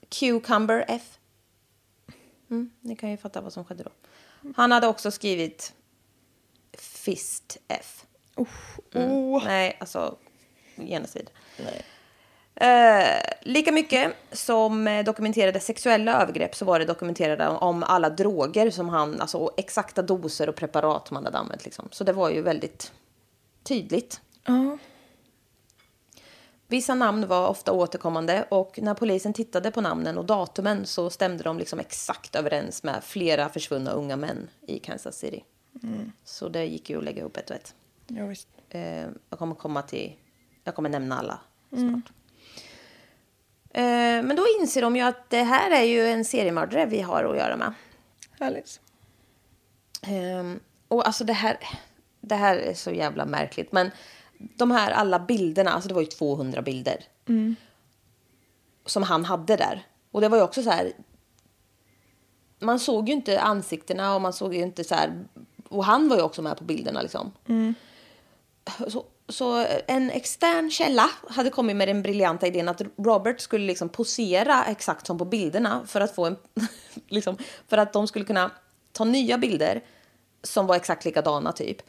Cucumber 0.08 0.84
F. 0.88 1.18
Mm, 2.50 2.70
ni 2.80 2.96
kan 2.96 3.10
ju 3.10 3.16
fatta 3.16 3.40
vad 3.40 3.52
som 3.52 3.64
skedde 3.64 3.82
då. 3.84 3.90
Han 4.56 4.72
hade 4.72 4.86
också 4.86 5.10
skrivit 5.10 5.74
Fist 6.78 7.56
F. 7.68 8.06
Oh. 8.94 9.44
Nej, 9.44 9.76
alltså 9.80 10.16
genocid. 10.76 11.30
Eh, 12.54 13.20
lika 13.42 13.72
mycket 13.72 14.12
som 14.32 14.86
eh, 14.86 15.04
dokumenterade 15.04 15.60
sexuella 15.60 16.22
övergrepp 16.22 16.54
så 16.54 16.64
var 16.64 16.78
det 16.78 16.84
dokumenterade 16.84 17.48
om 17.48 17.82
alla 17.82 18.10
droger 18.10 18.70
som 18.70 18.88
han, 18.88 19.20
alltså 19.20 19.38
och 19.38 19.54
exakta 19.56 20.02
doser 20.02 20.48
och 20.48 20.54
preparat 20.56 21.10
man 21.10 21.24
hade 21.24 21.38
använt. 21.38 21.64
Liksom. 21.64 21.88
Så 21.90 22.04
det 22.04 22.12
var 22.12 22.30
ju 22.30 22.42
väldigt 22.42 22.92
tydligt. 23.62 24.20
Ja. 24.44 24.78
Vissa 26.66 26.94
namn 26.94 27.26
var 27.26 27.48
ofta 27.48 27.72
återkommande 27.72 28.44
och 28.48 28.78
när 28.82 28.94
polisen 28.94 29.32
tittade 29.32 29.70
på 29.70 29.80
namnen 29.80 30.18
och 30.18 30.24
datumen 30.24 30.86
så 30.86 31.10
stämde 31.10 31.44
de 31.44 31.58
liksom 31.58 31.78
exakt 31.78 32.36
överens 32.36 32.82
med 32.82 33.04
flera 33.04 33.48
försvunna 33.48 33.90
unga 33.90 34.16
män 34.16 34.48
i 34.66 34.78
Kansas 34.78 35.18
City. 35.18 35.44
Så 36.24 36.48
det 36.48 36.64
gick 36.64 36.90
ju 36.90 36.98
att 36.98 37.04
lägga 37.04 37.20
ihop 37.20 37.36
ett 37.36 37.50
och 37.50 37.56
ett. 37.56 37.74
ja. 38.06 38.34
Eh, 38.68 39.08
jag 39.30 39.38
kommer 39.38 39.54
komma 39.54 39.82
till, 39.82 40.16
jag 40.64 40.74
kommer 40.74 40.88
nämna 40.88 41.18
alla 41.18 41.40
snart. 41.68 41.82
Eh, 41.84 42.00
men 43.72 44.36
då 44.36 44.46
inser 44.60 44.82
de 44.82 44.96
ju 44.96 45.02
att 45.02 45.30
det 45.30 45.42
här 45.42 45.70
är 45.70 45.82
ju 45.82 46.06
en 46.06 46.24
seriemördare 46.24 46.86
vi 46.86 47.00
har 47.00 47.24
att 47.24 47.36
göra 47.36 47.56
med. 47.56 47.72
Härligt. 48.40 48.80
Ehm, 50.02 50.60
och 50.88 51.06
alltså 51.06 51.24
det 51.24 51.32
här, 51.32 51.56
det 52.20 52.34
här 52.34 52.56
är 52.56 52.74
så 52.74 52.90
jävla 52.90 53.24
märkligt. 53.24 53.72
Men 53.72 53.90
de 54.38 54.70
här 54.70 54.90
alla 54.90 55.18
bilderna, 55.18 55.70
alltså 55.70 55.88
det 55.88 55.94
var 55.94 56.02
ju 56.02 56.06
200 56.06 56.62
bilder. 56.62 57.04
Som 58.86 59.02
han 59.02 59.24
hade 59.24 59.56
där. 59.56 59.86
Och 60.10 60.20
det 60.20 60.28
var 60.28 60.36
ju 60.38 60.42
också 60.44 60.62
så 60.62 60.70
här. 60.70 60.92
Man 62.58 62.78
såg 62.80 63.08
ju 63.08 63.14
inte 63.14 63.40
ansiktena 63.40 64.14
och 64.14 64.20
man 64.20 64.32
såg 64.32 64.54
ju 64.54 64.62
inte 64.62 64.84
så 64.84 64.94
här. 64.94 65.24
Och 65.68 65.84
han 65.84 66.08
var 66.08 66.16
ju 66.16 66.22
också 66.22 66.42
med 66.42 66.56
på 66.58 66.64
bilderna 66.64 67.02
liksom. 67.02 67.32
Så, 68.88 69.04
så 69.30 69.66
en 69.86 70.10
extern 70.10 70.70
källa 70.70 71.10
hade 71.28 71.50
kommit 71.50 71.76
med 71.76 71.88
den 71.88 72.02
briljanta 72.02 72.46
idén 72.46 72.68
att 72.68 72.82
Robert 72.96 73.40
skulle 73.40 73.66
liksom 73.66 73.88
posera 73.88 74.64
exakt 74.64 75.06
som 75.06 75.18
på 75.18 75.24
bilderna 75.24 75.82
för 75.86 76.00
att 76.00 76.14
få 76.14 76.26
en, 76.26 76.36
liksom, 77.08 77.36
för 77.68 77.76
att 77.76 77.92
de 77.92 78.08
skulle 78.08 78.24
kunna 78.24 78.50
ta 78.92 79.04
nya 79.04 79.38
bilder 79.38 79.82
som 80.42 80.66
var 80.66 80.76
exakt 80.76 81.04
likadana 81.04 81.52
typ. 81.52 81.82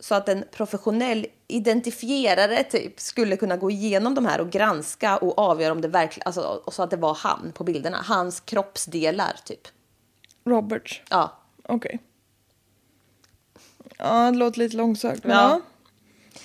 Så 0.00 0.14
att 0.14 0.28
en 0.28 0.44
professionell 0.52 1.26
identifierare 1.48 2.64
typ 2.64 3.00
skulle 3.00 3.36
kunna 3.36 3.56
gå 3.56 3.70
igenom 3.70 4.14
de 4.14 4.26
här 4.26 4.40
och 4.40 4.50
granska 4.50 5.16
och 5.16 5.38
avgöra 5.38 5.72
om 5.72 5.80
det 5.80 5.88
verkligen, 5.88 6.26
alltså 6.26 6.62
så 6.72 6.82
att 6.82 6.90
det 6.90 6.96
var 6.96 7.14
han 7.14 7.52
på 7.54 7.64
bilderna, 7.64 8.02
hans 8.04 8.40
kroppsdelar 8.40 9.36
typ. 9.44 9.68
Robert. 10.44 11.02
Ja, 11.10 11.36
Okej. 11.68 11.98
Ja, 13.98 14.30
det 14.30 14.38
låter 14.38 14.58
lite 14.58 14.76
långsökt. 14.76 15.24
Ja. 15.24 15.30
ja. 15.30 15.60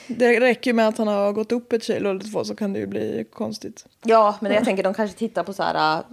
Det 0.07 0.39
räcker 0.39 0.71
ju 0.71 0.75
med 0.75 0.87
att 0.87 0.97
han 0.97 1.07
har 1.07 1.33
gått 1.33 1.51
upp 1.51 1.73
ett 1.73 1.83
kilo 1.83 2.09
eller 2.09 2.31
två 2.31 2.43
så 2.43 2.55
kan 2.55 2.73
det 2.73 2.79
ju 2.79 2.87
bli 2.87 3.25
konstigt. 3.33 3.85
Ja, 4.03 4.37
men 4.41 4.51
jag 4.51 4.65
tänker 4.65 4.83
de 4.83 4.93
kanske 4.93 5.17
tittar 5.17 5.43
på 5.43 5.53
så 5.53 5.63
här 5.63 5.97
äh, 5.97 6.03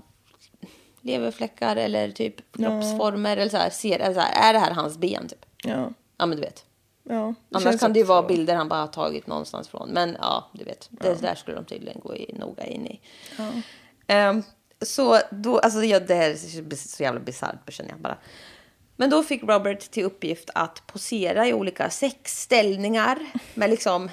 leverfläckar 1.01 1.76
eller 1.76 2.11
typ 2.11 2.53
kroppsformer 2.53 3.37
eller 3.37 3.51
så 3.51 3.57
här, 3.57 3.70
ser, 3.70 3.99
eller 3.99 4.14
så 4.14 4.20
här, 4.20 4.51
är 4.51 4.53
det 4.53 4.59
här 4.59 4.70
hans 4.70 4.99
ben 4.99 5.29
typ? 5.29 5.47
Ja. 5.64 5.93
Ja, 6.16 6.26
men 6.26 6.37
du 6.37 6.43
vet. 6.43 6.64
ja 7.03 7.35
Annars 7.53 7.81
kan 7.81 7.93
det 7.93 7.99
ju 7.99 8.05
vara 8.05 8.22
bilder 8.22 8.55
han 8.55 8.68
bara 8.68 8.81
har 8.81 8.87
tagit 8.87 9.26
någonstans 9.26 9.68
från. 9.68 9.91
Men 9.91 10.16
ja, 10.20 10.51
du 10.53 10.64
vet. 10.64 10.89
Det 10.91 11.22
där 11.22 11.35
skulle 11.35 11.57
de 11.57 11.64
tydligen 11.64 12.01
gå 12.01 12.16
i, 12.16 12.35
noga 12.39 12.64
in 12.64 12.87
i. 12.87 13.01
Ehm, 14.07 14.43
så 14.81 15.18
då, 15.31 15.59
alltså 15.59 15.85
ja, 15.85 16.01
det 16.01 16.14
här 16.14 16.31
är 16.31 16.76
så 16.76 17.03
jävla 17.03 17.20
bisarrt 17.20 17.72
känner 17.72 17.91
jag 17.91 18.01
bara. 18.01 18.18
Men 19.01 19.11
då 19.11 19.22
fick 19.22 19.42
Robert 19.42 19.90
till 19.90 20.05
uppgift 20.05 20.51
att 20.55 20.86
posera 20.86 21.46
i 21.49 21.53
olika 21.55 21.90
sexställningar 21.90 23.18
med 23.55 23.70
liksom 23.70 24.11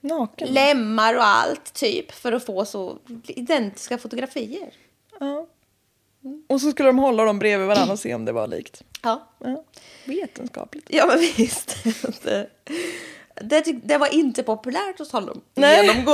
Naken. 0.00 0.48
lemmar 0.48 1.14
och 1.14 1.24
allt 1.24 1.72
typ 1.74 2.12
för 2.12 2.32
att 2.32 2.44
få 2.46 2.64
så 2.64 2.98
identiska 3.26 3.98
fotografier. 3.98 4.70
ja. 5.20 5.46
Och 6.48 6.60
så 6.60 6.70
skulle 6.70 6.88
de 6.88 6.98
hålla 6.98 7.24
dem 7.24 7.38
bredvid 7.38 7.66
varandra 7.68 7.92
och 7.92 7.98
se 7.98 8.14
om 8.14 8.24
det 8.24 8.32
var 8.32 8.46
likt. 8.48 8.82
Ja, 9.02 9.28
Ja. 9.38 9.64
Vetenskapligt. 10.04 10.86
ja 10.90 11.06
men 11.06 11.18
visst. 11.18 11.76
det, 13.42 13.62
det, 13.82 13.98
var 13.98 14.14
inte 14.14 14.42
populärt 14.42 14.98
hos 14.98 15.12
honom. 15.12 15.40
Nej. 15.54 15.86
Han- 15.86 16.06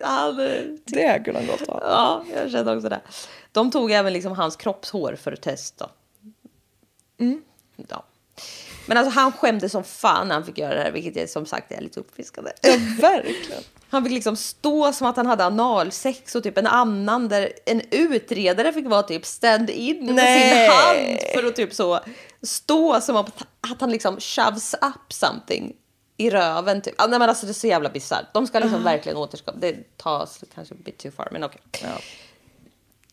han, 0.00 0.40
eh, 0.40 0.62
Det 0.84 1.22
kunde 1.24 1.40
han 1.40 1.46
gott 1.48 1.68
ha. 1.68 1.80
Ja, 1.82 2.24
jag 2.34 2.50
kände 2.50 2.76
också 2.76 2.88
det. 2.88 3.00
De 3.52 3.70
tog 3.70 3.90
även 3.92 4.12
liksom 4.12 4.32
hans 4.32 4.56
kroppshår 4.56 5.16
för 5.16 5.32
att 5.32 5.42
testa. 5.42 5.90
Ja. 7.88 8.04
Men 8.86 8.96
alltså 8.96 9.20
han 9.20 9.32
skämde 9.32 9.68
som 9.68 9.84
fan 9.84 10.28
när 10.28 10.34
han 10.34 10.44
fick 10.44 10.58
göra 10.58 10.74
det 10.74 10.80
här, 10.80 10.90
vilket 10.90 11.16
jag 11.16 11.30
som 11.30 11.46
sagt 11.46 11.72
är 11.72 11.80
lite 11.80 12.00
uppfriskande. 12.00 12.50
Ja, 12.62 12.76
verkligen. 13.00 13.62
Han 13.90 14.04
fick 14.04 14.12
liksom 14.12 14.36
stå 14.36 14.92
som 14.92 15.06
att 15.06 15.16
han 15.16 15.26
hade 15.26 15.44
analsex 15.44 16.34
och 16.34 16.42
typ 16.42 16.58
en 16.58 16.66
annan 16.66 17.28
där 17.28 17.52
en 17.66 17.82
utredare 17.90 18.72
fick 18.72 18.86
vara 18.86 19.02
typ 19.02 19.26
stand-in 19.26 20.14
med 20.14 20.40
sin 20.42 20.70
hand 20.70 21.18
för 21.34 21.48
att 21.48 21.56
typ 21.56 21.74
så 21.74 22.00
stå 22.42 23.00
som 23.00 23.16
att, 23.16 23.42
att 23.72 23.80
han 23.80 23.90
liksom 23.90 24.20
shoves 24.20 24.74
up 24.74 25.12
something 25.12 25.76
i 26.16 26.30
röven. 26.30 26.82
Typ. 26.82 26.94
Nej 26.98 27.08
men 27.08 27.22
alltså 27.22 27.46
det 27.46 27.52
är 27.52 27.54
så 27.54 27.66
jävla 27.66 27.88
bisarrt. 27.88 28.34
De 28.34 28.46
ska 28.46 28.58
liksom 28.58 28.84
verkligen 28.84 29.18
återskapa. 29.18 29.58
Det 29.58 29.96
tas 29.96 30.44
kanske 30.54 30.74
a 30.74 30.78
bit 30.84 30.98
too 30.98 31.12
far 31.12 31.28
men 31.32 31.44
okej. 31.44 31.60
Ja. 31.82 32.00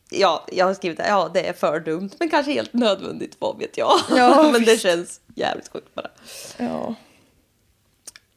Ja, 0.09 0.45
jag 0.51 0.65
har 0.65 0.73
skrivit 0.73 0.97
det. 0.97 1.07
Ja, 1.07 1.31
det 1.33 1.47
är 1.47 1.53
för 1.53 1.79
dumt 1.79 2.09
men 2.19 2.29
kanske 2.29 2.51
helt 2.51 2.73
nödvändigt. 2.73 3.35
Vad 3.39 3.57
vet 3.57 3.77
jag? 3.77 3.99
Ja, 4.09 4.49
men 4.53 4.63
det 4.63 4.77
känns 4.77 5.21
jävligt 5.35 5.67
sjukt 5.67 5.95
bara. 5.95 6.11
Ja. 6.57 6.95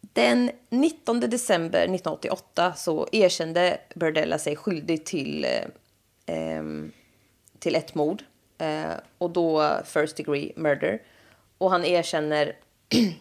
Den 0.00 0.50
19 0.70 1.20
december 1.20 1.78
1988 1.78 2.72
så 2.76 3.08
erkände 3.12 3.80
Berdella 3.94 4.38
sig 4.38 4.56
skyldig 4.56 5.06
till, 5.06 5.46
eh, 6.26 6.62
till 7.58 7.76
ett 7.76 7.94
mord. 7.94 8.22
Eh, 8.58 8.92
och 9.18 9.30
då 9.30 9.80
first 9.84 10.16
degree 10.16 10.52
murder. 10.56 11.02
Och 11.58 11.70
han 11.70 11.84
erkänner... 11.84 12.56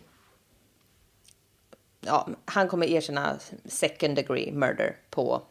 ja, 2.02 2.28
han 2.46 2.68
kommer 2.68 2.88
erkänna 2.88 3.40
second 3.66 4.16
degree 4.16 4.52
murder 4.52 4.96
på, 5.10 5.42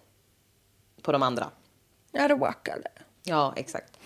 på 1.03 1.12
de 1.12 1.22
andra. 1.22 1.51
Wackade. 2.35 2.89
Ja, 3.23 3.53
exakt. 3.57 3.99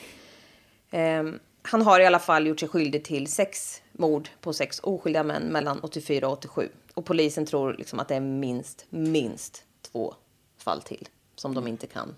Ehm, 0.90 1.38
han 1.62 1.82
har 1.82 2.00
i 2.00 2.06
alla 2.06 2.18
fall 2.18 2.46
gjort 2.46 2.60
sig 2.60 2.68
skyldig 2.68 3.04
till 3.04 3.26
sex 3.26 3.82
mord 3.92 4.28
på 4.40 4.52
sex 4.52 4.80
oskyldiga 4.82 5.22
män 5.22 5.42
mellan 5.42 5.80
84 5.80 6.26
och 6.26 6.32
87. 6.32 6.68
Och 6.94 7.04
polisen 7.04 7.46
tror 7.46 7.74
liksom 7.74 8.00
att 8.00 8.08
det 8.08 8.14
är 8.14 8.20
minst, 8.20 8.86
minst 8.90 9.64
två 9.92 10.14
fall 10.56 10.82
till 10.82 11.08
som 11.34 11.54
de 11.54 11.66
inte 11.66 11.86
kan 11.86 12.14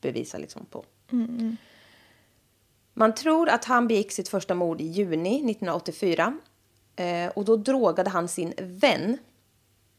bevisa 0.00 0.38
liksom 0.38 0.66
på. 0.66 0.84
Man 2.94 3.14
tror 3.14 3.48
att 3.48 3.64
han 3.64 3.88
begick 3.88 4.12
sitt 4.12 4.28
första 4.28 4.54
mord 4.54 4.80
i 4.80 4.84
juni 4.84 5.36
1984. 5.36 6.38
Eh, 6.96 7.28
och 7.28 7.44
då 7.44 7.56
drogade 7.56 8.10
han 8.10 8.28
sin 8.28 8.54
vän. 8.58 9.18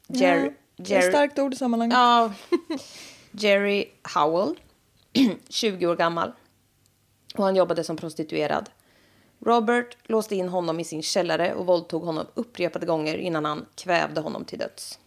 Jerry, 0.07 0.41
Det 0.49 0.53
är 0.77 0.99
ett 0.99 1.05
starkt 1.05 1.39
ord 1.39 1.53
i 1.53 1.57
sammanhanget. 1.57 1.97
Ja, 1.97 2.33
Jerry 3.31 3.85
Howell, 4.15 4.55
20 5.49 5.87
år 5.87 5.95
gammal. 5.95 6.31
Och 7.35 7.43
han 7.43 7.55
jobbade 7.55 7.83
som 7.83 7.97
prostituerad. 7.97 8.69
Robert 9.39 9.97
låste 10.03 10.35
in 10.35 10.49
honom 10.49 10.79
i 10.79 10.83
sin 10.83 11.03
källare 11.03 11.53
och 11.53 11.65
våldtog 11.65 12.03
honom 12.03 12.27
upprepade 12.33 12.85
gånger 12.85 13.17
innan 13.17 13.45
han 13.45 13.65
kvävde 13.75 14.21
honom 14.21 14.45
till 14.45 14.59
döds. 14.59 14.99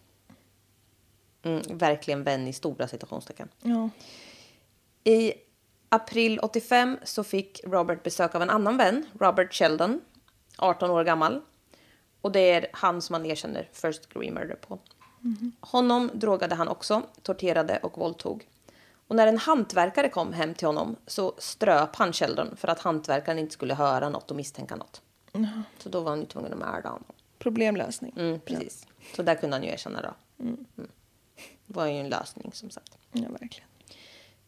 Mm, 1.42 1.62
verkligen 1.68 2.22
vän 2.22 2.48
i 2.48 2.52
stora 2.52 2.88
citationstecken. 2.88 3.48
Ja. 3.62 3.90
I 5.04 5.34
april 5.88 6.38
85 6.38 6.98
så 7.04 7.24
fick 7.24 7.60
Robert 7.64 8.02
besök 8.02 8.34
av 8.34 8.42
en 8.42 8.50
annan 8.50 8.76
vän, 8.76 9.06
Robert 9.20 9.54
Sheldon, 9.54 10.00
18 10.58 10.90
år 10.90 11.04
gammal. 11.04 11.40
Och 12.20 12.32
det 12.32 12.50
är 12.50 12.66
han 12.72 13.02
som 13.02 13.14
han 13.14 13.26
erkänner 13.26 13.68
first 13.72 14.10
degree 14.10 14.30
murder 14.30 14.54
på. 14.54 14.78
Honom 15.60 16.10
drogade 16.14 16.54
han 16.54 16.68
också, 16.68 17.02
torterade 17.22 17.78
och 17.82 17.98
våldtog. 17.98 18.48
Och 19.06 19.16
när 19.16 19.26
en 19.26 19.38
hantverkare 19.38 20.08
kom 20.08 20.32
hem 20.32 20.54
till 20.54 20.66
honom 20.66 20.96
så 21.06 21.34
ströp 21.38 21.96
han 21.96 22.12
Sheldon 22.12 22.56
för 22.56 22.68
att 22.68 22.78
hantverkaren 22.80 23.38
inte 23.38 23.52
skulle 23.52 23.74
höra 23.74 24.08
något 24.08 24.30
och 24.30 24.36
misstänka 24.36 24.76
något. 24.76 25.02
Så 25.78 25.88
då 25.88 26.00
var 26.00 26.10
han 26.10 26.20
ju 26.20 26.26
tvungen 26.26 26.52
att 26.52 26.58
mörda 26.58 26.88
honom. 26.88 27.12
Problemlösning. 27.38 28.14
Mm, 28.16 28.40
precis. 28.40 28.86
Så 29.16 29.22
där 29.22 29.34
kunde 29.34 29.56
han 29.56 29.64
ju 29.64 29.70
erkänna 29.70 30.02
då. 30.02 30.44
Mm. 30.44 30.66
Det 31.66 31.74
var 31.74 31.86
ju 31.86 32.00
en 32.00 32.08
lösning 32.08 32.50
som 32.52 32.70
sagt. 32.70 32.98
Ja, 33.12 33.28
verkligen. 33.40 33.68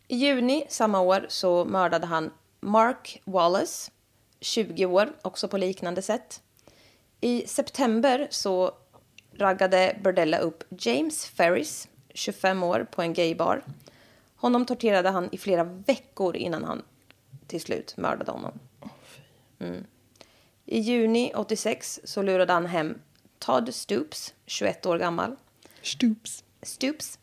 I 0.08 0.16
juni 0.16 0.66
samma 0.68 1.00
år 1.00 1.26
så 1.28 1.64
mördade 1.64 2.06
han 2.06 2.30
Mark 2.60 3.22
Wallace, 3.24 3.90
20 4.40 4.86
år, 4.86 5.12
också 5.22 5.48
på 5.48 5.58
liknande 5.58 6.02
sätt. 6.02 6.42
I 7.20 7.46
september 7.46 8.28
så 8.30 8.72
raggade 9.34 9.96
Burdella 10.02 10.38
upp 10.38 10.64
James 10.78 11.26
Ferris, 11.26 11.88
25 12.14 12.62
år, 12.62 12.86
på 12.90 13.02
en 13.02 13.12
gaybar. 13.14 13.64
Honom 14.36 14.66
torterade 14.66 15.08
han 15.08 15.28
i 15.32 15.38
flera 15.38 15.64
veckor 15.64 16.36
innan 16.36 16.64
han 16.64 16.82
till 17.46 17.60
slut 17.60 17.96
mördade 17.96 18.32
honom. 18.32 18.58
Mm. 19.58 19.84
I 20.66 20.78
juni 20.78 21.32
86 21.34 22.00
så 22.04 22.22
lurade 22.22 22.52
han 22.52 22.66
hem 22.66 22.98
Todd 23.38 23.74
Stoops, 23.74 24.34
21 24.46 24.86
år 24.86 24.98
gammal. 24.98 25.36
Stoops. 25.82 26.44
Stoops. 26.62 27.18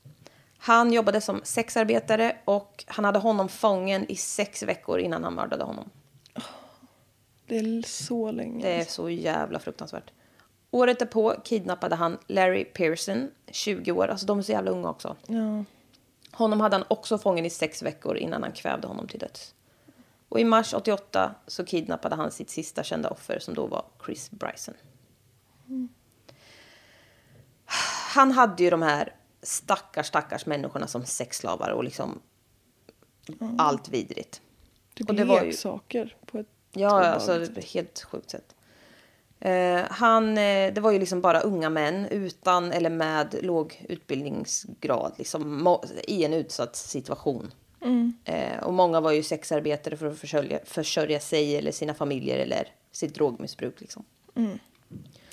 Han 0.57 0.93
jobbade 0.93 1.21
som 1.21 1.41
sexarbetare 1.43 2.37
och 2.45 2.83
han 2.87 3.05
hade 3.05 3.19
honom 3.19 3.49
fången 3.49 4.05
i 4.11 4.15
sex 4.15 4.63
veckor 4.63 4.99
innan 4.99 5.23
han 5.23 5.33
mördade 5.33 5.63
honom. 5.63 5.89
Det 7.45 7.57
är 7.57 7.81
så 7.87 8.31
länge. 8.31 8.65
Det 8.65 8.73
är 8.73 8.85
så 8.85 9.09
jävla 9.09 9.59
fruktansvärt. 9.59 10.11
Året 10.71 10.99
därpå 10.99 11.35
kidnappade 11.43 11.95
han 11.95 12.17
Larry 12.27 12.65
Pearson, 12.65 13.31
20 13.47 13.91
år. 13.91 14.07
Alltså 14.07 14.25
de 14.25 14.39
är 14.39 14.43
så 14.43 14.51
jävla 14.51 14.71
unga 14.71 14.89
också. 14.89 15.15
Ja. 15.27 15.63
Honom 16.31 16.61
hade 16.61 16.75
han 16.75 16.85
också 16.87 17.17
fången 17.17 17.45
i 17.45 17.49
sex 17.49 17.81
veckor 17.83 18.17
innan 18.17 18.43
han 18.43 18.51
kvävde 18.51 18.87
honom 18.87 19.07
till 19.07 19.19
döds. 19.19 19.53
Och 20.29 20.39
i 20.39 20.43
mars 20.43 20.73
88 20.73 21.35
så 21.47 21.65
kidnappade 21.65 22.15
han 22.15 22.31
sitt 22.31 22.49
sista 22.49 22.83
kända 22.83 23.09
offer 23.09 23.39
som 23.39 23.53
då 23.53 23.65
var 23.67 23.85
Chris 24.05 24.31
Bryson. 24.31 24.73
Han 28.13 28.31
hade 28.31 28.63
ju 28.63 28.69
de 28.69 28.81
här 28.81 29.15
stackars, 29.41 30.07
stackars 30.07 30.45
människorna 30.45 30.87
som 30.87 31.05
sexslavar 31.05 31.69
och 31.69 31.83
liksom 31.83 32.19
allt 33.57 33.89
vidrigt. 33.89 34.41
Och 35.07 35.15
det 35.15 35.23
var 35.25 35.39
ju- 35.41 35.45
leksaker 35.47 36.17
på 36.25 36.37
ett 36.37 36.47
Ja, 36.71 37.05
alltså 37.05 37.45
helt 37.73 38.03
sjukt 38.03 38.29
sätt. 38.29 38.55
Eh, 39.41 39.81
han, 39.89 40.37
eh, 40.37 40.73
det 40.73 40.81
var 40.81 40.91
ju 40.91 40.99
liksom 40.99 41.21
bara 41.21 41.39
unga 41.39 41.69
män 41.69 42.05
utan 42.05 42.71
eller 42.71 42.89
med 42.89 43.35
låg 43.41 43.85
utbildningsgrad 43.89 45.13
liksom, 45.17 45.77
i 46.07 46.23
en 46.23 46.33
utsatt 46.33 46.75
situation. 46.75 47.51
Eh, 48.25 48.63
och 48.63 48.73
många 48.73 49.01
var 49.01 49.11
ju 49.11 49.23
sexarbetare 49.23 49.97
för 49.97 50.05
att 50.05 50.19
försörja, 50.19 50.59
försörja 50.65 51.19
sig 51.19 51.55
eller 51.55 51.71
sina 51.71 51.93
familjer 51.93 52.37
eller 52.37 52.67
sitt 52.91 53.15
drogmissbruk. 53.15 53.81
Liksom. 53.81 54.03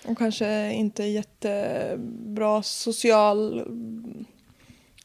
Och 0.05 0.19
kanske 0.19 0.73
inte 0.73 1.05
jättebra 1.05 2.63
social, 2.63 3.67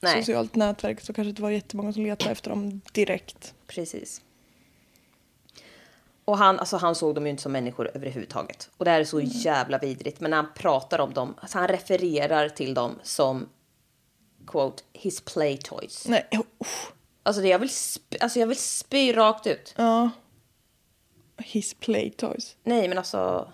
Nej, 0.01 0.23
socialt 0.23 0.55
nätverk 0.55 1.01
så 1.01 1.13
kanske 1.13 1.29
inte 1.29 1.41
var 1.41 1.49
jättemånga 1.49 1.93
som 1.93 2.03
letade 2.03 2.31
efter 2.31 2.49
dem 2.49 2.81
direkt. 2.91 3.53
precis. 3.67 4.21
Och 6.31 6.37
han, 6.37 6.59
alltså 6.59 6.77
han 6.77 6.95
såg 6.95 7.15
dem 7.15 7.23
ju 7.25 7.29
inte 7.29 7.43
som 7.43 7.51
människor 7.51 7.91
överhuvudtaget. 7.93 8.69
Och 8.77 8.85
det 8.85 8.91
här 8.91 8.99
är 8.99 9.03
så 9.05 9.19
jävla 9.21 9.77
vidrigt. 9.77 10.19
Men 10.19 10.31
när 10.31 10.37
han 10.37 10.53
pratar 10.55 10.99
om 10.99 11.13
dem, 11.13 11.35
alltså 11.41 11.57
han 11.57 11.67
refererar 11.67 12.49
till 12.49 12.73
dem 12.73 12.99
som 13.03 13.49
quote, 14.47 14.83
his 14.93 15.21
play 15.21 15.57
toys. 15.57 16.07
Nej, 16.07 16.27
usch. 16.33 16.91
Alltså, 17.23 17.41
det, 17.41 17.47
jag, 17.47 17.59
vill 17.59 17.69
sp- 17.69 18.17
alltså 18.19 18.39
jag 18.39 18.47
vill 18.47 18.57
spy 18.59 19.13
rakt 19.13 19.47
ut. 19.47 19.73
ja. 19.77 20.09
His 21.37 21.73
play 21.73 22.11
toys. 22.11 22.55
Nej, 22.63 22.87
men 22.87 22.97
alltså... 22.97 23.51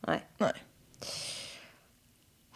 Nej. 0.00 0.28
Nej. 0.38 0.52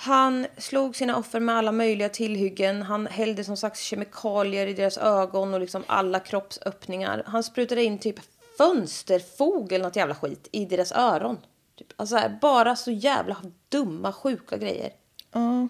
Han 0.04 0.46
slog 0.58 0.96
sina 0.96 1.16
offer 1.16 1.40
med 1.40 1.56
alla 1.56 1.72
möjliga 1.72 2.08
tillhyggen. 2.08 2.82
Han 2.82 3.06
hällde 3.06 3.44
som 3.44 3.56
sagt 3.56 3.78
kemikalier 3.78 4.66
i 4.66 4.72
deras 4.74 4.98
ögon 4.98 5.54
och 5.54 5.60
liksom 5.60 5.84
alla 5.86 6.20
kroppsöppningar. 6.20 7.22
Han 7.26 7.42
sprutade 7.42 7.84
in 7.84 7.98
typ 7.98 8.16
fönsterfog 8.58 9.72
eller 9.72 9.84
något 9.84 9.96
jävla 9.96 10.14
skit 10.14 10.48
i 10.52 10.64
deras 10.64 10.92
öron. 10.92 11.38
Typ. 11.78 11.86
Alltså 11.96 12.16
här, 12.16 12.38
bara 12.40 12.76
så 12.76 12.90
jävla 12.90 13.36
dumma, 13.68 14.12
sjuka 14.12 14.56
grejer. 14.56 14.92
Ja. 15.32 15.68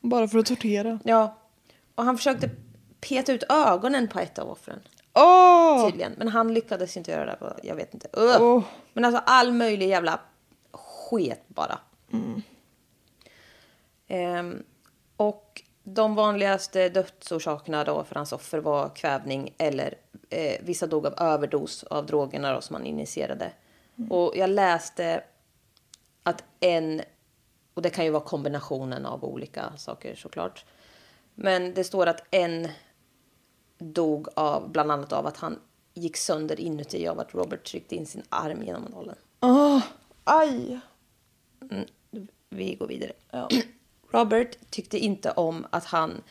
Bara 0.00 0.28
för 0.28 0.38
att 0.38 0.46
tortera. 0.46 0.98
Ja. 1.04 1.38
Och 1.94 2.04
han 2.04 2.16
försökte 2.16 2.50
peta 3.00 3.32
ut 3.32 3.42
ögonen 3.48 4.08
på 4.08 4.18
ett 4.18 4.38
av 4.38 4.50
offren. 4.50 4.80
Åh! 5.14 5.86
Tydligen. 5.86 6.12
Men 6.18 6.28
han 6.28 6.54
lyckades 6.54 6.96
inte 6.96 7.10
göra 7.10 7.26
det. 7.26 7.36
på- 7.36 7.54
Jag 7.62 7.74
vet 7.76 7.94
inte. 7.94 8.08
Ugh. 8.12 8.42
Åh. 8.42 8.62
Men 8.92 9.04
alltså 9.04 9.22
all 9.26 9.52
möjlig 9.52 9.88
jävla 9.88 10.20
sket 10.72 11.44
bara. 11.48 11.78
Ehm, 12.12 12.42
och 15.16 15.62
de 15.84 16.14
vanligaste 16.14 16.88
dödsorsakerna 16.88 17.84
då 17.84 18.04
för 18.04 18.14
hans 18.14 18.32
offer 18.32 18.58
var 18.58 18.88
kvävning 18.88 19.54
eller 19.58 19.94
eh, 20.30 20.60
vissa 20.60 20.86
dog 20.86 21.06
av 21.06 21.14
överdos 21.18 21.82
av 21.82 22.06
drogerna 22.06 22.52
då 22.52 22.60
som 22.60 22.74
han 22.74 22.86
injicerade. 22.86 23.52
Och 24.10 24.32
jag 24.36 24.50
läste 24.50 25.24
att 26.22 26.44
en, 26.60 27.02
och 27.74 27.82
det 27.82 27.90
kan 27.90 28.04
ju 28.04 28.10
vara 28.10 28.22
kombinationen 28.22 29.06
av 29.06 29.24
olika 29.24 29.76
saker 29.76 30.14
såklart. 30.14 30.64
Men 31.34 31.74
det 31.74 31.84
står 31.84 32.06
att 32.06 32.22
en 32.30 32.68
dog 33.78 34.28
av 34.34 34.70
bland 34.70 34.92
annat 34.92 35.12
av 35.12 35.26
att 35.26 35.36
han 35.36 35.58
gick 35.94 36.16
sönder 36.16 36.60
inuti 36.60 37.08
av 37.08 37.20
att 37.20 37.34
Robert 37.34 37.64
tryckte 37.64 37.96
in 37.96 38.06
sin 38.06 38.22
arm 38.28 38.62
genom 38.62 38.82
nålen. 38.82 39.16
Åh, 39.40 39.82
aj! 40.24 40.80
Vi 42.48 42.74
går 42.74 42.86
vidare. 42.86 43.12
Robert 44.14 44.56
tyckte 44.70 44.98
inte 44.98 45.30
om 45.30 45.66
att 45.70 45.84
han 45.84 46.22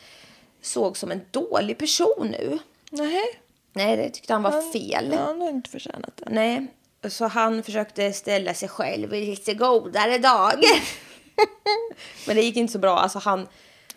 såg 0.62 0.96
som 0.96 1.10
en 1.10 1.20
dålig 1.30 1.78
person 1.78 2.28
nu. 2.40 2.58
Nej. 2.90 3.22
Nej, 3.72 3.96
det 3.96 4.10
tyckte 4.10 4.32
han 4.32 4.42
var 4.42 4.72
fel. 4.72 5.10
Ja, 5.12 5.18
han 5.18 5.40
har 5.40 5.48
inte 5.50 5.70
förtjänat 5.70 6.16
det. 6.16 6.26
Nej, 6.30 6.66
så 7.08 7.26
han 7.26 7.62
försökte 7.62 8.12
ställa 8.12 8.54
sig 8.54 8.68
själv 8.68 9.14
i 9.14 9.26
lite 9.26 9.54
godare 9.54 10.18
dagar. 10.18 10.60
Men 12.26 12.36
det 12.36 12.42
gick 12.42 12.56
inte 12.56 12.72
så 12.72 12.78
bra. 12.78 12.98
Alltså 12.98 13.18
han, 13.18 13.48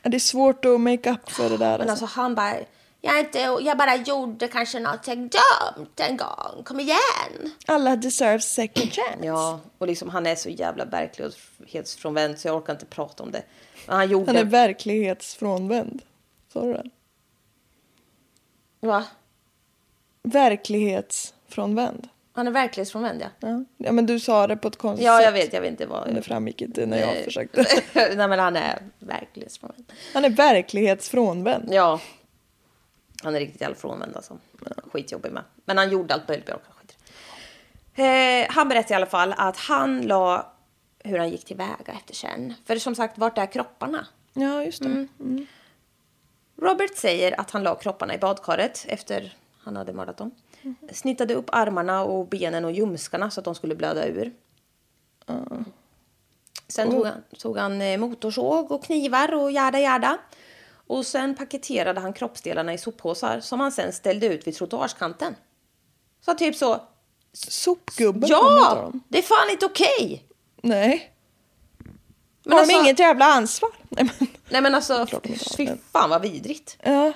Det 0.01 0.17
är 0.17 0.19
svårt 0.19 0.65
att 0.65 0.79
make 0.81 1.11
up 1.11 1.31
för 1.31 1.49
det 1.49 1.57
där. 1.57 1.77
men 1.77 1.89
Alltså. 1.89 2.05
alltså 2.05 2.19
han 2.19 2.35
bara, 2.35 2.53
jag, 3.01 3.19
inte, 3.19 3.39
jag 3.39 3.77
bara 3.77 3.95
gjorde 3.95 4.47
kanske 4.47 4.79
något 4.79 5.03
dumt 5.05 5.89
en 5.95 6.17
gång. 6.17 6.63
Kom 6.63 6.79
igen. 6.79 7.51
Alla 7.65 7.95
deserve 7.95 8.39
second 8.39 8.91
chance. 8.93 9.17
Ja, 9.25 9.59
och 9.77 9.87
liksom 9.87 10.09
han 10.09 10.25
är 10.25 10.35
så 10.35 10.49
jävla 10.49 10.85
verklighetsfrånvänd 10.85 12.39
så 12.39 12.47
jag 12.47 12.55
orkar 12.55 12.73
inte 12.73 12.85
prata 12.85 13.23
om 13.23 13.31
det. 13.31 13.43
Men 13.87 13.95
han 13.95 14.09
gjorde... 14.09 14.25
Han 14.25 14.35
är 14.35 14.43
verklighetsfrånvänd. 14.43 16.01
Sa 16.53 16.61
du 16.61 16.73
det? 16.73 16.89
Va? 18.79 19.03
Verklighetsfrånvänd. 20.23 22.07
Han 22.33 22.47
är 22.47 22.51
verklighetsfrånvänd, 22.51 23.21
ja. 23.21 23.27
Ja. 23.39 23.63
ja, 23.77 23.91
men 23.91 24.05
du 24.05 24.19
sa 24.19 24.47
det 24.47 24.57
på 24.57 24.67
ett 24.67 24.77
konstigt 24.77 25.05
Ja, 25.05 25.21
jag 25.21 25.33
sätt. 25.33 25.43
vet. 25.45 25.53
Jag 25.53 25.61
vet 25.61 25.71
inte 25.71 25.85
vad... 25.85 26.13
Det 26.15 26.21
framgick 26.21 26.61
inte 26.61 26.85
när 26.85 26.97
jag 26.99 27.23
försökte. 27.23 27.65
Nej, 27.93 28.27
men 28.27 28.39
han 28.39 28.55
är 28.55 28.79
verklighetsfrånvänd. 28.99 29.91
Han 30.13 30.25
är 30.25 30.29
verklighetsfrånvänd. 30.29 31.69
Ja. 31.73 31.99
Han 33.23 33.35
är 33.35 33.39
riktigt 33.39 33.61
jävla 33.61 33.75
frånvänd 33.75 34.15
alltså. 34.15 34.37
Skitjobbig 34.91 35.31
med. 35.31 35.43
Men 35.65 35.77
han 35.77 35.89
gjorde 35.89 36.13
allt 36.13 36.27
möjligt. 36.27 36.49
Eh, 37.95 38.49
han 38.49 38.69
berättade 38.69 38.93
i 38.93 38.95
alla 38.95 39.05
fall 39.05 39.33
att 39.37 39.57
han 39.57 40.01
la 40.01 40.53
hur 40.99 41.17
han 41.17 41.29
gick 41.29 41.45
tillväga 41.45 41.93
efter 41.93 42.13
sen. 42.13 42.53
För 42.65 42.75
som 42.75 42.95
sagt, 42.95 43.17
vart 43.17 43.37
är 43.37 43.45
kropparna? 43.45 44.07
Ja, 44.33 44.63
just 44.63 44.83
det. 44.83 45.07
Robert 46.61 46.95
säger 46.95 47.39
att 47.39 47.51
han 47.51 47.63
la 47.63 47.75
kropparna 47.75 48.15
i 48.15 48.17
badkaret 48.17 48.85
efter 48.87 49.35
han 49.59 49.75
hade 49.75 49.93
mördat 49.93 50.17
dem. 50.17 50.31
Snittade 50.91 51.33
upp 51.33 51.49
armarna 51.51 52.03
och 52.03 52.27
benen 52.27 52.65
och 52.65 52.71
ljumskarna 52.71 53.29
så 53.29 53.41
att 53.41 53.45
de 53.45 53.55
skulle 53.55 53.75
blöda 53.75 54.07
ur. 54.07 54.33
Sen 56.67 56.91
tog 56.91 57.05
han, 57.05 57.23
tog 57.37 57.57
han 57.57 57.81
eh, 57.81 57.97
motorsåg 57.97 58.71
och 58.71 58.83
knivar 58.83 59.33
och 59.33 59.51
jada 59.51 59.79
jada. 59.79 60.17
Och 60.87 61.05
sen 61.05 61.35
paketerade 61.35 61.99
han 61.99 62.13
kroppsdelarna 62.13 62.73
i 62.73 62.77
soppåsar 62.77 63.39
som 63.39 63.59
han 63.59 63.71
sen 63.71 63.93
ställde 63.93 64.25
ut 64.27 64.47
vid 64.47 64.55
trottoarskanten. 64.55 65.35
Så 66.25 66.33
typ 66.33 66.55
så. 66.55 66.81
Sopgubben 67.33 68.29
Ja! 68.29 68.75
dem. 68.75 69.03
Det 69.07 69.17
är 69.17 69.21
fan 69.21 69.49
inte 69.51 69.65
okej! 69.65 70.25
Nej. 70.61 71.13
Men 72.43 72.53
Har 72.53 72.59
alltså- 72.59 72.77
de 72.77 72.83
inget 72.83 72.99
jävla 72.99 73.25
ansvar? 73.25 73.69
Nej, 73.89 74.03
men, 74.19 74.27
Nej 74.49 74.61
men 74.61 74.75
alltså, 74.75 75.07
fy 75.57 75.67
fan 75.91 76.09
vad 76.09 76.21
vidrigt. 76.21 76.77
ja. 76.83 77.13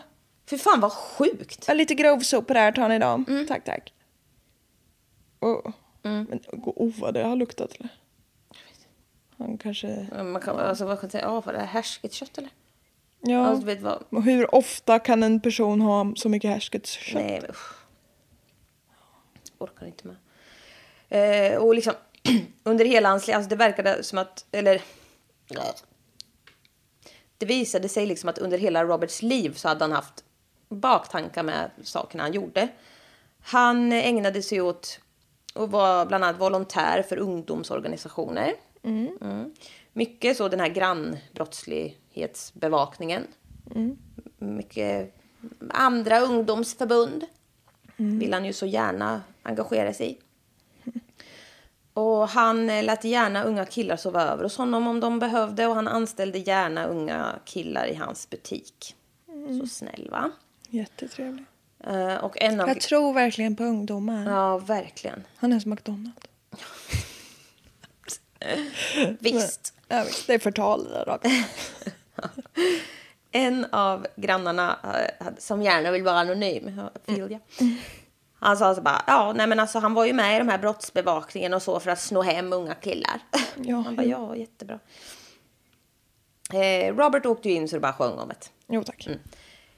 Fy 0.50 0.58
fan 0.58 0.80
vad 0.80 0.92
sjukt. 0.92 1.66
Ja, 1.68 1.74
lite 1.74 1.96
grovsopor 1.96 2.54
här 2.56 2.72
tar 2.72 2.90
ni 2.90 2.96
idag. 2.96 3.24
Mm. 3.30 3.48
Tack, 3.48 3.66
tack. 3.66 3.94
Oh. 5.40 5.72
Men 6.02 6.40
oh, 6.52 6.92
vad 7.00 7.14
det 7.14 7.24
har 7.24 7.36
luktat. 7.36 7.74
Eller? 7.80 7.90
Han 9.38 9.58
kanske... 9.58 10.08
Man 10.24 10.42
kan, 10.42 10.60
alltså, 10.60 10.86
vad 10.86 11.00
kan 11.00 11.08
jag 11.08 11.12
säga? 11.12 11.24
Ja, 11.24 11.42
vad 11.42 11.56
är 11.56 11.60
det? 11.60 11.66
Härsket 11.66 12.14
kött 12.14 12.38
eller? 12.38 12.50
Ja. 13.22 13.46
Alltså, 13.46 13.66
vet 13.66 13.82
vad? 13.82 14.24
Hur 14.24 14.56
ofta 14.56 15.00
kan 15.00 15.24
en 15.24 15.42
person 15.42 15.82
ha 15.82 16.14
så 16.16 16.30
mycket 16.30 16.50
härskets 16.50 16.92
kött? 16.92 17.22
Nej, 17.22 17.40
men 17.42 17.50
usch. 17.50 17.74
Orkar 19.58 19.86
inte 19.86 20.08
med. 20.08 20.18
Eh, 21.10 21.58
och 21.58 21.76
liksom 21.76 21.94
under 22.64 22.86
hela 22.86 23.10
hans 23.10 23.28
liv, 23.28 23.36
alltså 23.36 23.50
det 23.50 23.56
verkade 23.56 24.04
som 24.04 24.18
att, 24.18 24.46
eller 24.52 24.82
det 27.38 27.46
visade 27.46 27.90
sig 27.90 28.06
liksom 28.06 28.30
att 28.30 28.38
under 28.38 28.58
hela 28.58 28.84
Roberts 28.84 29.22
liv 29.22 29.54
så 29.54 29.68
hade 29.68 29.84
han 29.84 29.92
haft 29.92 30.24
baktankar 30.70 31.44
med 31.44 31.72
sakerna 31.84 32.24
han 32.24 32.34
gjorde. 32.34 32.68
Han 33.44 33.92
ägnade 33.92 34.42
sig 34.42 34.62
åt 34.62 35.00
och 35.54 35.72
var 35.72 36.06
bland 36.06 36.24
annat 36.24 36.42
volontär 36.42 37.04
för 37.10 37.18
ungdomsorganisationer. 37.18 38.54
Mm. 38.84 39.54
Mycket 39.94 40.38
så 40.38 40.48
den 40.48 40.60
här 40.60 40.68
grannbrottslighetsbevakningen. 42.14 43.28
Mycket 44.38 45.16
andra 45.70 46.20
ungdomsförbund 46.20 47.26
vill 47.98 48.34
han 48.34 48.46
ju 48.46 48.54
så 48.54 48.66
gärna 48.66 49.22
engagera 49.44 49.94
sig 49.94 50.12
i. 50.12 50.18
Och 51.94 52.30
han 52.30 52.68
lät 52.68 53.04
gärna 53.04 53.44
unga 53.44 53.66
killar 53.66 53.98
sova 53.98 54.24
över 54.24 54.44
hos 54.44 54.58
honom 54.58 54.88
om 54.88 55.00
de 55.00 55.20
behövde 55.20 55.68
och 55.68 55.76
han 55.76 55.88
anställde 55.88 56.40
gärna 56.40 56.86
unga 56.86 57.36
killar 57.46 57.86
i 57.88 57.96
hans 57.96 58.30
butik. 58.30 58.96
Så 59.60 59.68
snäll 59.68 60.08
va? 60.12 60.32
Jättetrevlig. 60.70 61.46
Eh, 61.84 62.16
och 62.16 62.42
en 62.42 62.62
av... 62.62 62.68
Jag 62.68 62.82
tror 62.82 63.14
verkligen 63.14 63.56
på 63.56 63.64
ungdomar. 63.64 64.32
Ja, 64.32 64.58
verkligen. 64.58 65.24
Han 65.36 65.54
är 65.54 65.60
som 65.60 65.72
McDonalds. 65.72 66.28
Visst. 69.20 69.74
Ja, 69.88 70.04
visst, 70.04 70.28
det 70.28 70.34
är 70.34 70.40
förtal 70.40 70.84
det 70.84 70.90
där 70.90 71.06
rakt. 71.06 71.26
En 73.34 73.66
av 73.72 74.08
grannarna 74.16 74.80
eh, 74.84 75.28
som 75.38 75.62
gärna 75.62 75.92
vill 75.92 76.04
vara 76.04 76.20
anonym, 76.20 76.72
ja, 76.78 76.92
Filia. 77.06 77.40
Han 78.40 78.58
sa 78.58 78.76
så 78.76 78.82
bara, 78.82 79.04
ja 79.08 79.34
nej 79.36 79.48
men 79.48 79.60
alltså 79.60 79.80
han 79.80 79.94
var 79.94 80.06
ju 80.06 80.14
med 80.14 80.36
i 80.36 80.40
de 80.40 80.50
här 80.50 80.58
brottsbevakningen 80.58 81.54
och 81.54 81.62
så 81.62 81.80
för 81.80 81.92
att 81.92 82.00
sno 82.00 82.22
hem 82.22 82.54
unga 82.54 82.76
killar. 82.76 83.20
Ja, 83.56 83.76
Han 83.76 83.96
bara, 83.96 84.06
ja 84.06 84.36
jättebra. 84.36 84.80
Eh, 86.54 86.96
Robert 86.96 87.26
åkte 87.26 87.50
ju 87.50 87.56
in 87.56 87.68
så 87.68 87.76
det 87.76 87.80
bara 87.80 87.94
sjöng 87.94 88.20
om 88.20 88.28
det. 88.28 88.50
Jo 88.68 88.84
tack. 88.84 89.08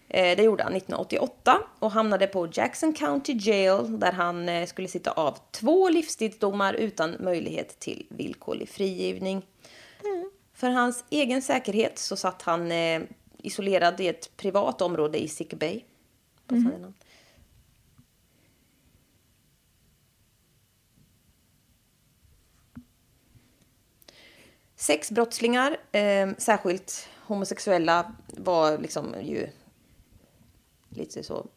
Eh, 0.07 0.37
det 0.37 0.43
gjorde 0.43 0.63
han 0.63 0.75
1988 0.75 1.59
och 1.79 1.91
hamnade 1.91 2.27
på 2.27 2.49
Jackson 2.53 2.93
County 2.93 3.33
Jail 3.33 3.99
där 3.99 4.11
han 4.11 4.49
eh, 4.49 4.65
skulle 4.65 4.87
sitta 4.87 5.11
av 5.11 5.37
två 5.51 5.89
livstidsdomar 5.89 6.73
utan 6.73 7.15
möjlighet 7.19 7.79
till 7.79 8.05
villkorlig 8.09 8.69
frigivning. 8.69 9.45
För 10.53 10.69
hans 10.69 11.03
egen 11.09 11.41
säkerhet 11.41 11.99
så 11.99 12.15
satt 12.15 12.41
han 12.41 12.71
eh, 12.71 13.01
isolerad 13.37 13.99
i 13.99 14.07
ett 14.07 14.37
privat 14.37 14.81
område 14.81 15.23
i 15.23 15.27
Sick 15.27 15.53
Bay. 15.53 15.83
Passande 16.47 16.77
namn. 16.77 16.93
Sexbrottslingar, 24.75 25.77
eh, 25.91 26.29
särskilt 26.37 27.07
homosexuella, 27.25 28.13
var 28.27 28.77
liksom 28.77 29.15
ju 29.21 29.47
lite 30.89 31.23
så 31.23 31.47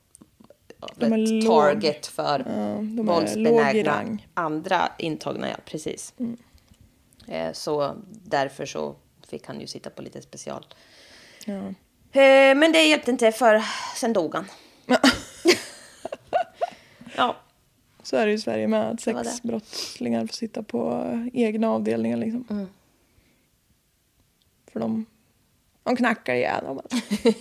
ja, 0.80 0.88
De 0.96 1.12
är 1.12 1.22
ett 1.22 1.44
låg. 1.44 1.52
target 1.52 2.06
för 2.06 2.38
låg 2.38 2.84
i 2.84 3.02
våldsbenägna 3.02 3.96
rang. 3.96 4.28
andra 4.34 4.92
intagna. 4.98 5.48
Ja, 5.50 5.56
precis. 5.64 6.14
Mm. 6.18 6.36
Eh, 7.28 7.52
så 7.52 7.96
därför 8.24 8.66
så 8.66 8.96
fick 9.28 9.46
han 9.46 9.60
ju 9.60 9.66
sitta 9.66 9.90
på 9.90 10.02
lite 10.02 10.22
special. 10.22 10.66
Ja. 11.44 11.62
Eh, 12.20 12.54
men 12.54 12.72
det 12.72 12.82
hjälpte 12.82 13.10
inte 13.10 13.32
för 13.32 13.62
sen 13.96 14.12
dog 14.12 14.34
han. 14.34 14.46
ja, 17.16 17.36
Så 18.06 18.16
är 18.16 18.26
det 18.26 18.32
ju 18.32 18.38
i 18.38 18.40
Sverige 18.40 18.68
med 18.68 18.90
att 18.90 19.00
sexbrottslingar 19.00 20.26
får 20.26 20.34
sitta 20.34 20.62
på 20.62 21.10
egna 21.32 21.70
avdelningar 21.70 22.16
liksom. 22.16 22.44
Mm. 22.50 22.66
För 24.72 24.80
de, 24.80 25.06
de 25.82 25.96
knackar 25.96 26.34
ihjäl 26.34 26.64
dem. 26.64 26.80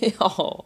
ja. 0.18 0.64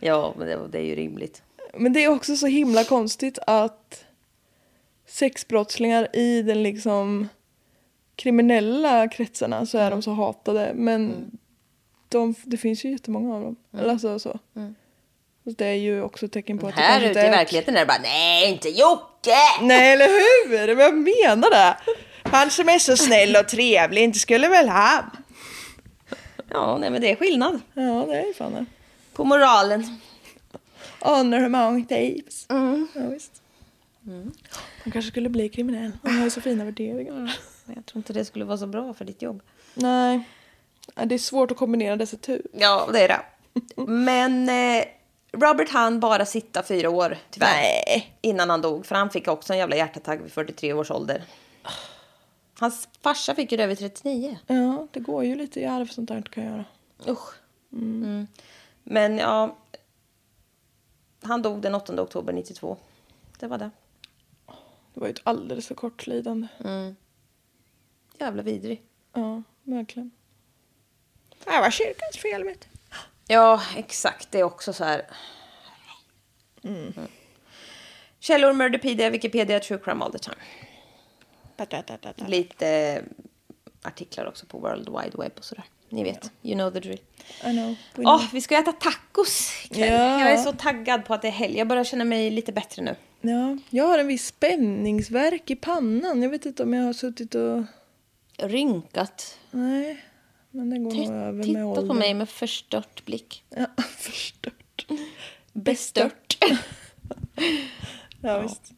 ja, 0.00 0.34
men 0.38 0.46
det, 0.46 0.68
det 0.68 0.78
är 0.78 0.84
ju 0.84 0.94
rimligt. 0.94 1.42
Men 1.74 1.92
det 1.92 2.04
är 2.04 2.08
också 2.08 2.36
så 2.36 2.46
himla 2.46 2.84
konstigt 2.84 3.38
att 3.46 4.04
sexbrottslingar 5.06 6.16
i 6.16 6.42
den 6.42 6.62
liksom 6.62 7.28
kriminella 8.16 9.08
kretsarna 9.08 9.66
så 9.66 9.78
är 9.78 9.90
de 9.90 10.02
så 10.02 10.12
hatade. 10.12 10.72
Men 10.74 11.30
de, 12.08 12.34
det 12.44 12.56
finns 12.56 12.84
ju 12.84 12.90
jättemånga 12.90 13.34
av 13.34 13.42
dem. 13.42 13.56
Eller 13.78 13.90
alltså 13.90 14.18
så. 14.18 14.38
Så 15.44 15.50
Det 15.50 15.66
är 15.66 15.74
ju 15.74 16.02
också 16.02 16.26
ett 16.26 16.32
tecken 16.32 16.58
på 16.58 16.68
att 16.68 16.76
det 16.76 16.82
Här 16.82 17.00
kanske 17.00 17.10
ute 17.10 17.26
i 17.26 17.30
verkligheten 17.30 17.76
är 17.76 17.80
det 17.80 17.86
bara 17.86 18.02
nej, 18.02 18.50
inte 18.50 18.68
Jocke! 18.68 19.36
Nej, 19.60 19.92
eller 19.92 20.06
hur? 20.08 20.74
Men 20.76 20.84
jag 20.84 20.94
menar 20.94 21.50
det. 21.50 21.76
Han 22.22 22.50
som 22.50 22.68
är 22.68 22.78
så 22.78 22.96
snäll 22.96 23.36
och 23.36 23.48
trevlig, 23.48 24.02
inte 24.02 24.18
skulle 24.18 24.48
väl 24.48 24.68
han? 24.68 25.10
Ja, 26.50 26.78
nej 26.80 26.90
men 26.90 27.00
det 27.00 27.10
är 27.10 27.16
skillnad 27.16 27.60
Ja, 27.74 28.04
det 28.08 28.16
är 28.16 28.26
ju 28.26 28.34
fan 28.34 28.52
det. 28.52 28.66
på 29.12 29.24
moralen. 29.24 30.00
Honor 31.00 31.44
among 31.44 31.84
thieves. 31.84 32.46
Mm. 32.50 32.88
Ja, 32.94 33.00
visst. 33.00 33.42
Han 34.82 34.92
kanske 34.92 35.10
skulle 35.10 35.28
bli 35.28 35.48
kriminell. 35.48 35.92
Han 36.02 36.16
har 36.16 36.24
ju 36.24 36.30
så 36.30 36.40
fina 36.40 36.64
värderingar. 36.64 37.36
Men 37.64 37.76
Jag 37.76 37.86
tror 37.86 37.98
inte 37.98 38.12
det 38.12 38.24
skulle 38.24 38.44
vara 38.44 38.58
så 38.58 38.66
bra 38.66 38.94
för 38.94 39.04
ditt 39.04 39.22
jobb. 39.22 39.42
Nej. 39.74 40.28
Det 40.94 41.14
är 41.14 41.18
svårt 41.18 41.50
att 41.50 41.56
kombinera 41.56 41.96
dessa 41.96 42.16
tur. 42.16 42.42
Ja, 42.52 42.88
det 42.92 43.00
är 43.00 43.08
det. 43.08 43.20
Men 43.76 44.48
eh, 44.48 44.84
Robert 45.32 45.68
hann 45.70 46.00
bara 46.00 46.26
sitta 46.26 46.62
fyra 46.62 46.90
år, 46.90 47.18
tyvärr. 47.30 47.52
Nej. 47.52 48.16
Innan 48.20 48.50
han 48.50 48.60
dog. 48.62 48.86
För 48.86 48.94
han 48.94 49.10
fick 49.10 49.28
också 49.28 49.52
en 49.52 49.58
jävla 49.58 49.76
hjärtattack 49.76 50.20
vid 50.20 50.32
43 50.32 50.72
års 50.72 50.90
ålder. 50.90 51.24
Hans 52.58 52.88
farsa 53.00 53.34
fick 53.34 53.52
ju 53.52 53.58
det 53.58 53.66
vid 53.66 53.78
39. 53.78 54.38
Ja, 54.46 54.86
det 54.90 55.00
går 55.00 55.24
ju 55.24 55.34
lite 55.34 55.60
i 55.60 55.66
arv 55.66 55.86
sånt 55.86 56.08
där 56.08 56.22
kan 56.22 56.44
göra. 56.44 56.64
Usch. 57.08 57.34
Mm. 57.72 58.26
Men 58.82 59.18
ja, 59.18 59.56
han 61.22 61.42
dog 61.42 61.60
den 61.60 61.74
8 61.74 62.02
oktober 62.02 62.32
92. 62.32 62.76
Det 63.38 63.46
var 63.46 63.58
det. 63.58 63.70
Det 64.94 65.00
var 65.00 65.06
ju 65.06 65.12
ett 65.12 65.20
alldeles 65.24 65.66
för 65.66 65.74
kort 65.74 66.06
lidande. 66.06 66.46
Jävla 68.18 68.42
vidrig. 68.42 68.82
Ja, 69.12 69.42
verkligen. 69.62 70.10
Det 71.44 71.50
var 71.50 71.70
kyrkans 71.70 72.16
fel 72.16 72.44
vet 72.44 72.60
du. 72.60 72.66
Ja, 73.26 73.62
exakt. 73.76 74.30
Det 74.30 74.40
är 74.40 74.44
också 74.44 74.72
så 74.72 74.84
här. 74.84 75.06
Mm. 76.64 76.92
Källor, 78.20 78.52
Murderpedia, 78.52 79.10
Wikipedia, 79.10 79.60
True 79.60 79.78
Crime 79.78 80.04
All 80.04 80.12
the 80.12 80.18
time. 80.18 80.36
Lite 82.26 82.68
eh, 82.68 83.02
artiklar 83.82 84.26
också 84.26 84.46
på 84.46 84.58
World 84.58 84.88
Wide 84.88 85.18
Web 85.18 85.32
och 85.36 85.44
sådär. 85.44 85.64
Ni 85.88 86.04
vet, 86.04 86.30
you 86.42 86.54
know 86.54 86.70
the 86.70 86.80
drill. 86.80 87.00
I 87.44 87.50
know. 87.50 87.74
Åh, 87.96 88.24
vi 88.32 88.40
ska 88.40 88.58
äta 88.58 88.72
tacos 88.72 89.52
ikväll. 89.64 89.92
Ja. 89.92 90.20
Jag 90.20 90.30
är 90.30 90.36
så 90.36 90.52
taggad 90.52 91.04
på 91.04 91.14
att 91.14 91.22
det 91.22 91.28
är 91.28 91.32
helg. 91.32 91.58
Jag 91.58 91.68
börjar 91.68 91.84
känna 91.84 92.04
mig 92.04 92.30
lite 92.30 92.52
bättre 92.52 92.82
nu. 92.82 92.96
Ja, 93.20 93.58
jag 93.70 93.84
har 93.84 93.98
en 93.98 94.06
viss 94.06 94.26
spänningsverk 94.26 95.50
i 95.50 95.56
pannan. 95.56 96.22
Jag 96.22 96.30
vet 96.30 96.46
inte 96.46 96.62
om 96.62 96.74
jag 96.74 96.84
har 96.84 96.92
suttit 96.92 97.34
och... 97.34 97.64
Rynkat. 98.48 99.38
Nej, 99.50 100.04
men 100.50 100.70
det 100.70 100.78
går 100.78 100.92
nog 100.94 101.10
över 101.10 101.32
med 101.32 101.44
Titta 101.44 101.64
åldern. 101.66 101.88
på 101.88 101.94
mig 101.94 102.14
med 102.14 102.28
förstört 102.28 103.04
blick. 103.04 103.44
Ja, 103.48 103.66
förstört. 103.98 104.86
Bestört. 105.52 106.38
Ja, 108.24 108.40
visst. 108.40 108.72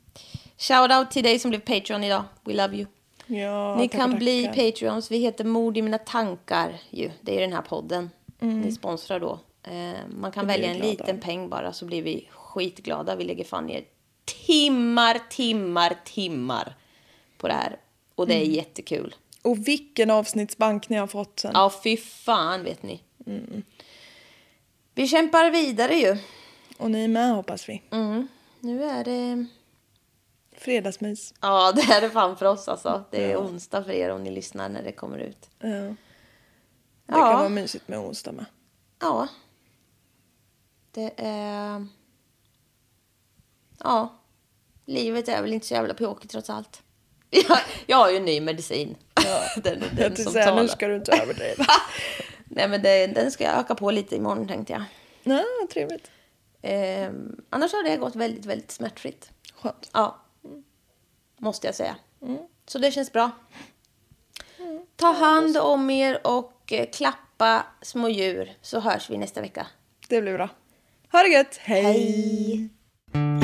Shout 0.59 0.91
out 0.93 1.11
till 1.11 1.23
dig 1.23 1.39
som 1.39 1.49
blev 1.51 1.61
Patreon 1.61 2.05
idag. 2.05 2.25
We 2.45 2.53
love 2.55 2.77
you. 2.77 2.87
Ja, 3.27 3.77
Ni 3.77 3.89
tackar, 3.89 3.99
kan 3.99 4.19
bli 4.19 4.45
tackar. 4.47 4.71
Patreons. 4.71 5.11
Vi 5.11 5.19
heter 5.19 5.45
Mord 5.45 5.77
i 5.77 5.83
mina 5.83 5.99
tankar 5.99 6.81
ju. 6.91 7.11
Det 7.21 7.37
är 7.37 7.41
den 7.41 7.53
här 7.53 7.63
podden. 7.63 8.11
Ni 8.39 8.73
sponsrar 8.73 9.21
då. 9.21 9.39
Eh, 9.63 9.93
man 10.17 10.33
kan 10.33 10.47
välja 10.47 10.69
en 10.71 10.77
glada. 10.77 10.91
liten 10.91 11.21
peng 11.21 11.49
bara 11.49 11.73
så 11.73 11.85
blir 11.85 12.03
vi 12.03 12.29
skitglada. 12.31 13.17
Vi 13.17 13.25
lägger 13.25 13.45
fan 13.45 13.67
ner 13.67 13.85
timmar, 14.47 15.19
timmar, 15.31 15.97
timmar 16.05 16.77
på 17.39 17.49
det 17.49 17.55
här. 17.55 17.77
Och 18.15 18.27
det 18.27 18.35
är 18.35 18.45
jättekul. 18.45 19.15
Och 19.45 19.69
vilken 19.69 20.11
avsnittsbank 20.11 20.89
ni 20.89 20.97
har 20.97 21.07
fått 21.07 21.41
sen. 21.41 21.51
Ja, 21.55 21.73
fy 21.85 21.97
fan 21.97 22.65
vet 22.65 22.83
ni. 22.83 23.03
Vi 24.95 25.09
kämpar 25.09 25.51
vidare 25.51 25.95
ju. 25.95 26.17
Och 26.79 26.91
ni 26.91 27.09
med 27.09 27.35
hoppas 27.35 27.69
vi. 27.69 27.83
Mm. 27.91 28.29
Nu 28.61 28.85
är 28.85 29.05
det... 29.05 29.47
Fredagsmys. 30.57 31.35
Ja, 31.41 31.73
det 31.73 31.83
är 31.83 32.01
det 32.01 32.11
fan 32.11 32.37
för 32.37 32.47
oss 32.47 32.69
alltså. 32.69 33.05
Det 33.11 33.33
är 33.33 33.37
onsdag 33.37 33.85
för 33.85 33.93
er 33.93 34.11
om 34.11 34.25
ni 34.25 34.31
lyssnar 34.31 34.69
när 34.69 34.83
det 34.83 34.93
kommer 34.93 35.19
ut. 35.19 35.51
Ja. 35.59 35.69
Det 35.69 35.97
Ja. 37.07 37.15
kan 37.31 37.39
vara 37.39 37.49
mysigt 37.49 37.89
med 37.89 37.99
onsdag 37.99 38.33
med. 38.33 38.45
Ja. 39.01 39.29
Det 40.91 41.13
är... 41.17 41.87
Ja. 43.79 44.15
Livet 44.87 45.29
är 45.29 45.43
väl 45.43 45.53
inte 45.53 45.67
så 45.67 45.75
jävla 45.75 45.95
pjåkigt 45.95 46.31
trots 46.31 46.51
allt. 46.51 46.83
Jag, 47.49 47.59
jag 47.87 47.97
har 47.97 48.11
ju 48.11 48.21
ny 48.21 48.41
medicin. 48.41 48.97
den 49.57 49.83
är 49.83 49.87
Jag 49.87 49.91
den 49.91 49.97
tänkte 49.97 50.23
som 50.23 50.33
säga, 50.33 50.45
talar. 50.45 50.63
nu 50.63 50.69
ska 50.69 50.89
du 50.89 50.97
inte 50.97 51.13
överdriva. 51.13 51.65
Nej 52.45 52.69
men 52.69 52.83
det, 52.83 53.07
den 53.07 53.31
ska 53.31 53.45
jag 53.45 53.59
öka 53.59 53.75
på 53.75 53.91
lite 53.91 54.17
imorgon 54.17 54.49
tänkte 54.49 54.73
jag. 54.73 54.83
Nej, 55.23 55.45
trevligt. 55.73 56.11
Ehm, 56.63 57.37
annars 57.51 57.73
har 57.73 57.83
det 57.83 57.97
gått 57.97 58.17
väldigt, 58.17 58.45
väldigt 58.47 58.71
smärtfritt. 58.71 59.31
Skönt. 59.55 59.91
Ja. 59.93 60.19
Måste 61.39 61.67
jag 61.67 61.75
säga. 61.75 61.97
Så 62.67 62.79
det 62.79 62.91
känns 62.91 63.13
bra. 63.13 63.31
Ta 64.97 65.13
hand 65.13 65.57
om 65.57 65.91
er 65.91 66.27
och 66.27 66.73
eh, 66.73 66.87
klappa 66.91 67.67
små 67.83 68.09
djur 68.09 68.53
så 68.63 68.81
hörs 68.81 69.11
vi 69.11 69.19
nästa 69.19 69.41
vecka. 69.41 69.67
Det 70.09 70.23
blir 70.23 70.35
bra. 70.35 70.49
Ha 71.13 71.23
det 71.23 71.29
gött. 71.29 71.57
Hej. 71.57 71.83
Hej. 71.83 73.44